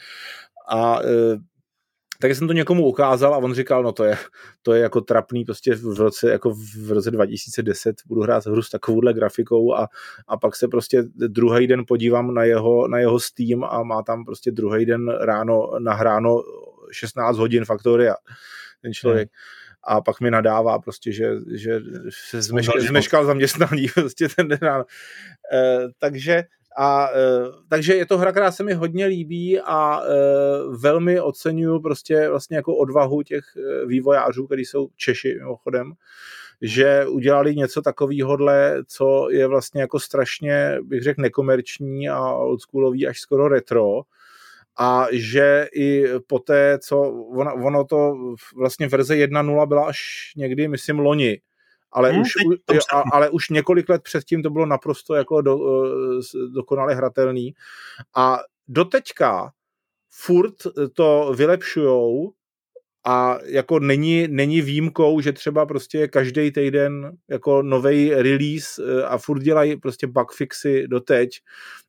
A 0.68 1.00
e, 1.02 1.38
tak 2.20 2.34
jsem 2.34 2.46
to 2.46 2.52
někomu 2.52 2.86
ukázal 2.86 3.34
a 3.34 3.38
on 3.38 3.54
říkal, 3.54 3.82
no 3.82 3.92
to 3.92 4.04
je, 4.04 4.16
to 4.62 4.72
je 4.72 4.82
jako 4.82 5.00
trapný, 5.00 5.44
prostě 5.44 5.74
v 5.74 5.98
roce, 5.98 6.30
jako 6.30 6.54
v 6.86 6.92
roce 6.92 7.10
2010 7.10 7.96
budu 8.06 8.22
hrát 8.22 8.46
hru 8.46 8.62
s 8.62 8.70
takovouhle 8.70 9.14
grafikou 9.14 9.74
a, 9.74 9.88
a 10.28 10.36
pak 10.36 10.56
se 10.56 10.68
prostě 10.68 11.02
druhý 11.14 11.66
den 11.66 11.84
podívám 11.88 12.34
na 12.34 12.44
jeho, 12.44 12.88
na 12.88 12.98
jeho 12.98 13.20
Steam 13.20 13.64
a 13.64 13.82
má 13.82 14.02
tam 14.02 14.24
prostě 14.24 14.50
druhý 14.50 14.86
den 14.86 15.08
ráno 15.08 15.70
nahráno 15.78 16.42
16 16.92 17.36
hodin 17.36 17.64
Faktoria 17.64 18.14
ten 18.82 18.92
člověk. 18.92 19.28
Hmm 19.28 19.68
a 19.82 20.00
pak 20.00 20.20
mi 20.20 20.30
nadává 20.30 20.78
prostě, 20.78 21.12
že, 21.12 21.30
že 21.54 21.80
se 22.10 22.42
zmeškal, 22.42 22.80
zmeškal 22.80 23.24
zaměstnání 23.24 23.86
prostě 23.94 24.28
ten 24.28 24.48
den 24.48 24.58
ráno. 24.62 24.84
E, 25.52 25.78
takže 25.98 26.44
a 26.80 27.08
e, 27.08 27.18
takže 27.68 27.94
je 27.94 28.06
to 28.06 28.18
hra, 28.18 28.32
která 28.32 28.52
se 28.52 28.64
mi 28.64 28.74
hodně 28.74 29.06
líbí 29.06 29.60
a 29.60 30.00
e, 30.00 30.08
velmi 30.76 31.20
oceňuju 31.20 31.80
prostě 31.80 32.28
vlastně 32.28 32.56
jako 32.56 32.76
odvahu 32.76 33.22
těch 33.22 33.44
e, 33.56 33.86
vývojářů, 33.86 34.46
kteří 34.46 34.64
jsou 34.64 34.88
Češi 34.96 35.34
mimochodem, 35.34 35.92
že 36.62 37.06
udělali 37.06 37.56
něco 37.56 37.82
takového, 37.82 38.38
co 38.86 39.28
je 39.30 39.46
vlastně 39.46 39.80
jako 39.80 40.00
strašně, 40.00 40.78
bych 40.82 41.02
řekl, 41.02 41.22
nekomerční 41.22 42.08
a 42.08 42.32
oldschoolový 42.32 43.06
až 43.06 43.20
skoro 43.20 43.48
retro, 43.48 44.00
a 44.80 45.06
že 45.12 45.68
i 45.74 46.04
po 46.26 46.38
té, 46.38 46.78
co 46.78 47.00
ono, 47.10 47.54
ono 47.54 47.84
to 47.84 48.14
vlastně 48.56 48.88
verze 48.88 49.14
1.0 49.14 49.66
byla 49.66 49.86
až 49.86 49.98
někdy, 50.36 50.68
myslím, 50.68 50.98
loni, 50.98 51.40
ale, 51.92 52.10
hmm, 52.12 52.20
už, 52.20 52.28
jo, 52.72 52.80
ale 53.12 53.30
už 53.30 53.48
několik 53.48 53.88
let 53.88 54.02
předtím 54.02 54.42
to 54.42 54.50
bylo 54.50 54.66
naprosto 54.66 55.14
jako 55.14 55.40
do, 55.40 55.58
eh, 55.86 56.20
dokonale 56.54 56.94
hratelný. 56.94 57.54
A 58.16 58.38
doteďka 58.68 59.50
furt 60.10 60.54
to 60.92 61.34
vylepšujou 61.36 62.32
a 63.06 63.38
jako 63.44 63.78
není, 63.78 64.28
není 64.28 64.60
výjimkou, 64.60 65.20
že 65.20 65.32
třeba 65.32 65.66
prostě 65.66 66.08
každý 66.08 66.52
týden 66.52 67.16
jako 67.28 67.62
nový 67.62 68.14
release 68.14 68.82
eh, 68.82 69.04
a 69.04 69.18
furt 69.18 69.38
dělají 69.42 69.76
prostě 69.76 70.06
bugfixy 70.06 70.88
doteď 70.88 71.30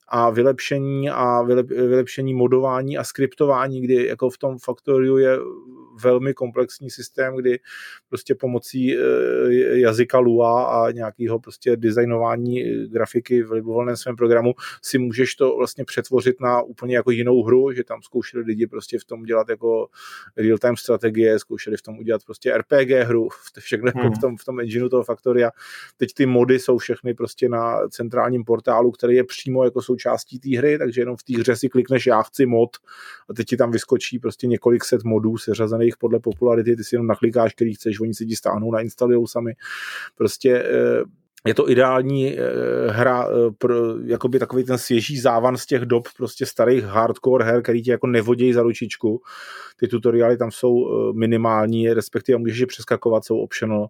a 0.07 0.29
vylepšení 0.29 1.09
a 1.09 1.41
vylepšení 1.41 2.33
modování 2.33 2.97
a 2.97 3.03
skriptování, 3.03 3.81
kdy 3.81 4.07
jako 4.07 4.29
v 4.29 4.37
tom 4.37 4.57
Factoriu 4.59 5.17
je 5.17 5.37
velmi 6.03 6.33
komplexní 6.33 6.89
systém, 6.89 7.35
kdy 7.35 7.59
prostě 8.09 8.35
pomocí 8.35 8.97
eh, 8.97 8.99
jazyka 9.79 10.19
Lua 10.19 10.63
a 10.65 10.91
nějakého 10.91 11.39
prostě 11.39 11.77
designování 11.77 12.63
eh, 12.63 12.87
grafiky 12.87 13.43
v 13.43 13.51
libovolném 13.51 13.97
svém 13.97 14.15
programu 14.15 14.53
si 14.81 14.97
můžeš 14.97 15.35
to 15.35 15.57
vlastně 15.57 15.85
přetvořit 15.85 16.41
na 16.41 16.61
úplně 16.61 16.95
jako 16.95 17.11
jinou 17.11 17.43
hru, 17.43 17.71
že 17.73 17.83
tam 17.83 18.01
zkoušeli 18.01 18.43
lidi 18.43 18.67
prostě 18.67 18.99
v 18.99 19.05
tom 19.05 19.23
dělat 19.23 19.49
jako 19.49 19.87
real-time 20.37 20.75
strategie, 20.75 21.39
zkoušeli 21.39 21.77
v 21.77 21.81
tom 21.81 21.99
udělat 21.99 22.23
prostě 22.25 22.57
RPG 22.57 22.89
hru, 22.89 23.27
všechno 23.59 23.87
jako 23.87 23.99
hmm. 23.99 24.13
v 24.13 24.17
tom, 24.17 24.37
v 24.37 24.45
tom 24.45 24.59
engineu 24.59 24.89
toho 24.89 25.03
Factoria. 25.03 25.51
Teď 25.97 26.13
ty 26.13 26.25
mody 26.25 26.59
jsou 26.59 26.77
všechny 26.77 27.13
prostě 27.13 27.49
na 27.49 27.87
centrálním 27.89 28.43
portálu, 28.43 28.91
který 28.91 29.15
je 29.15 29.23
přímo 29.23 29.63
jako 29.63 29.81
součástí 29.81 30.39
té 30.39 30.57
hry, 30.57 30.77
takže 30.77 31.01
jenom 31.01 31.17
v 31.17 31.23
té 31.23 31.39
hře 31.39 31.55
si 31.55 31.69
klikneš 31.69 32.07
já 32.07 32.21
chci 32.21 32.45
mod 32.45 32.69
a 33.29 33.33
teď 33.33 33.47
ti 33.47 33.57
tam 33.57 33.71
vyskočí 33.71 34.19
prostě 34.19 34.47
několik 34.47 34.85
set 34.85 35.03
modů 35.03 35.37
seřazených 35.37 35.88
jich 35.89 35.97
podle 35.97 36.19
popularity, 36.19 36.75
ty 36.75 36.83
si 36.83 36.95
jenom 36.95 37.07
naklikáš, 37.07 37.53
který 37.53 37.73
chceš, 37.73 37.99
oni 37.99 38.13
si 38.13 38.25
ti 38.25 38.35
stáhnou, 38.35 38.71
nainstalujou 38.71 39.27
sami. 39.27 39.53
Prostě 40.15 40.63
eh, 40.65 41.03
je 41.45 41.53
to 41.53 41.69
ideální 41.69 42.37
eh, 42.37 42.41
hra 42.91 43.27
eh, 43.27 43.51
pro 43.57 43.75
jakoby 44.05 44.39
takový 44.39 44.63
ten 44.63 44.77
svěží 44.77 45.19
závan 45.19 45.57
z 45.57 45.65
těch 45.65 45.81
dob 45.81 46.07
prostě 46.17 46.45
starých 46.45 46.83
hardcore 46.83 47.45
her, 47.45 47.61
který 47.61 47.83
ti 47.83 47.91
jako 47.91 48.07
nevodějí 48.07 48.53
za 48.53 48.61
ručičku. 48.61 49.21
Ty 49.79 49.87
tutoriály 49.87 50.37
tam 50.37 50.51
jsou 50.51 50.87
minimální, 51.13 51.93
respektive 51.93 52.37
můžeš 52.37 52.59
je 52.59 52.67
přeskakovat, 52.67 53.25
jsou 53.25 53.37
optional 53.37 53.87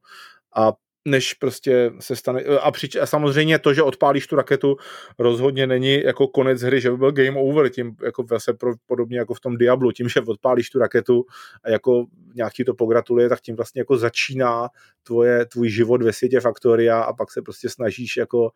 a 0.55 0.73
než 1.05 1.33
prostě 1.33 1.91
se 1.99 2.15
stane, 2.15 2.43
a, 2.43 2.71
přič, 2.71 2.95
a 2.95 3.05
samozřejmě 3.05 3.59
to, 3.59 3.73
že 3.73 3.83
odpálíš 3.83 4.27
tu 4.27 4.35
raketu, 4.35 4.77
rozhodně 5.19 5.67
není 5.67 6.01
jako 6.03 6.27
konec 6.27 6.61
hry, 6.61 6.81
že 6.81 6.91
by 6.91 6.97
byl 6.97 7.11
game 7.11 7.39
over, 7.39 7.69
tím 7.69 7.95
jako 8.03 8.25
zase 8.29 8.53
pro, 8.53 8.73
podobně 8.85 9.19
jako 9.19 9.33
v 9.33 9.39
tom 9.39 9.57
Diablu, 9.57 9.91
tím, 9.91 10.09
že 10.09 10.21
odpálíš 10.21 10.69
tu 10.69 10.79
raketu 10.79 11.25
a 11.63 11.69
jako 11.69 12.05
nějaký 12.35 12.63
to 12.63 12.73
pogratuluje, 12.73 13.29
tak 13.29 13.41
tím 13.41 13.55
vlastně 13.55 13.81
jako 13.81 13.97
začíná 13.97 14.69
tvoje, 15.03 15.45
tvůj 15.45 15.69
život 15.69 16.01
ve 16.01 16.13
světě 16.13 16.39
Faktoria 16.39 17.01
a 17.01 17.13
pak 17.13 17.31
se 17.31 17.41
prostě 17.41 17.69
snažíš 17.69 18.17
jako 18.17 18.51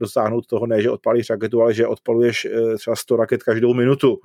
dosáhnout 0.00 0.46
toho, 0.46 0.66
ne, 0.66 0.82
že 0.82 0.90
odpálíš 0.90 1.30
raketu, 1.30 1.62
ale 1.62 1.74
že 1.74 1.86
odpaluješ 1.86 2.44
eh, 2.44 2.76
třeba 2.76 2.96
100 2.96 3.16
raket 3.16 3.42
každou 3.42 3.74
minutu 3.74 4.18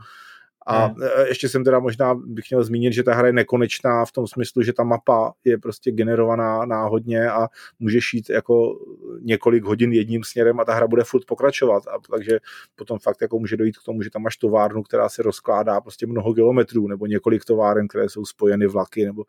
a 0.66 0.86
hmm. 0.86 1.04
E, 1.04 1.28
ještě 1.28 1.50
jsem 1.50 1.64
teda 1.64 1.80
možná 1.80 2.16
bych 2.16 2.46
měl 2.50 2.64
zmínit, 2.64 2.94
že 2.94 3.04
ta 3.04 3.14
hra 3.14 3.28
je 3.28 3.34
nekonečná 3.34 4.06
v 4.06 4.12
tom 4.12 4.28
smyslu, 4.28 4.62
že 4.62 4.74
ta 4.74 4.84
mapa 4.84 5.34
je 5.44 5.58
prostě 5.58 5.92
generovaná 5.92 6.66
náhodně 6.66 7.30
a 7.30 7.48
můžeš 7.80 8.14
jít 8.14 8.30
jako 8.30 8.80
několik 9.22 9.64
hodin 9.64 9.94
jedním 9.94 10.24
směrem 10.24 10.60
a 10.60 10.66
ta 10.66 10.74
hra 10.74 10.88
bude 10.88 11.04
furt 11.04 11.26
pokračovat. 11.26 11.88
A 11.88 11.92
takže 12.12 12.40
potom 12.76 13.00
fakt 13.00 13.22
jako 13.22 13.40
může 13.40 13.58
dojít 13.58 13.78
k 13.78 13.84
tomu, 13.86 14.02
že 14.02 14.10
tam 14.10 14.22
máš 14.22 14.38
továrnu, 14.38 14.84
která 14.84 15.10
se 15.10 15.24
rozkládá 15.24 15.82
prostě 15.82 16.08
mnoho 16.08 16.34
kilometrů 16.34 16.88
nebo 16.88 17.06
několik 17.06 17.46
továren, 17.46 17.88
které 17.88 18.10
jsou 18.10 18.26
spojeny 18.26 18.68
vlaky. 18.68 19.06
Nebo, 19.06 19.24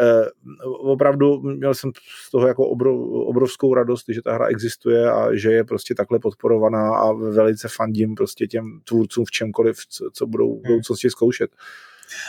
eh, 0.00 0.24
opravdu 0.66 1.40
měl 1.40 1.74
jsem 1.74 1.90
z 2.26 2.30
toho 2.30 2.46
jako 2.46 2.68
obrov, 2.68 3.00
obrovskou 3.10 3.74
radost, 3.74 4.04
že 4.08 4.22
ta 4.22 4.32
hra 4.32 4.46
existuje 4.46 5.10
a 5.10 5.34
že 5.34 5.52
je 5.52 5.64
prostě 5.64 5.94
takhle 5.94 6.18
podporovaná 6.18 6.96
a 6.96 7.12
velice 7.12 7.68
fandím 7.76 8.14
prostě 8.14 8.46
těm 8.46 8.80
tvůrcům 8.84 9.24
v 9.24 9.30
čemkoliv, 9.30 9.76
co, 9.88 10.10
co 10.12 10.26
budou 10.26 10.61
budoucnosti 10.62 11.10
zkoušet. 11.10 11.50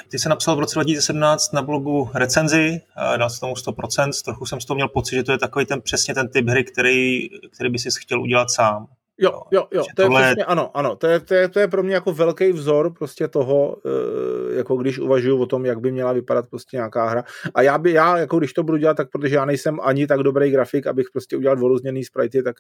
Ty 0.10 0.20
jsi 0.20 0.30
napsal 0.30 0.56
v 0.56 0.60
roce 0.60 0.76
2017 0.76 1.54
na 1.54 1.62
blogu 1.62 2.12
recenzi, 2.14 2.82
dal 3.18 3.30
jsi 3.30 3.40
tomu 3.40 3.54
100%, 3.54 4.24
trochu 4.24 4.46
jsem 4.46 4.62
z 4.62 4.66
toho 4.66 4.76
měl 4.76 4.88
pocit, 4.88 5.16
že 5.16 5.24
to 5.24 5.32
je 5.32 5.38
takový 5.38 5.66
ten 5.66 5.82
přesně 5.82 6.14
ten 6.14 6.30
typ 6.30 6.50
hry, 6.50 6.64
který, 6.64 7.30
který 7.50 7.70
by 7.70 7.80
si 7.80 7.90
chtěl 8.00 8.22
udělat 8.22 8.52
sám. 8.52 8.88
Jo, 9.18 9.42
jo, 9.52 9.68
jo, 9.72 9.84
to 9.96 10.02
je 10.02 10.06
tohle... 10.06 10.22
přesně, 10.22 10.46
ano, 10.46 10.78
ano, 10.78 10.96
to 10.96 11.08
je, 11.08 11.20
to, 11.20 11.34
je, 11.34 11.50
to 11.50 11.60
je 11.60 11.68
pro 11.68 11.84
mě 11.84 11.94
jako 11.94 12.14
velký 12.14 12.52
vzor 12.52 12.94
prostě 12.94 13.28
toho, 13.28 13.78
eh, 13.86 14.56
jako 14.56 14.76
když 14.78 15.00
uvažuju 15.00 15.42
o 15.42 15.46
tom, 15.46 15.66
jak 15.66 15.80
by 15.80 15.92
měla 15.92 16.14
vypadat 16.14 16.50
prostě 16.50 16.78
nějaká 16.78 17.10
hra. 17.10 17.24
A 17.56 17.62
já 17.62 17.78
by, 17.78 17.92
já, 17.92 18.18
jako 18.18 18.40
když 18.40 18.54
to 18.54 18.64
budu 18.64 18.78
dělat, 18.78 18.98
tak 18.98 19.10
protože 19.10 19.36
já 19.36 19.46
nejsem 19.46 19.80
ani 19.82 20.08
tak 20.08 20.20
dobrý 20.20 20.52
grafik, 20.52 20.88
abych 20.88 21.08
prostě 21.14 21.38
udělal 21.38 21.56
dvorozměrný 21.56 22.04
sprite, 22.04 22.44
tak 22.44 22.56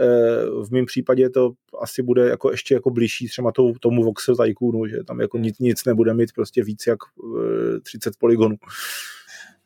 eh, 0.00 0.64
v 0.64 0.70
mém 0.70 0.86
případě 0.86 1.30
to 1.30 1.50
asi 1.82 2.02
bude 2.02 2.28
jako 2.28 2.50
ještě 2.50 2.74
jako 2.74 2.90
blížší 2.90 3.28
třeba 3.28 3.52
tomu, 3.52 3.74
tomu 3.80 4.04
Voxel 4.04 4.36
Tycoonu, 4.36 4.86
že 4.86 5.04
tam 5.04 5.20
jako 5.20 5.38
nic, 5.38 5.58
nic 5.58 5.84
nebude 5.84 6.14
mít 6.14 6.32
prostě 6.32 6.64
víc 6.64 6.86
jak 6.86 6.98
30 7.82 8.10
eh, 8.10 8.12
polygonů. 8.18 8.56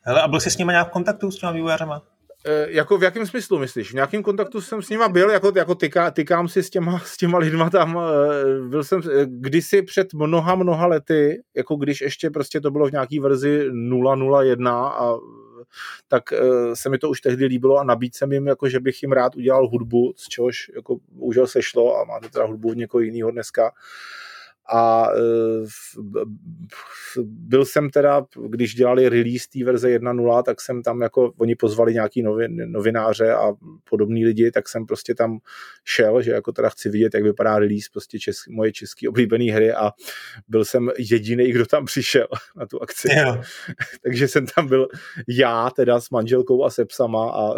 Hele, 0.01 0.21
a 0.21 0.27
byl 0.27 0.39
jsi 0.39 0.51
s 0.51 0.57
nimi 0.57 0.71
nějak 0.71 0.87
v 0.87 0.91
kontaktu 0.91 1.31
s 1.31 1.39
těma 1.39 1.51
vývojářema? 1.51 2.14
E, 2.45 2.71
jako 2.71 2.97
v 2.97 3.03
jakém 3.03 3.25
smyslu 3.25 3.59
myslíš? 3.59 3.91
V 3.91 3.93
nějakém 3.93 4.23
kontaktu 4.23 4.61
jsem 4.61 4.81
s 4.81 4.89
nima 4.89 5.09
byl, 5.09 5.29
jako, 5.29 5.51
jako 5.55 5.75
tyká, 5.75 6.11
tykám 6.11 6.47
si 6.47 6.63
s 6.63 6.69
těma, 6.69 6.99
s 6.99 7.17
těma 7.17 7.37
lidma 7.37 7.69
tam, 7.69 7.99
e, 7.99 8.69
byl 8.69 8.83
jsem 8.83 8.99
e, 8.99 9.25
kdysi 9.25 9.81
před 9.81 10.13
mnoha, 10.13 10.55
mnoha 10.55 10.87
lety, 10.87 11.41
jako 11.55 11.75
když 11.75 12.01
ještě 12.01 12.29
prostě 12.29 12.61
to 12.61 12.71
bylo 12.71 12.87
v 12.87 12.91
nějaký 12.91 13.19
verzi 13.19 13.69
001 14.31 14.87
a 14.87 15.15
tak 16.07 16.23
se 16.73 16.89
mi 16.89 16.97
to 16.97 17.09
už 17.09 17.21
tehdy 17.21 17.45
líbilo 17.45 17.77
a 17.77 17.83
nabít 17.83 18.15
jsem 18.15 18.31
jim, 18.31 18.47
jako, 18.47 18.69
že 18.69 18.79
bych 18.79 19.03
jim 19.03 19.11
rád 19.11 19.35
udělal 19.35 19.67
hudbu, 19.67 20.13
z 20.17 20.27
čehož 20.27 20.71
jako 20.75 20.97
už 21.19 21.37
se 21.45 21.61
šlo 21.61 21.97
a 21.97 22.03
máte 22.03 22.29
teda 22.29 22.45
hudbu 22.45 22.73
někoho 22.73 23.01
jiného 23.01 23.31
dneska 23.31 23.71
a 24.73 25.07
byl 27.23 27.65
jsem 27.65 27.89
teda, 27.89 28.25
když 28.49 28.75
dělali 28.75 29.09
release 29.09 29.47
té 29.53 29.65
verze 29.65 29.89
1.0, 29.89 30.43
tak 30.43 30.61
jsem 30.61 30.83
tam 30.83 31.01
jako, 31.01 31.33
oni 31.37 31.55
pozvali 31.55 31.93
nějaký 31.93 32.21
novin, 32.21 32.71
novináře 32.71 33.33
a 33.33 33.53
podobní 33.89 34.25
lidi, 34.25 34.51
tak 34.51 34.69
jsem 34.69 34.85
prostě 34.85 35.15
tam 35.15 35.39
šel, 35.83 36.21
že 36.21 36.31
jako 36.31 36.51
teda 36.51 36.69
chci 36.69 36.89
vidět, 36.89 37.13
jak 37.13 37.23
vypadá 37.23 37.59
release 37.59 37.89
prostě 37.93 38.19
česk, 38.19 38.47
moje 38.47 38.71
české 38.71 39.09
oblíbené 39.09 39.53
hry 39.53 39.73
a 39.73 39.91
byl 40.47 40.65
jsem 40.65 40.91
jediný, 40.97 41.51
kdo 41.51 41.65
tam 41.65 41.85
přišel 41.85 42.27
na 42.55 42.65
tu 42.65 42.81
akci. 42.81 43.07
Yeah. 43.11 43.45
Takže 44.03 44.27
jsem 44.27 44.45
tam 44.55 44.67
byl 44.67 44.87
já 45.27 45.69
teda 45.69 46.01
s 46.01 46.09
manželkou 46.09 46.63
a 46.63 46.69
se 46.69 46.85
psama 46.85 47.31
a, 47.31 47.53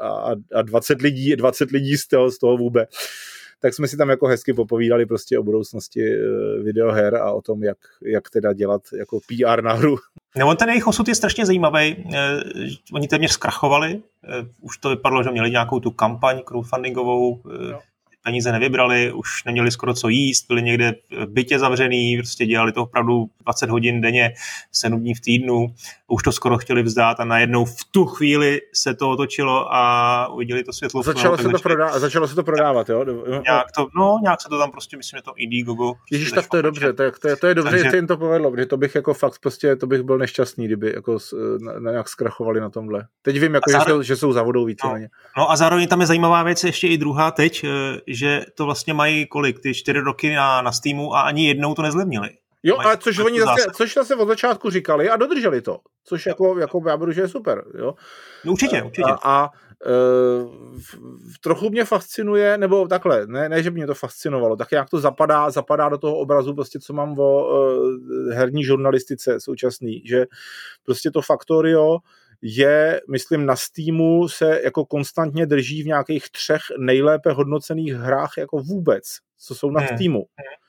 a, 0.00 0.34
a 0.54 0.62
20 0.62 1.02
lidí, 1.02 1.36
20 1.36 1.70
lidí 1.70 1.96
z 1.96 2.08
toho, 2.08 2.30
z 2.30 2.38
toho 2.38 2.56
vůbec 2.56 2.90
tak 3.60 3.74
jsme 3.74 3.88
si 3.88 3.96
tam 3.96 4.08
jako 4.08 4.26
hezky 4.26 4.52
popovídali 4.54 5.06
prostě 5.06 5.38
o 5.38 5.42
budoucnosti 5.42 6.00
eh, 6.12 6.62
videoher 6.62 7.16
a 7.16 7.32
o 7.32 7.42
tom, 7.42 7.62
jak, 7.62 7.78
jak 8.02 8.30
teda 8.30 8.52
dělat 8.52 8.82
jako 8.98 9.18
PR 9.20 9.62
na 9.62 9.72
hru. 9.72 9.96
No 10.36 10.48
on 10.48 10.56
ten 10.56 10.68
jejich 10.68 10.86
osud 10.86 11.08
je 11.08 11.14
strašně 11.14 11.46
zajímavý. 11.46 12.06
Eh, 12.14 12.40
oni 12.92 13.08
téměř 13.08 13.32
zkrachovali, 13.32 14.02
eh, 14.24 14.46
už 14.60 14.78
to 14.78 14.88
vypadalo, 14.88 15.22
že 15.22 15.30
měli 15.30 15.50
nějakou 15.50 15.80
tu 15.80 15.90
kampaň 15.90 16.40
crowdfundingovou, 16.44 17.42
no 17.70 17.80
peníze 18.24 18.52
nevybrali, 18.52 19.12
už 19.12 19.44
neměli 19.44 19.70
skoro 19.70 19.94
co 19.94 20.08
jíst, 20.08 20.46
byli 20.48 20.62
někde 20.62 20.94
v 21.10 21.26
bytě 21.26 21.58
zavřený, 21.58 22.16
prostě 22.16 22.46
dělali 22.46 22.72
to 22.72 22.82
opravdu 22.82 23.26
20 23.42 23.70
hodin 23.70 24.00
denně, 24.00 24.32
7 24.72 25.00
dní 25.00 25.14
v 25.14 25.20
týdnu, 25.20 25.66
už 26.08 26.22
to 26.22 26.32
skoro 26.32 26.58
chtěli 26.58 26.82
vzdát 26.82 27.20
a 27.20 27.24
najednou 27.24 27.64
v 27.64 27.84
tu 27.90 28.04
chvíli 28.04 28.60
se 28.74 28.94
to 28.94 29.10
otočilo 29.10 29.74
a 29.74 30.28
uviděli 30.28 30.64
to 30.64 30.72
světlo. 30.72 31.02
Začalo, 31.02 31.36
se, 31.36 31.42
to 31.42 31.58
prodá- 31.58 31.98
začalo 31.98 32.28
se 32.28 32.34
to 32.34 32.42
prodávat, 32.42 32.88
jo? 32.88 33.04
Nějak, 33.28 33.66
to, 33.76 33.86
no, 33.96 34.18
nějak 34.22 34.40
se 34.40 34.48
to 34.48 34.58
tam 34.58 34.70
prostě, 34.70 34.96
myslím, 34.96 35.18
že 35.18 35.22
to 35.22 35.32
Indiegogo. 35.36 35.94
Prostě 35.94 36.14
Ježíš, 36.14 36.32
tak 36.32 36.48
to 36.48 36.56
je 36.56 36.62
dobře, 36.62 36.92
to 36.92 37.02
je, 37.02 37.12
to 37.20 37.28
je, 37.28 37.36
to 37.36 37.46
je 37.46 37.54
dobře, 37.54 37.70
Takže... 37.70 37.90
že 37.90 37.96
jim 37.96 38.06
to 38.06 38.16
povedlo, 38.16 38.50
protože 38.50 38.66
to 38.66 38.76
bych 38.76 38.94
jako 38.94 39.14
fakt 39.14 39.38
prostě, 39.42 39.76
to 39.76 39.86
bych 39.86 40.02
byl 40.02 40.18
nešťastný, 40.18 40.66
kdyby 40.66 40.92
jako 40.94 41.18
na, 41.60 41.78
na 41.78 41.90
nějak 41.90 42.08
zkrachovali 42.08 42.60
na 42.60 42.70
tomhle. 42.70 43.06
Teď 43.22 43.40
vím, 43.40 43.54
jako, 43.54 43.70
zároveň... 43.70 43.86
že, 43.86 43.92
jsou, 43.92 44.02
že 44.02 44.16
jsou 44.16 44.32
za 44.32 44.42
vodou 44.42 44.64
víceméně. 44.64 45.08
No, 45.36 45.42
no 45.42 45.50
a 45.50 45.56
zároveň 45.56 45.88
tam 45.88 46.00
je 46.00 46.06
zajímavá 46.06 46.42
věc 46.42 46.64
ještě 46.64 46.88
i 46.88 46.98
druhá 46.98 47.30
teď, 47.30 47.64
eh, 47.64 48.00
že 48.18 48.44
to 48.54 48.64
vlastně 48.64 48.94
mají 48.94 49.26
kolik, 49.26 49.60
ty 49.60 49.74
čtyři 49.74 49.98
roky 49.98 50.34
na, 50.34 50.62
na 50.62 50.72
Steamu 50.72 51.14
a 51.14 51.20
ani 51.20 51.48
jednou 51.48 51.74
to 51.74 51.82
nezlevnili. 51.82 52.30
Jo, 52.62 52.78
a 52.78 52.96
což 52.96 53.18
oni 53.18 53.40
zase, 53.40 53.70
což 53.74 53.94
zase 53.94 54.16
od 54.16 54.28
začátku 54.28 54.70
říkali 54.70 55.10
a 55.10 55.16
dodrželi 55.16 55.62
to, 55.62 55.78
což 56.04 56.26
jako, 56.26 56.58
jako 56.58 56.82
já 56.88 56.96
budu, 56.96 57.12
že 57.12 57.20
je 57.20 57.28
super. 57.28 57.64
Jo? 57.78 57.94
No, 58.44 58.52
určitě, 58.52 58.82
určitě. 58.82 59.10
A, 59.10 59.18
a 59.22 59.50
e, 59.86 59.90
trochu 61.40 61.70
mě 61.70 61.84
fascinuje, 61.84 62.58
nebo 62.58 62.88
takhle, 62.88 63.26
ne, 63.26 63.48
ne, 63.48 63.62
že 63.62 63.70
by 63.70 63.74
mě 63.74 63.86
to 63.86 63.94
fascinovalo, 63.94 64.56
tak 64.56 64.72
jak 64.72 64.90
to 64.90 65.00
zapadá, 65.00 65.50
zapadá 65.50 65.88
do 65.88 65.98
toho 65.98 66.16
obrazu, 66.16 66.54
prostě 66.54 66.78
co 66.80 66.92
mám 66.92 67.18
o 67.18 67.48
e, 68.30 68.34
herní 68.34 68.64
žurnalistice 68.64 69.40
současný, 69.40 70.02
že 70.06 70.26
prostě 70.84 71.10
to 71.10 71.22
Factorio 71.22 71.98
je, 72.42 73.00
myslím, 73.10 73.46
na 73.46 73.56
Steamu 73.56 74.28
se 74.28 74.60
jako 74.64 74.86
konstantně 74.86 75.46
drží 75.46 75.82
v 75.82 75.86
nějakých 75.86 76.30
třech 76.30 76.60
nejlépe 76.78 77.32
hodnocených 77.32 77.92
hrách 77.92 78.32
jako 78.38 78.58
vůbec, 78.58 79.04
co 79.38 79.54
jsou 79.54 79.70
na 79.70 79.80
hmm. 79.80 79.88
Steamu. 79.88 80.26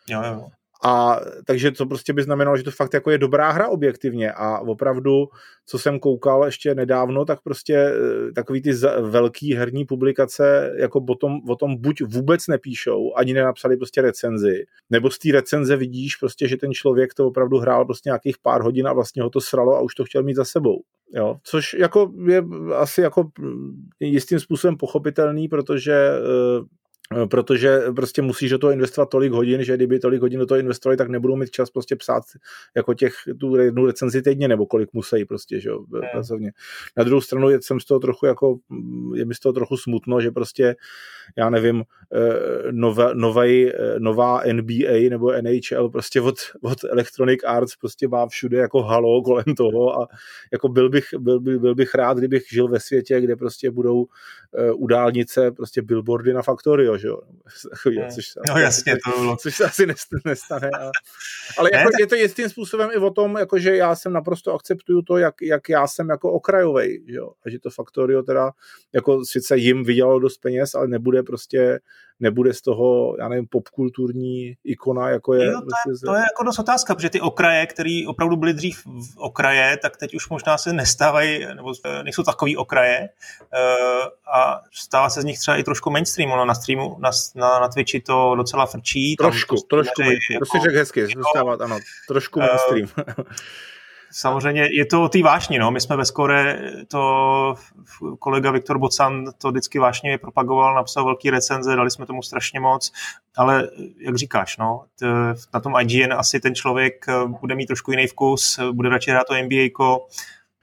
Jo, 0.10 0.22
jo. 0.24 0.50
A 0.84 1.20
takže 1.46 1.72
to 1.72 1.86
prostě 1.86 2.14
by 2.14 2.24
znamenalo, 2.24 2.58
že 2.58 2.64
to 2.64 2.72
fakt 2.72 2.94
jako 2.94 3.12
je 3.12 3.18
dobrá 3.18 3.52
hra 3.52 3.68
objektivně. 3.68 4.32
A 4.32 4.60
opravdu, 4.60 5.28
co 5.66 5.80
jsem 5.80 6.00
koukal 6.00 6.46
ještě 6.46 6.76
nedávno, 6.76 7.26
tak 7.26 7.42
prostě 7.42 7.76
eh, 7.76 8.32
takový 8.32 8.62
ty 8.62 8.72
velký 9.02 9.56
herní 9.56 9.86
publikace 9.86 10.74
jako 10.78 11.04
o 11.10 11.16
tom, 11.16 11.40
o 11.50 11.56
tom 11.56 11.76
buď 11.76 12.02
vůbec 12.02 12.48
nepíšou, 12.48 13.14
ani 13.16 13.34
nenapsali 13.34 13.78
prostě 13.78 14.02
recenzi, 14.02 14.66
nebo 14.90 15.12
z 15.12 15.20
té 15.20 15.32
recenze 15.32 15.76
vidíš 15.76 16.16
prostě, 16.16 16.48
že 16.48 16.58
ten 16.58 16.74
člověk 16.74 17.14
to 17.14 17.28
opravdu 17.28 17.58
hrál 17.58 17.86
prostě 17.86 18.10
nějakých 18.10 18.38
pár 18.38 18.62
hodin 18.62 18.88
a 18.88 18.94
vlastně 18.94 19.24
ho 19.24 19.30
to 19.30 19.42
sralo 19.42 19.76
a 19.76 19.82
už 19.82 19.96
to 19.96 20.06
chtěl 20.06 20.24
mít 20.24 20.36
za 20.36 20.46
sebou. 20.46 20.82
Jo, 21.14 21.38
což 21.44 21.74
jako 21.74 22.12
je 22.28 22.44
asi 22.76 23.02
jako 23.02 23.30
jistým 24.00 24.40
způsobem 24.40 24.78
pochopitelný, 24.78 25.48
protože 25.48 26.10
Eh, 26.20 26.79
protože 27.30 27.82
prostě 27.96 28.22
musíš 28.22 28.52
do 28.52 28.58
toho 28.58 28.74
investovat 28.74 29.10
tolik 29.10 29.32
hodin, 29.32 29.64
že 29.64 29.76
kdyby 29.76 30.00
tolik 30.00 30.22
hodin 30.22 30.40
do 30.40 30.46
toho 30.46 30.60
investovali, 30.60 30.98
tak 30.98 31.10
nebudou 31.10 31.36
mít 31.36 31.52
čas 31.52 31.70
prostě 31.70 31.96
psát 31.96 32.24
jako 32.76 32.94
těch, 32.94 33.14
tu 33.40 33.56
jednu 33.56 33.86
recenzi 33.86 34.22
týdně, 34.22 34.48
nebo 34.48 34.66
kolik 34.66 34.94
musí 34.94 35.26
prostě, 35.26 35.60
že 35.60 35.70
jo, 35.70 35.86
pracovně. 36.12 36.52
Na 36.98 37.04
druhou 37.04 37.22
stranu 37.22 37.50
jsem 37.62 37.80
z 37.80 37.86
toho 37.86 38.00
trochu 38.00 38.26
jako, 38.26 38.58
je 39.16 39.26
mi 39.26 39.36
z 39.36 39.40
toho 39.40 39.54
trochu 39.54 39.78
smutno, 39.78 40.22
že 40.22 40.32
prostě, 40.32 40.76
já 41.38 41.50
nevím, 41.50 41.84
eh, 42.14 42.72
nova, 42.72 43.14
novej, 43.14 43.74
eh, 43.76 44.00
nová 44.00 44.42
NBA 44.46 45.10
nebo 45.10 45.32
NHL 45.32 45.90
prostě 45.90 46.22
od, 46.22 46.36
od 46.62 46.84
Electronic 46.84 47.40
Arts 47.46 47.76
prostě 47.76 48.08
má 48.08 48.28
všude 48.28 48.58
jako 48.58 48.82
halo 48.82 49.22
kolem 49.22 49.56
toho 49.58 50.02
a 50.02 50.08
jako 50.52 50.70
byl 50.70 50.90
bych, 50.90 51.06
byl, 51.20 51.40
byl, 51.40 51.60
byl 51.60 51.76
bych 51.76 51.96
rád, 51.96 52.18
kdybych 52.18 52.44
žil 52.52 52.68
ve 52.68 52.80
světě, 52.80 53.22
kde 53.22 53.36
prostě 53.36 53.72
budou 53.72 54.06
u 54.74 54.88
dálnice 54.88 55.52
prostě 55.52 55.82
billboardy 55.82 56.34
na 56.34 56.42
Factorio, 56.42 56.99
že 57.00 57.08
jo. 57.08 57.22
Což 58.16 58.28
se 58.28 58.40
no 58.48 58.58
jasně, 58.60 58.94
to 59.06 59.20
bylo. 59.20 59.38
Což 59.38 59.56
se 59.56 59.66
asi 59.66 59.86
nestane. 60.26 60.70
A, 60.80 60.92
ale 61.58 61.70
jako, 61.74 61.90
je 62.00 62.08
to 62.08 62.16
jistým 62.16 62.50
způsobem 62.50 62.90
i 62.94 62.98
o 62.98 63.10
tom, 63.10 63.38
jako, 63.38 63.60
že 63.60 63.76
já 63.76 63.96
jsem 63.96 64.14
naprosto 64.14 64.54
akceptuju 64.54 65.02
to, 65.02 65.18
jak, 65.18 65.36
jak 65.42 65.70
já 65.70 65.88
jsem 65.88 66.10
jako 66.10 66.32
okrajovej, 66.32 67.04
že 67.08 67.16
jo. 67.16 67.32
A 67.46 67.50
že 67.50 67.60
to 67.60 67.70
Factorio 67.70 68.24
teda, 68.24 68.52
jako 68.94 69.26
sice 69.26 69.58
jim 69.58 69.84
vydělalo 69.84 70.20
dost 70.20 70.38
peněz, 70.38 70.76
ale 70.76 70.88
nebude 70.88 71.24
prostě 71.24 71.80
nebude 72.20 72.54
z 72.54 72.62
toho, 72.62 73.16
já 73.20 73.28
nevím, 73.28 73.48
popkulturní 73.48 74.54
ikona, 74.64 75.10
jako 75.10 75.34
je... 75.34 75.46
Jo, 75.46 75.52
to, 75.52 75.58
je 75.58 75.70
prostě 75.86 76.06
to 76.06 76.16
je 76.16 76.22
jako 76.22 76.44
dost 76.44 76.60
otázka, 76.60 76.96
protože 76.96 77.10
ty 77.10 77.22
okraje, 77.22 77.66
které 77.66 78.04
opravdu 78.08 78.36
byly 78.36 78.54
dřív 78.54 78.86
v 78.86 79.18
okraje, 79.18 79.78
tak 79.78 79.98
teď 79.98 80.16
už 80.16 80.30
možná 80.30 80.58
se 80.58 80.74
nestávají, 80.74 81.46
nebo 81.56 81.74
nejsou 82.04 82.24
takový 82.24 82.58
okraje 82.58 83.10
uh, 83.54 84.08
a 84.36 84.62
stává 84.72 85.10
se 85.10 85.22
z 85.22 85.26
nich 85.26 85.40
třeba 85.40 85.58
i 85.58 85.64
trošku 85.64 85.90
mainstream, 85.90 86.32
ono 86.32 86.46
na 86.46 86.54
streamu, 86.54 86.98
na, 87.00 87.12
na, 87.36 87.60
na 87.60 87.68
Twitchi 87.68 88.02
to 88.02 88.36
docela 88.36 88.66
frčí. 88.66 89.16
Trošku, 89.16 89.56
tam, 89.56 89.68
trošku, 89.70 90.02
jako, 90.02 90.40
to 90.40 90.46
si 90.46 90.64
řekl 90.64 90.78
hezky, 90.78 91.00
jako, 91.00 91.14
dostávat, 91.14 91.62
ano, 91.62 91.80
trošku 92.08 92.40
mainstream. 92.40 92.88
Samozřejmě 94.12 94.68
je 94.72 94.86
to 94.86 95.04
o 95.04 95.10
té 95.10 95.20
no. 95.60 95.72
My 95.72 95.82
jsme 95.82 95.98
ve 95.98 96.06
Skore, 96.06 96.60
to 96.88 97.56
kolega 98.20 98.52
Viktor 98.52 98.78
Bocan 98.78 99.26
to 99.38 99.52
vždycky 99.52 99.80
vášně 99.80 100.18
propagoval, 100.18 100.76
napsal 100.76 101.06
velký 101.06 101.30
recenze, 101.30 101.76
dali 101.76 101.92
jsme 101.92 102.06
tomu 102.06 102.22
strašně 102.22 102.60
moc, 102.60 102.92
ale 103.38 103.70
jak 104.00 104.16
říkáš, 104.16 104.58
no, 104.58 104.84
na 105.54 105.60
tom 105.60 105.74
IGN 105.80 106.14
asi 106.14 106.40
ten 106.40 106.56
člověk 106.56 107.06
eh, 107.10 107.26
bude 107.26 107.56
mít 107.56 107.66
trošku 107.66 107.92
jiný 107.92 108.08
vkus, 108.08 108.60
bude 108.72 108.90
radši 108.90 109.12
hrát 109.12 109.28
to 109.28 109.34
NBA, 109.34 109.70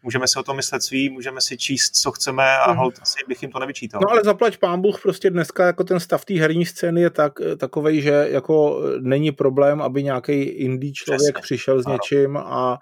můžeme 0.06 0.28
si 0.28 0.38
o 0.38 0.42
tom 0.42 0.56
myslet 0.56 0.82
svý, 0.82 1.10
můžeme 1.10 1.40
si 1.40 1.56
číst, 1.56 1.96
co 1.96 2.12
chceme 2.12 2.58
a 2.58 2.72
mm. 2.72 2.78
hold, 2.78 2.94
asi 3.02 3.18
bych 3.28 3.42
jim 3.42 3.52
to 3.52 3.58
nevyčítal. 3.58 4.00
No 4.04 4.10
ale 4.10 4.20
zaplať 4.24 4.58
pán 4.58 4.80
Bůh, 4.80 5.02
prostě 5.02 5.30
dneska 5.30 5.66
jako 5.66 5.84
ten 5.84 6.00
stav 6.00 6.24
té 6.24 6.34
herní 6.34 6.66
scény 6.66 7.00
je 7.00 7.10
tak, 7.10 7.32
takovej, 7.56 8.00
že 8.00 8.28
jako 8.30 8.82
není 9.00 9.32
problém, 9.32 9.82
aby 9.82 10.02
nějaký 10.02 10.42
indie 10.42 10.92
člověk 10.92 11.34
Přesně. 11.34 11.42
přišel 11.42 11.82
s 11.82 11.86
ano. 11.86 11.94
něčím 11.94 12.36
a 12.36 12.78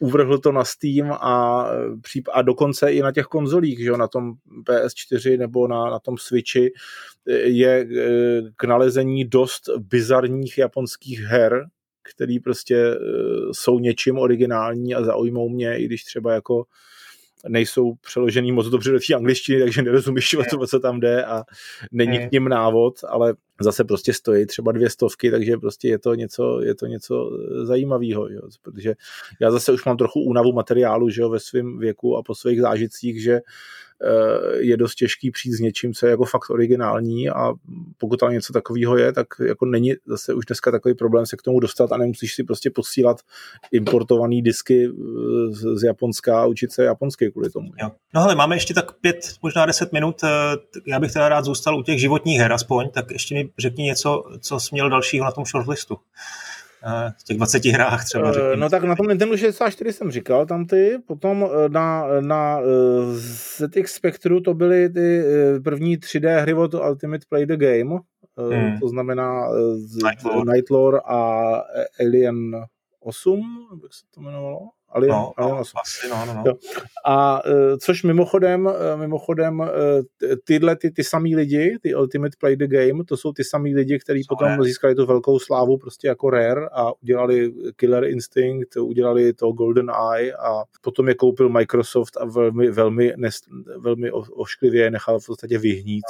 uvrhl 0.00 0.38
to 0.38 0.52
na 0.52 0.64
Steam 0.64 1.12
a, 1.12 1.66
a 2.32 2.42
dokonce 2.42 2.92
i 2.92 3.02
na 3.02 3.12
těch 3.12 3.26
konzolích, 3.26 3.78
že 3.78 3.88
jo, 3.88 3.96
na 3.96 4.08
tom 4.08 4.32
PS4 4.64 5.38
nebo 5.38 5.68
na, 5.68 5.90
na 5.90 5.98
tom 5.98 6.18
Switchi 6.18 6.72
je 7.44 7.86
eh, 7.96 8.40
k 8.56 8.64
nalezení 8.64 9.24
dost 9.24 9.62
bizarních 9.78 10.58
japonských 10.58 11.20
her, 11.20 11.66
který 12.10 12.40
prostě 12.40 12.76
eh, 12.76 12.98
jsou 13.52 13.78
něčím 13.78 14.18
originální 14.18 14.94
a 14.94 15.04
zaujmou 15.04 15.48
mě, 15.48 15.78
i 15.78 15.84
když 15.84 16.04
třeba 16.04 16.34
jako 16.34 16.64
nejsou 17.48 17.94
přeložený 17.94 18.52
moc 18.52 18.66
dobře 18.66 18.92
do 18.92 18.98
té 19.08 19.14
angličtiny, 19.14 19.60
takže 19.60 19.82
nerozumíš, 19.82 20.34
o 20.34 20.42
co, 20.50 20.66
co 20.66 20.80
tam 20.80 21.00
jde 21.00 21.24
a 21.24 21.42
není 21.92 22.28
k 22.28 22.32
ním 22.32 22.48
návod, 22.48 22.94
ale 23.08 23.34
zase 23.60 23.84
prostě 23.84 24.12
stojí 24.12 24.46
třeba 24.46 24.72
dvě 24.72 24.90
stovky, 24.90 25.30
takže 25.30 25.56
prostě 25.56 25.88
je 25.88 25.98
to 25.98 26.14
něco, 26.14 26.60
je 26.60 26.74
to 26.74 26.86
něco 26.86 27.30
zajímavého, 27.62 28.28
jo? 28.28 28.40
protože 28.62 28.94
já 29.40 29.50
zase 29.50 29.72
už 29.72 29.84
mám 29.84 29.96
trochu 29.96 30.20
únavu 30.20 30.52
materiálu 30.52 31.10
že 31.10 31.22
jo, 31.22 31.28
ve 31.28 31.40
svém 31.40 31.78
věku 31.78 32.16
a 32.16 32.22
po 32.22 32.34
svých 32.34 32.60
zážitcích, 32.60 33.22
že 33.22 33.40
je 34.58 34.76
dost 34.76 34.94
těžký 34.94 35.30
přijít 35.30 35.54
s 35.54 35.60
něčím, 35.60 35.94
co 35.94 36.06
je 36.06 36.10
jako 36.10 36.24
fakt 36.24 36.50
originální 36.50 37.28
a 37.28 37.52
pokud 37.98 38.20
tam 38.20 38.32
něco 38.32 38.52
takového 38.52 38.96
je, 38.96 39.12
tak 39.12 39.26
jako 39.46 39.66
není 39.66 39.94
zase 40.06 40.34
už 40.34 40.46
dneska 40.46 40.70
takový 40.70 40.94
problém 40.94 41.26
se 41.26 41.36
k 41.36 41.42
tomu 41.42 41.60
dostat 41.60 41.92
a 41.92 41.96
nemusíš 41.96 42.34
si 42.34 42.44
prostě 42.44 42.70
posílat 42.70 43.20
importované 43.72 44.42
disky 44.42 44.88
eh, 44.88 44.92
z 45.52 45.82
Japonska 45.82 46.42
a 46.42 46.46
učit 46.46 46.72
se 46.72 46.84
japonsky 46.84 47.30
kvůli 47.30 47.50
tomu. 47.50 47.70
Jo. 47.82 47.90
No 48.14 48.20
ale 48.20 48.34
máme 48.34 48.56
ještě 48.56 48.74
tak 48.74 48.92
pět, 48.92 49.34
možná 49.42 49.66
deset 49.66 49.92
minut, 49.92 50.16
eh, 50.24 50.28
já 50.86 51.00
bych 51.00 51.12
teda 51.12 51.28
rád 51.28 51.44
zůstal 51.44 51.78
u 51.78 51.82
těch 51.82 52.00
životních 52.00 52.40
her 52.40 52.52
aspoň, 52.52 52.90
tak 52.90 53.10
ještě 53.10 53.34
mi 53.34 53.50
řekni 53.58 53.84
něco, 53.84 54.24
co 54.40 54.60
jsi 54.60 54.68
měl 54.72 54.90
dalšího 54.90 55.24
na 55.24 55.30
tom 55.30 55.44
shortlistu 55.44 55.96
v 57.18 57.24
těch 57.24 57.36
20 57.36 57.64
hrách 57.64 58.04
třeba. 58.04 58.32
Řekněme. 58.32 58.56
No 58.56 58.70
tak 58.70 58.84
na 58.84 58.96
tom 58.96 59.06
Nintendo 59.06 59.36
64 59.36 59.92
jsem 59.92 60.10
říkal 60.10 60.46
tam 60.46 60.66
ty, 60.66 60.98
potom 61.06 61.46
eh, 61.50 61.68
na, 61.68 62.06
na 62.20 62.60
eh, 62.60 62.64
ZX 63.14 63.92
Spectru 63.94 64.40
to 64.40 64.54
byly 64.54 64.88
ty 64.88 65.22
eh, 65.24 65.60
první 65.60 65.96
3D 65.96 66.40
hry 66.40 66.54
od 66.54 66.74
Ultimate 66.74 67.26
Play 67.28 67.46
the 67.46 67.56
Game, 67.56 68.00
hmm. 68.50 68.78
to 68.80 68.88
znamená 68.88 69.48
Nightlore 70.52 70.98
a 71.04 71.52
Alien 72.00 72.36
8, 73.00 73.40
jak 73.82 73.94
se 73.94 74.04
to 74.14 74.20
jmenovalo? 74.20 74.58
Alien, 74.90 75.12
no, 75.12 75.32
Alien 75.36 75.56
no, 75.56 75.62
asi, 75.82 76.08
no, 76.08 76.26
no, 76.26 76.34
no. 76.34 76.52
A 77.04 77.46
uh, 77.46 77.76
což 77.80 78.02
mimochodem, 78.02 78.66
uh, 78.66 78.72
mimochodem 78.96 79.60
uh, 79.60 79.66
tyhle 80.44 80.76
ty, 80.76 80.90
ty 80.90 81.04
samý 81.04 81.36
lidi, 81.36 81.78
ty 81.82 81.94
Ultimate 81.94 82.36
Play 82.40 82.56
the 82.56 82.66
Game, 82.66 83.04
to 83.04 83.16
jsou 83.16 83.32
ty 83.32 83.44
samý 83.44 83.74
lidi, 83.74 83.98
kteří 83.98 84.22
potom 84.28 84.50
je. 84.50 84.62
získali 84.62 84.94
tu 84.94 85.06
velkou 85.06 85.38
slávu 85.38 85.78
prostě 85.78 86.08
jako 86.08 86.30
Rare 86.30 86.68
a 86.72 86.92
udělali 87.02 87.52
Killer 87.76 88.04
Instinct, 88.04 88.76
udělali 88.76 89.32
to 89.32 89.52
Golden 89.52 89.90
Eye 90.14 90.32
a 90.32 90.64
potom 90.80 91.08
je 91.08 91.14
koupil 91.14 91.48
Microsoft 91.48 92.16
a 92.16 92.24
velmi, 92.24 92.70
velmi, 92.70 93.12
nes, 93.16 93.40
velmi 93.78 94.10
ošklivě 94.12 94.90
nechal 94.90 95.20
v 95.20 95.26
podstatě 95.26 95.58
vyhnít. 95.58 96.04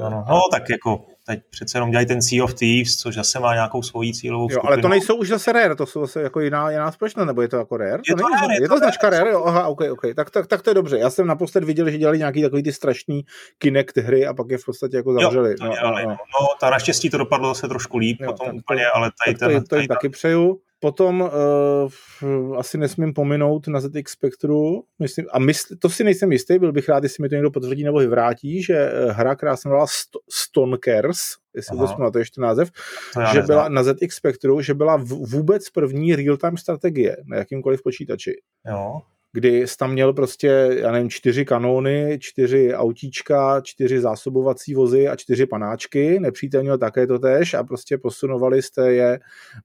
No, 0.00 0.10
no, 0.10 0.10
no, 0.10 0.24
no 0.28 0.40
tak 0.52 0.70
jako 0.70 1.04
teď 1.26 1.40
přece 1.50 1.76
jenom 1.78 1.90
dělají 1.90 2.06
ten 2.06 2.22
Sea 2.22 2.44
of 2.44 2.54
Thieves, 2.54 2.96
což 2.96 3.14
zase 3.14 3.40
má 3.40 3.54
nějakou 3.54 3.82
svoji 3.82 4.14
cílovou 4.14 4.48
jo, 4.50 4.60
ale 4.64 4.78
to 4.78 4.88
nejsou 4.88 5.16
už 5.16 5.28
zase 5.28 5.52
Rare, 5.52 5.74
to 5.74 5.86
jsou 5.86 6.00
zase 6.00 6.22
jako 6.22 6.40
jiná, 6.40 6.70
jiná 6.70 6.92
společnost, 6.92 7.26
nebo 7.26 7.42
je 7.42 7.48
to 7.48 7.56
jako 7.56 7.76
Rare? 7.76 8.02
Je 8.08 8.16
to, 8.16 8.22
to, 8.22 8.28
Rare, 8.28 8.54
je, 8.54 8.60
to, 8.60 8.74
to 8.74 8.78
značka 8.78 9.10
Rare, 9.10 9.30
jo, 9.30 9.44
aha, 9.44 9.66
ok, 9.66 9.80
ok, 9.90 10.02
tak, 10.16 10.30
tak, 10.30 10.46
tak 10.46 10.62
to 10.62 10.70
je 10.70 10.74
dobře. 10.74 10.98
Já 10.98 11.10
jsem 11.10 11.26
naposled 11.26 11.64
viděl, 11.64 11.90
že 11.90 11.98
dělali 11.98 12.18
nějaký 12.18 12.42
takový 12.42 12.62
ty 12.62 12.72
strašný 12.72 13.24
Kinect 13.58 13.96
hry 13.96 14.26
a 14.26 14.34
pak 14.34 14.50
je 14.50 14.58
v 14.58 14.64
podstatě 14.64 14.96
jako 14.96 15.12
zavřeli. 15.12 15.50
Jo, 15.50 15.56
to 15.58 15.64
no, 15.64 15.72
dělali, 15.72 16.02
no, 16.02 16.08
no. 16.08 16.16
no, 16.16 16.46
ta 16.60 16.70
naštěstí 16.70 17.10
to 17.10 17.18
dopadlo 17.18 17.48
zase 17.48 17.68
trošku 17.68 17.98
líp, 17.98 18.20
jo, 18.20 18.32
potom 18.32 18.56
úplně, 18.56 18.84
to, 18.84 18.96
ale 18.96 19.10
tady 19.24 19.38
tak 19.38 19.48
ten... 19.48 19.62
To, 19.62 19.68
to 19.68 19.76
jim 19.76 19.88
taky 19.88 20.08
přeju. 20.08 20.60
Potom 20.84 21.20
uh, 21.20 22.58
asi 22.58 22.78
nesmím 22.78 23.14
pominout 23.14 23.68
na 23.68 23.80
ZX 23.80 24.12
Spectru, 24.12 24.84
myslím, 24.98 25.26
a 25.32 25.38
mysl, 25.38 25.76
to 25.78 25.90
si 25.90 26.04
nejsem 26.04 26.32
jistý, 26.32 26.58
byl 26.58 26.72
bych 26.72 26.88
rád, 26.88 27.02
jestli 27.02 27.22
mi 27.22 27.28
to 27.28 27.34
někdo 27.34 27.50
potvrdí 27.50 27.84
nebo 27.84 27.98
vyvrátí, 27.98 28.62
že 28.62 28.74
eh, 28.74 29.12
hra, 29.12 29.34
která 29.36 29.56
se 29.56 29.68
jmenovala 29.68 29.86
St- 29.86 30.20
Stonkers, 30.30 31.18
jestli 31.54 31.78
Aha. 31.78 31.86
to 31.86 31.94
pamatuješ 31.96 32.30
ten 32.30 32.42
název, 32.42 32.70
že 33.14 33.20
neznám. 33.20 33.46
byla 33.46 33.68
na 33.68 33.82
ZX 33.82 34.16
Spectru, 34.16 34.60
že 34.60 34.74
byla 34.74 34.96
vůbec 35.06 35.70
první 35.70 36.16
real-time 36.16 36.56
strategie 36.56 37.16
na 37.26 37.36
jakýmkoliv 37.36 37.82
počítači. 37.82 38.32
Jo 38.68 39.00
kdy 39.34 39.66
jsi 39.66 39.76
tam 39.76 39.92
měl 39.92 40.12
prostě, 40.12 40.76
já 40.80 40.92
nevím, 40.92 41.10
čtyři 41.10 41.44
kanóny, 41.44 42.18
čtyři 42.20 42.74
autíčka, 42.74 43.60
čtyři 43.60 44.00
zásobovací 44.00 44.74
vozy 44.74 45.08
a 45.08 45.16
čtyři 45.16 45.46
panáčky, 45.46 46.20
nepřítel 46.20 46.62
měl 46.62 46.78
také 46.78 47.06
to 47.06 47.18
tež 47.18 47.54
a 47.54 47.64
prostě 47.64 47.98
posunovali 47.98 48.62
jste 48.62 48.92
je 48.92 49.20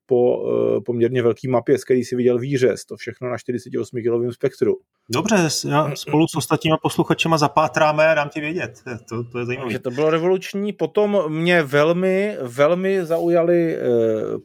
po 0.06 0.38
uh, 0.38 0.84
poměrně 0.84 1.24
velký 1.24 1.48
mapě, 1.48 1.78
z 1.78 1.84
který 1.84 2.04
si 2.04 2.16
viděl 2.16 2.40
výřez, 2.40 2.86
to 2.86 2.98
všechno 2.98 3.30
na 3.30 3.38
48 3.38 4.02
kilovém 4.02 4.32
spektru. 4.32 4.78
Dobře, 5.12 5.36
já 5.70 5.96
spolu 5.96 6.28
s 6.28 6.36
ostatníma 6.36 6.78
posluchačema 6.78 7.38
zapátráme 7.38 8.08
a 8.08 8.14
dám 8.14 8.30
ti 8.30 8.40
vědět, 8.40 8.72
to, 9.10 9.24
to 9.24 9.40
je 9.40 9.46
zajímavé. 9.46 9.72
Že 9.72 9.80
to 9.80 9.92
bylo 9.92 10.10
revoluční, 10.10 10.74
potom 10.74 11.24
mě 11.28 11.64
velmi, 11.64 12.38
velmi 12.42 13.06
zaujali 13.06 13.78
uh, 13.78 13.84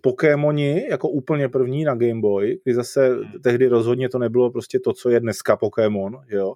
Pokémoni 0.01 0.87
jako 0.91 1.09
úplně 1.09 1.49
první 1.49 1.85
na 1.85 1.95
Game 1.95 2.21
Boy, 2.21 2.59
kdy 2.65 2.75
zase 2.75 3.09
hmm. 3.09 3.25
tehdy 3.43 3.69
rozhodně 3.69 4.09
to 4.09 4.19
nebylo 4.19 4.51
prostě 4.51 4.79
to, 4.79 4.93
co 4.93 5.14
je 5.15 5.21
dneska 5.21 5.57
Pokémon, 5.57 6.21
jo. 6.29 6.55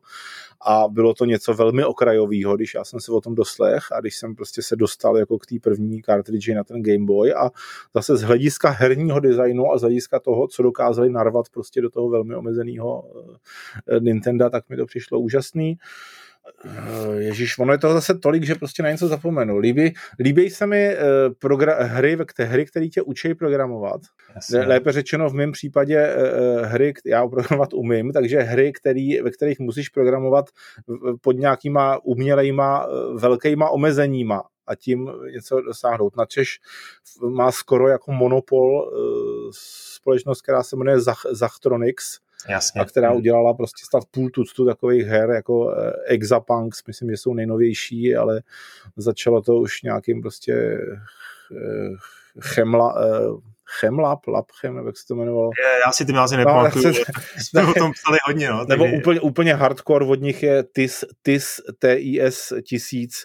A 0.66 0.88
bylo 0.88 1.14
to 1.14 1.24
něco 1.24 1.54
velmi 1.54 1.84
okrajového, 1.84 2.56
když 2.56 2.74
já 2.74 2.84
jsem 2.84 3.00
se 3.00 3.12
o 3.12 3.20
tom 3.20 3.34
doslech 3.34 3.92
a 3.92 4.00
když 4.00 4.16
jsem 4.16 4.34
prostě 4.34 4.62
se 4.62 4.76
dostal 4.76 5.18
jako 5.18 5.38
k 5.38 5.46
té 5.46 5.56
první 5.62 6.02
cartridge 6.02 6.48
na 6.48 6.64
ten 6.64 6.82
Game 6.82 7.04
Boy 7.04 7.34
a 7.34 7.50
zase 7.94 8.16
z 8.16 8.22
hlediska 8.22 8.70
herního 8.70 9.20
designu 9.20 9.72
a 9.72 9.78
z 9.78 9.80
hlediska 9.80 10.20
toho, 10.20 10.48
co 10.48 10.62
dokázali 10.62 11.10
narvat 11.10 11.48
prostě 11.48 11.80
do 11.80 11.90
toho 11.90 12.08
velmi 12.08 12.34
omezeného 12.34 13.04
eh, 13.88 14.00
Nintendo, 14.00 14.50
tak 14.50 14.68
mi 14.68 14.76
to 14.76 14.86
přišlo 14.86 15.20
úžasný. 15.20 15.78
Eh, 15.78 16.27
Ježíš, 17.18 17.58
ono 17.58 17.72
je 17.72 17.78
to 17.78 17.92
zase 17.92 18.18
tolik, 18.18 18.44
že 18.44 18.54
prostě 18.54 18.82
na 18.82 18.90
něco 18.90 19.08
zapomenu. 19.08 19.58
Líbí, 19.58 19.94
líbí 20.20 20.50
se 20.50 20.66
mi 20.66 20.96
uh, 20.96 21.02
progra- 21.34 21.76
hry, 21.80 22.18
hry, 22.38 22.66
které 22.66 22.88
tě 22.88 23.02
učí 23.02 23.34
programovat. 23.34 24.00
Jasně. 24.34 24.58
Lépe 24.60 24.92
řečeno 24.92 25.30
v 25.30 25.34
mém 25.34 25.52
případě 25.52 26.16
uh, 26.16 26.62
hry, 26.64 26.94
já 27.06 27.26
programovat 27.26 27.72
umím, 27.72 28.12
takže 28.12 28.38
hry, 28.38 28.72
který, 28.72 29.20
ve 29.20 29.30
kterých 29.30 29.58
musíš 29.58 29.88
programovat 29.88 30.46
pod 31.20 31.32
nějakýma 31.32 31.98
umělejma, 32.04 32.86
velkýma 33.14 33.70
omezeníma 33.70 34.42
a 34.66 34.74
tím 34.74 35.10
něco 35.32 35.60
dosáhnout. 35.60 36.16
Na 36.16 36.26
Češ 36.26 36.58
má 37.28 37.52
skoro 37.52 37.88
jako 37.88 38.12
monopol 38.12 38.68
uh, 38.68 39.50
společnost, 39.94 40.42
která 40.42 40.62
se 40.62 40.76
jmenuje 40.76 41.00
Zach, 41.00 41.20
Zachtronics, 41.30 42.18
Jasně. 42.48 42.80
a 42.80 42.84
která 42.84 43.12
udělala 43.12 43.54
prostě 43.54 43.84
stav 43.84 44.04
půl 44.10 44.30
tuctu 44.30 44.66
takových 44.66 45.06
her 45.06 45.30
jako 45.30 45.74
eh, 45.78 45.92
Exapunks, 46.06 46.84
myslím, 46.86 47.10
že 47.10 47.16
jsou 47.16 47.34
nejnovější, 47.34 48.16
ale 48.16 48.42
začalo 48.96 49.42
to 49.42 49.56
už 49.56 49.82
nějakým 49.82 50.22
prostě 50.22 50.78
eh, 51.52 51.96
chemla, 52.40 52.94
eh, 53.04 53.48
Chemlap, 53.80 54.26
Lapchem, 54.26 54.86
jak 54.86 54.96
se 54.96 55.06
to 55.06 55.14
jmenovalo. 55.14 55.50
Já 55.86 55.92
si 55.92 56.06
ty 56.06 56.12
názvy 56.12 56.36
no, 56.36 56.38
nepamatuju, 56.38 56.94
jsme 57.38 57.66
o 57.66 57.74
tom 57.74 57.92
psali 57.92 58.18
hodně. 58.26 58.50
No, 58.50 58.64
nebo 58.64 58.84
úplně, 58.84 59.20
úplně 59.20 59.54
hardcore 59.54 60.06
od 60.06 60.20
nich 60.20 60.42
je 60.42 60.64
TIS, 60.74 61.04
TIS, 61.22 61.60
TIS 61.80 62.52
1000, 62.62 63.24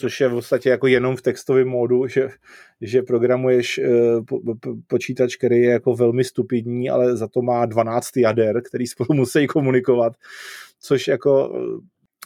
což 0.00 0.20
je 0.20 0.28
v 0.28 0.32
podstatě 0.32 0.68
jako 0.68 0.86
jenom 0.86 1.16
v 1.16 1.22
textovém 1.22 1.68
módu, 1.68 2.06
že, 2.06 2.28
že 2.80 3.02
programuješ 3.02 3.80
po, 4.28 4.40
po, 4.60 4.74
počítač, 4.86 5.36
který 5.36 5.56
je 5.56 5.70
jako 5.70 5.94
velmi 5.94 6.24
stupidní, 6.24 6.90
ale 6.90 7.16
za 7.16 7.28
to 7.28 7.42
má 7.42 7.66
12 7.66 8.16
jader, 8.16 8.62
který 8.62 8.86
spolu 8.86 9.08
musí 9.14 9.46
komunikovat, 9.46 10.12
což 10.80 11.08
jako 11.08 11.52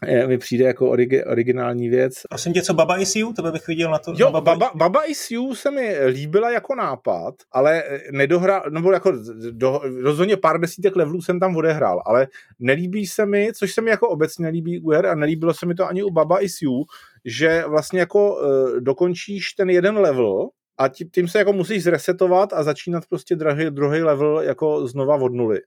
je, 0.07 0.27
mi 0.27 0.39
přijde 0.39 0.65
jako 0.65 0.91
origi, 0.91 1.25
originální 1.25 1.89
věc. 1.89 2.15
Prosím 2.29 2.53
tě, 2.53 2.63
co 2.63 2.75
Baba 2.75 2.99
Is 2.99 3.17
You? 3.17 3.33
To 3.33 3.43
bych 3.43 3.67
viděl 3.67 3.91
na 3.91 3.99
to. 3.99 4.15
Jo, 4.17 4.31
na 4.31 4.41
Baba, 4.41 4.71
Baba 4.75 5.05
Is 5.05 5.31
You 5.31 5.55
se 5.55 5.71
mi 5.71 6.07
líbila 6.07 6.51
jako 6.51 6.75
nápad, 6.75 7.35
ale 7.53 7.83
nedohra, 8.13 8.63
nebo 8.71 8.93
jako 8.93 9.13
do, 9.51 9.81
rozhodně 10.03 10.37
pár 10.37 10.61
desítek 10.61 10.97
levelů 10.97 11.23
jsem 11.23 11.41
tam 11.41 11.57
odehrál, 11.57 12.03
ale 12.07 12.27
nelíbí 12.59 13.07
se 13.07 13.27
mi, 13.27 13.53
což 13.55 13.73
se 13.73 13.81
mi 13.81 13.91
jako 13.91 14.09
obecně 14.09 14.43
nelíbí 14.43 14.81
u 14.81 14.91
her 14.91 15.07
a 15.07 15.15
nelíbilo 15.15 15.55
se 15.55 15.67
mi 15.67 15.75
to 15.75 15.89
ani 15.89 16.03
u 16.03 16.11
Baba 16.11 16.43
Is 16.43 16.63
You, 16.63 16.85
že 17.25 17.65
vlastně 17.69 18.01
jako 18.01 18.37
uh, 18.37 18.81
dokončíš 18.81 19.53
ten 19.53 19.71
jeden 19.71 19.97
level 19.99 20.49
a 20.79 20.89
tím, 20.89 21.29
se 21.29 21.39
jako 21.39 21.53
musíš 21.53 21.83
zresetovat 21.83 22.53
a 22.53 22.63
začínat 22.63 23.05
prostě 23.09 23.37
druhý, 23.37 23.71
druhý 23.71 24.03
level 24.03 24.41
jako 24.41 24.87
znova 24.89 25.17
od 25.17 25.33
nuly. 25.33 25.61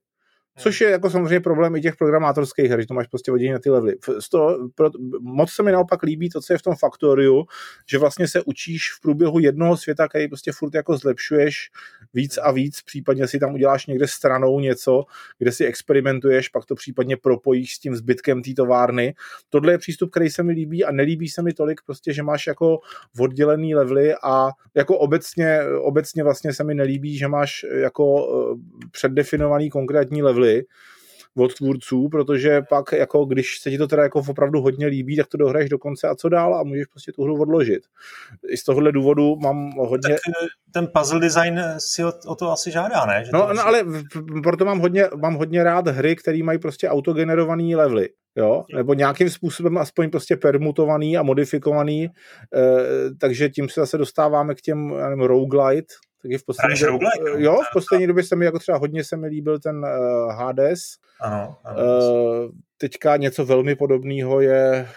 Což 0.58 0.82
je 0.82 0.90
jako 0.90 1.10
samozřejmě 1.10 1.40
problém 1.40 1.76
i 1.76 1.82
těch 1.82 1.96
programátorských 1.96 2.70
her, 2.70 2.82
že 2.82 2.88
to 2.88 2.94
máš 2.94 3.08
prostě 3.08 3.32
vodění 3.32 3.52
na 3.52 3.60
ty 3.60 3.70
levely. 3.70 3.96
Moc 5.20 5.52
se 5.52 5.64
mi 5.64 5.72
naopak 5.72 6.04
líbí 6.04 6.30
to, 6.30 6.42
co 6.42 6.54
je 6.54 6.58
v 6.58 6.62
tom 6.62 6.76
Faktoriu, 6.76 7.46
že 7.90 7.98
vlastně 7.98 8.28
se 8.28 8.42
učíš 8.42 8.92
v 8.98 9.02
průběhu 9.02 9.40
jednoho 9.40 9.78
světa, 9.78 10.08
který 10.08 10.28
prostě 10.28 10.52
furt 10.52 10.76
jako 10.76 10.98
zlepšuješ 10.98 11.70
víc 12.14 12.38
a 12.38 12.52
víc, 12.52 12.82
případně 12.82 13.28
si 13.28 13.40
tam 13.40 13.54
uděláš 13.54 13.86
někde 13.86 14.08
stranou 14.08 14.60
něco, 14.60 15.04
kde 15.40 15.52
si 15.52 15.66
experimentuješ, 15.66 16.50
pak 16.50 16.66
to 16.66 16.76
případně 16.76 17.18
propojíš 17.18 17.76
s 17.76 17.80
tím 17.80 17.96
zbytkem 17.96 18.42
té 18.42 18.54
továrny. 18.54 19.16
Tohle 19.50 19.74
je 19.74 19.78
přístup, 19.78 20.12
který 20.12 20.30
se 20.30 20.44
mi 20.44 20.54
líbí 20.54 20.86
a 20.86 20.92
nelíbí 20.92 21.30
se 21.30 21.42
mi 21.42 21.54
tolik 21.54 21.82
prostě, 21.86 22.14
že 22.14 22.24
máš 22.24 22.48
jako 22.48 22.80
oddělený 23.20 23.76
levely 23.76 24.16
a 24.24 24.50
jako 24.76 24.98
obecně, 24.98 25.60
obecně 25.82 26.24
vlastně 26.24 26.54
se 26.54 26.64
mi 26.64 26.76
nelíbí, 26.76 27.18
že 27.18 27.28
máš 27.28 27.66
jako 27.74 28.28
eh, 28.30 28.88
předdefinovaný 28.92 29.70
konkrétní 29.70 30.24
levely 30.24 30.47
chvíli 30.48 30.66
od 31.38 31.54
tvůrců, 31.54 32.10
protože 32.10 32.62
pak, 32.70 32.92
jako 32.92 33.26
když 33.26 33.60
se 33.60 33.70
ti 33.70 33.78
to 33.78 33.88
teda 33.88 34.04
jako 34.04 34.24
opravdu 34.28 34.62
hodně 34.62 34.88
líbí, 34.88 35.18
tak 35.18 35.28
to 35.28 35.38
dohraješ 35.38 35.70
do 35.70 35.78
konce 35.78 36.08
a 36.08 36.16
co 36.16 36.30
dál 36.30 36.56
a 36.56 36.64
můžeš 36.64 36.86
prostě 36.86 37.12
tu 37.12 37.24
hru 37.24 37.42
odložit. 37.42 37.84
I 38.50 38.58
z 38.58 38.64
tohohle 38.64 38.92
důvodu 38.92 39.36
mám 39.36 39.72
hodně... 39.72 40.14
Tak 40.14 40.20
eh, 40.44 40.48
ten 40.74 40.88
puzzle 40.98 41.20
design 41.20 41.62
si 41.78 42.04
o, 42.06 42.14
o 42.28 42.36
to 42.36 42.52
asi 42.52 42.72
žádá, 42.72 43.06
ne? 43.06 43.26
Že 43.26 43.32
no, 43.34 43.40
no 43.40 43.48
asi... 43.50 43.60
ale 43.60 43.84
proto 44.44 44.66
mám 44.66 44.80
hodně, 44.80 45.06
mám 45.22 45.36
hodně 45.36 45.64
rád 45.64 45.88
hry, 45.88 46.16
které 46.16 46.44
mají 46.44 46.60
prostě 46.60 46.90
autogenerované 46.90 47.76
levely. 47.76 48.10
Jo? 48.36 48.64
Nebo 48.76 48.94
nějakým 48.94 49.30
způsobem 49.30 49.78
aspoň 49.78 50.10
prostě 50.10 50.38
permutovaný 50.38 51.18
a 51.18 51.24
modifikovaný, 51.24 52.04
e, 52.04 52.10
takže 53.20 53.50
tím 53.50 53.70
se 53.70 53.82
zase 53.82 53.98
dostáváme 53.98 54.56
k 54.56 54.62
těm 54.62 54.98
nevím, 54.98 55.22
roguelite, 55.22 55.94
je 56.28 56.38
v 56.38 56.46
poslední, 56.46 56.80
době, 56.80 56.92
roguelike, 56.92 57.44
jo, 57.44 57.62
v 57.70 57.74
poslední 57.74 58.08
době 58.08 58.24
se 58.24 58.36
mi 58.36 58.46
jako 58.46 58.60
třeba 58.60 58.78
hodně 58.78 59.04
se 59.04 59.18
mi 59.18 59.28
líbil 59.28 59.60
ten 59.60 59.78
uh, 59.78 60.32
Hades. 60.32 60.80
Ano, 61.22 61.58
ano. 61.64 61.78
Uh, 61.78 62.52
teďka 62.78 63.18
něco 63.18 63.46
velmi 63.46 63.76
podobného 63.76 64.42
je 64.42 64.90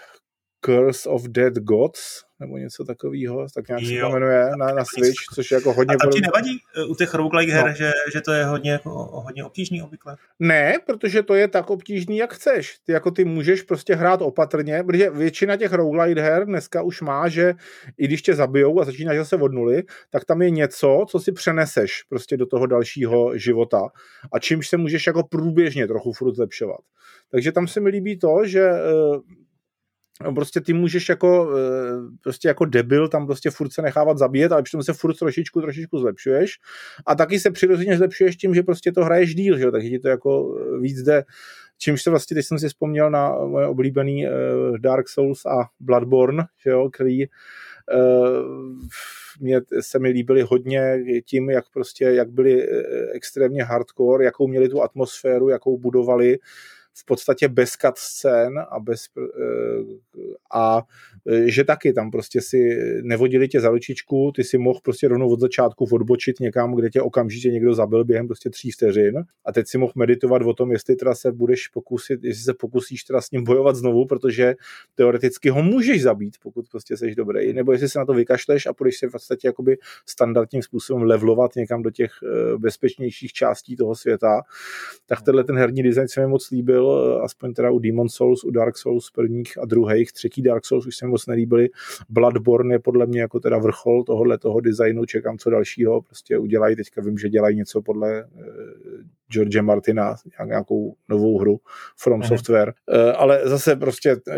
Curse 0.64 1.09
of 1.09 1.22
Dead 1.22 1.55
Gods, 1.55 2.22
nebo 2.41 2.59
něco 2.59 2.84
takového, 2.84 3.47
tak 3.55 3.68
nějak 3.68 3.84
se 3.84 4.01
to 4.01 4.11
jmenuje 4.11 4.51
na, 4.59 4.66
na 4.66 4.84
Switch, 4.84 5.20
což 5.34 5.51
je 5.51 5.55
jako 5.55 5.72
hodně... 5.72 5.95
A 5.95 5.99
tam 5.99 6.11
ti 6.11 6.20
nevadí 6.20 6.59
eh, 6.76 6.84
u 6.84 6.95
těch 6.95 7.14
roguelike 7.14 7.53
her, 7.53 7.66
no. 7.66 7.74
že, 7.74 7.93
že 8.12 8.20
to 8.20 8.32
je 8.32 8.45
hodně, 8.45 8.70
jako, 8.70 8.91
hodně 9.12 9.45
obtížný 9.45 9.82
obvykle? 9.82 10.16
Ne, 10.38 10.74
protože 10.86 11.22
to 11.22 11.34
je 11.34 11.49
tak 11.49 11.70
obtížný, 11.70 12.16
jak 12.16 12.34
chceš. 12.34 12.78
Ty 12.86 12.93
jako 12.93 13.11
ty 13.11 13.24
můžeš 13.24 13.62
prostě 13.62 13.95
hrát 13.95 14.22
opatrně, 14.22 14.82
protože 14.86 15.11
většina 15.11 15.57
těch 15.57 15.72
roguelike 15.72 16.20
her 16.20 16.47
dneska 16.47 16.82
už 16.82 17.01
má, 17.01 17.28
že 17.28 17.55
i 17.99 18.05
když 18.05 18.22
tě 18.22 18.34
zabijou 18.34 18.80
a 18.80 18.84
začínáš 18.84 19.16
zase 19.16 19.36
od 19.36 19.53
nuly, 19.53 19.82
tak 20.11 20.24
tam 20.24 20.43
je 20.43 20.51
něco, 20.51 21.05
co 21.09 21.20
si 21.20 21.32
přeneseš 21.32 22.03
prostě 22.09 22.36
do 22.36 22.47
toho 22.47 22.66
dalšího 22.66 23.38
života 23.38 23.88
a 24.32 24.38
čímž 24.38 24.68
se 24.68 24.76
můžeš 24.76 25.07
jako 25.07 25.22
průběžně 25.22 25.86
trochu 25.86 26.12
furt 26.12 26.34
zlepšovat. 26.34 26.80
Takže 27.30 27.53
tam 27.53 27.68
se 27.68 27.80
mi 27.80 27.91
líbí 27.91 28.18
to, 28.18 28.45
že 28.45 28.61
eh, 28.61 28.80
No, 30.25 30.35
prostě 30.35 30.61
ty 30.61 30.73
můžeš 30.73 31.09
jako, 31.09 31.51
eh, 31.59 32.16
prostě 32.23 32.49
jako 32.49 32.64
debil 32.64 33.09
tam 33.09 33.27
prostě 33.27 33.51
furt 33.51 33.73
se 33.73 33.83
nechávat 33.83 34.18
zabíjet, 34.18 34.53
ale 34.53 34.62
přitom 34.62 34.83
se 34.83 34.93
furt 34.93 35.14
trošičku, 35.14 35.61
trošičku 35.61 35.99
zlepšuješ. 35.99 36.59
A 37.07 37.14
taky 37.14 37.41
se 37.41 37.51
přirozeně 37.51 37.97
zlepšuješ 37.97 38.37
tím, 38.37 38.55
že 38.55 38.62
prostě 38.62 38.93
to 38.93 39.05
hraješ 39.05 39.35
díl, 39.35 39.59
že 39.59 39.64
jo, 39.64 39.71
takže 39.71 39.89
ti 39.89 39.99
to 39.99 40.09
jako 40.09 40.59
eh, 40.61 40.79
víc 40.81 41.03
jde, 41.03 41.25
čímž 41.79 42.03
se 42.03 42.11
vlastně, 42.11 42.35
teď 42.35 42.47
jsem 42.47 42.59
si 42.59 42.68
vzpomněl 42.68 43.11
na 43.11 43.45
moje 43.45 43.66
oblíbený 43.66 44.27
uh, 44.27 44.79
Dark 44.79 45.09
Souls 45.09 45.47
a 45.47 45.68
Bloodborne, 45.81 46.45
že 46.64 46.71
jo, 46.71 46.91
který 46.91 47.25
mě 49.41 49.61
se 49.81 49.99
mi 49.99 50.09
líbily 50.09 50.43
hodně 50.43 51.05
tím, 51.25 51.51
jak 51.51 51.64
prostě, 51.73 52.05
jak 52.05 52.31
byli 52.31 52.68
extrémně 53.12 53.64
hardcore, 53.64 54.25
jakou 54.25 54.49
měli 54.49 54.68
tu 54.68 54.83
atmosféru, 54.83 55.49
jakou 55.49 55.79
budovali, 55.79 56.39
v 57.01 57.05
podstatě 57.05 57.49
bez 57.49 57.73
scén 57.95 58.59
a 58.71 58.81
bez 58.81 59.05
a 60.55 60.83
E, 61.27 61.51
že 61.51 61.65
taky 61.65 61.93
tam 61.93 62.11
prostě 62.11 62.41
si 62.41 62.79
nevodili 63.03 63.49
tě 63.49 63.61
za 63.61 63.69
ručičku, 63.71 64.33
ty 64.35 64.45
si 64.45 64.59
mohl 64.59 64.81
prostě 64.83 65.09
rovnou 65.09 65.33
od 65.33 65.41
začátku 65.41 65.89
odbočit 65.93 66.41
někam, 66.41 66.75
kde 66.75 66.91
tě 66.91 67.03
okamžitě 67.03 67.51
někdo 67.51 67.75
zabil 67.75 68.05
během 68.05 68.27
prostě 68.27 68.51
tří 68.51 68.71
vteřin. 68.71 69.25
A 69.45 69.53
teď 69.53 69.67
si 69.67 69.79
mohl 69.79 69.93
meditovat 69.97 70.43
o 70.43 70.55
tom, 70.55 70.73
jestli 70.73 70.97
teda 70.97 71.15
se 71.15 71.33
budeš 71.33 71.69
pokusit, 71.69 72.25
jestli 72.25 72.45
se 72.45 72.55
pokusíš 72.55 73.05
teda 73.05 73.21
s 73.21 73.31
ním 73.31 73.45
bojovat 73.45 73.77
znovu, 73.77 74.07
protože 74.07 74.55
teoreticky 74.95 75.49
ho 75.49 75.63
můžeš 75.63 76.03
zabít, 76.03 76.35
pokud 76.43 76.69
prostě 76.71 76.97
seš 76.97 77.15
dobrý, 77.15 77.53
nebo 77.53 77.73
jestli 77.73 77.89
se 77.89 77.99
na 77.99 78.05
to 78.05 78.15
vykašleš 78.15 78.67
a 78.67 78.73
půjdeš 78.73 78.99
se 78.99 79.07
v 79.09 79.13
podstatě 79.13 79.49
jakoby 79.49 79.77
standardním 80.07 80.63
způsobem 80.63 81.03
levlovat 81.03 81.51
někam 81.57 81.83
do 81.83 81.91
těch 81.91 82.11
e, 82.23 82.59
bezpečnějších 82.59 83.33
částí 83.33 83.77
toho 83.77 83.95
světa, 83.95 84.43
tak 85.07 85.23
tenhle 85.23 85.45
ten 85.45 85.57
herní 85.57 85.83
design 85.83 86.09
se 86.09 86.21
mi 86.21 86.27
moc 86.27 86.51
líbil, 86.51 86.89
aspoň 87.22 87.55
teda 87.55 87.70
u 87.70 87.78
Demon 87.78 88.09
Souls, 88.09 88.45
u 88.45 88.51
Dark 88.51 88.78
Souls 88.78 89.11
prvních 89.11 89.59
a 89.59 89.64
druhých, 89.64 90.12
třetí 90.12 90.43
Dark 90.43 90.64
Souls 90.64 90.86
už 90.86 90.97
jsem 90.97 91.09
moc 91.09 91.26
nelíbily. 91.26 91.68
Bloodborne 92.09 92.74
je 92.74 92.78
podle 92.78 93.07
mě 93.07 93.20
jako 93.20 93.41
teda 93.41 93.59
vrchol 93.59 94.05
tohohle 94.05 94.38
toho 94.38 94.61
designu, 94.61 95.05
čekám 95.05 95.38
co 95.38 95.51
dalšího, 95.51 96.03
prostě 96.03 96.38
udělají, 96.38 96.76
teďka 96.76 97.03
vím, 97.03 97.18
že 97.18 97.28
dělají 97.28 97.57
něco 97.57 97.82
podle 97.82 98.24
uh, 98.24 98.41
George 99.32 99.61
Martina, 99.61 100.14
nějakou 100.47 100.95
novou 101.09 101.38
hru 101.38 101.61
From 101.97 102.20
mm-hmm. 102.20 102.28
Software, 102.28 102.72
uh, 102.93 102.97
ale 103.16 103.41
zase 103.45 103.76
prostě 103.76 104.16
uh, 104.16 104.34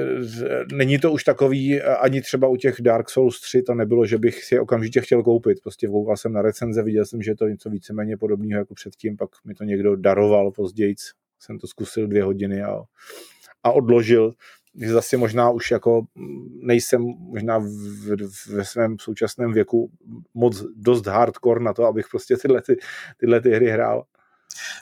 není 0.73 0.99
to 0.99 1.13
už 1.13 1.25
takový, 1.25 1.83
ani 1.83 2.21
třeba 2.21 2.49
u 2.49 2.57
těch 2.57 2.77
Dark 2.81 3.11
Souls 3.11 3.41
3 3.41 3.63
to 3.63 3.75
nebylo, 3.75 4.07
že 4.07 4.19
bych 4.19 4.45
si 4.45 4.55
je 4.55 4.61
okamžitě 4.61 5.01
chtěl 5.01 5.23
koupit, 5.23 5.61
prostě 5.63 5.87
koukal 5.87 6.17
jsem 6.17 6.33
na 6.33 6.43
recenze, 6.43 6.83
viděl 6.83 7.05
jsem, 7.05 7.23
že 7.23 7.31
je 7.31 7.37
to 7.37 7.49
něco 7.49 7.71
víceméně 7.71 8.17
podobného 8.17 8.59
jako 8.59 8.75
předtím, 8.75 9.17
pak 9.17 9.31
mi 9.45 9.55
to 9.55 9.65
někdo 9.65 9.97
daroval 9.97 10.51
později, 10.51 10.95
jsem 11.43 11.59
to 11.59 11.67
zkusil 11.67 12.07
dvě 12.07 12.23
hodiny 12.25 12.63
a, 12.63 12.83
a 13.63 13.73
odložil, 13.73 14.35
zase 14.75 15.17
možná 15.17 15.51
už 15.51 15.71
jako 15.71 16.03
nejsem 16.63 17.03
možná 17.19 17.59
v, 17.59 17.67
v, 17.67 18.47
ve 18.47 18.65
svém 18.65 18.97
současném 18.99 19.53
věku 19.53 19.91
moc 20.35 20.65
dost 20.77 21.07
hardcore 21.07 21.61
na 21.61 21.73
to, 21.73 21.85
abych 21.85 22.07
prostě 22.11 22.37
tyhle, 22.37 22.63
ty, 22.63 22.77
tyhle 23.17 23.41
ty 23.41 23.51
hry 23.51 23.71
hrál. 23.71 24.05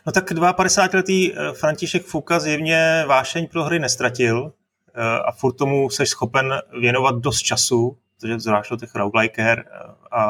No 0.06 0.12
tak 0.12 0.32
52-letý 0.32 1.32
eh, 1.32 1.52
František 1.52 2.04
Fouka 2.04 2.40
zjevně 2.40 3.04
vášeň 3.06 3.46
pro 3.46 3.64
hry 3.64 3.78
nestratil 3.78 4.52
eh, 4.94 5.02
a 5.02 5.32
furt 5.32 5.52
tomu 5.52 5.90
seš 5.90 6.08
schopen 6.08 6.54
věnovat 6.80 7.16
dost 7.16 7.40
času, 7.40 7.98
protože 8.16 8.40
zvlášť 8.40 8.72
těch 8.80 8.94
roguelike 8.94 9.42
her 9.42 9.64
eh, 9.66 9.78
a, 10.10 10.22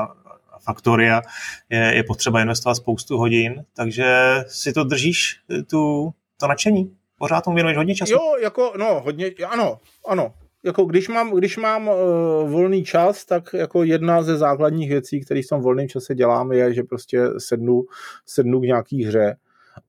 a 0.53 0.59
Factoria 0.65 1.23
je, 1.71 1.95
je 1.95 2.05
potřeba 2.05 2.41
investovat 2.41 2.75
spoustu 2.75 3.19
hodin, 3.19 3.65
takže 3.77 4.37
si 4.47 4.73
to 4.73 4.85
držíš, 4.85 5.41
tu, 5.71 6.13
to 6.41 6.49
nadšení? 6.49 6.97
Pořád 7.19 7.45
tomu 7.45 7.55
věnuješ 7.55 7.77
hodně 7.77 7.95
času? 7.95 8.13
Jo, 8.13 8.37
jako, 8.43 8.73
no, 8.79 9.01
hodně, 9.05 9.31
ano, 9.49 9.79
ano. 10.09 10.35
Jako 10.65 10.85
když 10.85 11.09
mám, 11.09 11.31
když 11.31 11.57
mám 11.57 11.89
uh, 11.89 12.51
volný 12.51 12.85
čas, 12.85 13.25
tak 13.25 13.55
jako 13.55 13.85
jedna 13.85 14.23
ze 14.23 14.37
základních 14.37 14.89
věcí, 14.89 15.21
které 15.21 15.43
v 15.43 15.49
tom 15.49 15.61
volném 15.61 15.89
čase 15.89 16.15
dělám, 16.15 16.53
je, 16.53 16.75
že 16.75 16.83
prostě 16.83 17.23
sednu, 17.39 17.83
sednu 18.27 18.61
k 18.61 18.65
nějaký 18.65 19.05
hře 19.05 19.37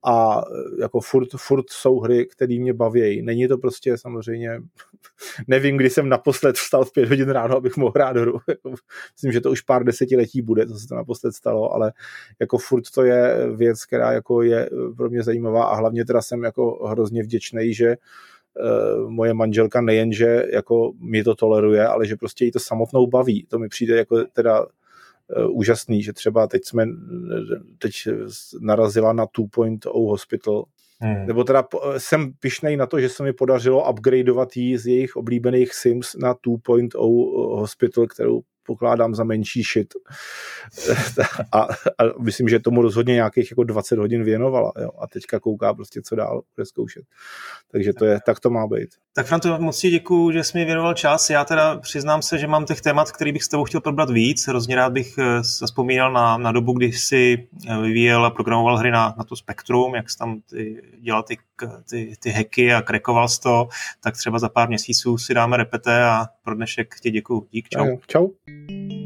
a 0.03 0.41
eh, 0.41 0.81
jako 0.81 0.99
furt, 0.99 1.27
furt 1.37 1.65
jsou 1.69 1.99
hry, 1.99 2.25
které 2.25 2.59
mě 2.59 2.73
baví. 2.73 3.21
Není 3.21 3.47
to 3.47 3.57
prostě 3.57 3.97
samozřejmě, 3.97 4.61
nevím, 5.47 5.77
kdy 5.77 5.89
jsem 5.89 6.09
naposled 6.09 6.55
vstal 6.55 6.85
v 6.85 6.93
pět 6.93 7.09
hodin 7.09 7.29
ráno, 7.29 7.57
abych 7.57 7.77
mohl 7.77 7.91
hrát 7.95 8.17
hru. 8.17 8.39
Jako, 8.47 8.73
myslím, 9.13 9.31
že 9.31 9.41
to 9.41 9.51
už 9.51 9.61
pár 9.61 9.83
desetiletí 9.83 10.41
bude, 10.41 10.67
co 10.67 10.79
se 10.79 10.87
to 10.87 10.95
naposled 10.95 11.35
stalo, 11.35 11.73
ale 11.73 11.93
jako 12.39 12.57
furt 12.57 12.83
to 12.95 13.03
je 13.03 13.47
věc, 13.55 13.85
která 13.85 14.11
jako 14.11 14.41
je 14.41 14.69
pro 14.97 15.09
mě 15.09 15.23
zajímavá 15.23 15.63
a 15.63 15.75
hlavně 15.75 16.05
teda 16.05 16.21
jsem 16.21 16.43
jako 16.43 16.87
hrozně 16.87 17.23
vděčný, 17.23 17.73
že 17.73 17.97
uh, 17.97 19.09
moje 19.11 19.33
manželka 19.33 19.81
nejenže 19.81 20.45
jako 20.53 20.91
mi 20.99 21.23
to 21.23 21.35
toleruje, 21.35 21.87
ale 21.87 22.05
že 22.05 22.15
prostě 22.15 22.45
jí 22.45 22.51
to 22.51 22.59
samotnou 22.59 23.07
baví. 23.07 23.45
To 23.49 23.59
mi 23.59 23.69
přijde 23.69 23.97
jako 23.97 24.23
teda 24.33 24.65
Eh, 25.37 25.45
úžasný, 25.45 26.03
že 26.03 26.13
třeba 26.13 26.47
teď 26.47 26.61
jsme 26.65 26.85
teď 27.77 27.93
narazila 28.59 29.13
na 29.13 29.25
2.0 29.25 30.09
Hospital, 30.09 30.63
Hmm. 31.01 31.25
Nebo 31.25 31.43
teda 31.43 31.67
jsem 31.97 32.33
pišnej 32.39 32.77
na 32.77 32.85
to, 32.85 32.99
že 32.99 33.09
se 33.09 33.23
mi 33.23 33.33
podařilo 33.33 33.91
upgradeovat 33.91 34.57
jí 34.57 34.77
z 34.77 34.87
jejich 34.87 35.15
oblíbených 35.15 35.73
Sims 35.73 36.15
na 36.15 36.33
2.0 36.33 37.59
Hospital, 37.59 38.07
kterou 38.07 38.41
pokládám 38.65 39.15
za 39.15 39.23
menší 39.23 39.63
shit. 39.63 39.93
a, 41.51 41.61
a 41.61 42.19
myslím, 42.19 42.49
že 42.49 42.59
tomu 42.59 42.81
rozhodně 42.81 43.13
nějakých 43.13 43.51
jako 43.51 43.63
20 43.63 43.99
hodin 43.99 44.23
věnovala. 44.23 44.71
Jo? 44.81 44.89
A 44.99 45.07
teďka 45.07 45.39
kouká 45.39 45.73
prostě, 45.73 46.01
co 46.01 46.15
dál 46.15 46.41
bude 46.55 46.65
zkoušet. 46.65 47.03
Takže 47.71 47.93
to 47.93 48.05
je, 48.05 48.19
tak 48.25 48.39
to 48.39 48.49
má 48.49 48.67
být. 48.67 48.89
Tak 49.13 49.25
Franto, 49.25 49.59
moc 49.59 49.79
ti 49.79 49.89
děkuju, 49.89 50.31
že 50.31 50.43
jsi 50.43 50.57
mi 50.57 50.65
věnoval 50.65 50.93
čas. 50.93 51.29
Já 51.29 51.45
teda 51.45 51.77
přiznám 51.77 52.21
se, 52.21 52.37
že 52.37 52.47
mám 52.47 52.65
těch 52.65 52.81
témat, 52.81 53.11
který 53.11 53.31
bych 53.31 53.43
s 53.43 53.47
tebou 53.47 53.63
chtěl 53.63 53.81
probrat 53.81 54.09
víc. 54.09 54.47
Hrozně 54.47 54.75
rád 54.75 54.93
bych 54.93 55.17
eh, 55.17 55.43
zaspomínal 55.59 56.13
na, 56.13 56.37
na 56.37 56.51
dobu, 56.51 56.73
kdy 56.73 56.85
jsi 56.85 57.47
eh, 57.69 57.81
vyvíjel 57.81 58.25
a 58.25 58.29
programoval 58.29 58.77
hry 58.77 58.91
na, 58.91 59.15
na 59.17 59.23
to 59.23 59.35
Spektrum, 59.35 59.95
jak 59.95 60.09
jsi 60.09 60.17
tam 60.17 60.41
ty, 60.49 60.81
dělal 60.99 61.23
ty, 61.23 61.37
ty, 61.89 62.13
ty 62.19 62.29
hacky 62.29 62.73
a 62.73 62.81
krekoval 62.81 63.27
jsi 63.27 63.41
to, 63.41 63.67
tak 64.03 64.17
třeba 64.17 64.39
za 64.39 64.49
pár 64.49 64.67
měsíců 64.67 65.17
si 65.17 65.33
dáme 65.33 65.57
repete 65.57 66.03
a 66.03 66.25
pro 66.43 66.55
dnešek 66.55 66.95
ti 66.99 67.11
děkuju. 67.11 67.47
Dík, 67.51 67.69
čau. 67.69 67.97
Čau. 68.07 68.27
Thank 68.51 68.91
you. 68.91 69.00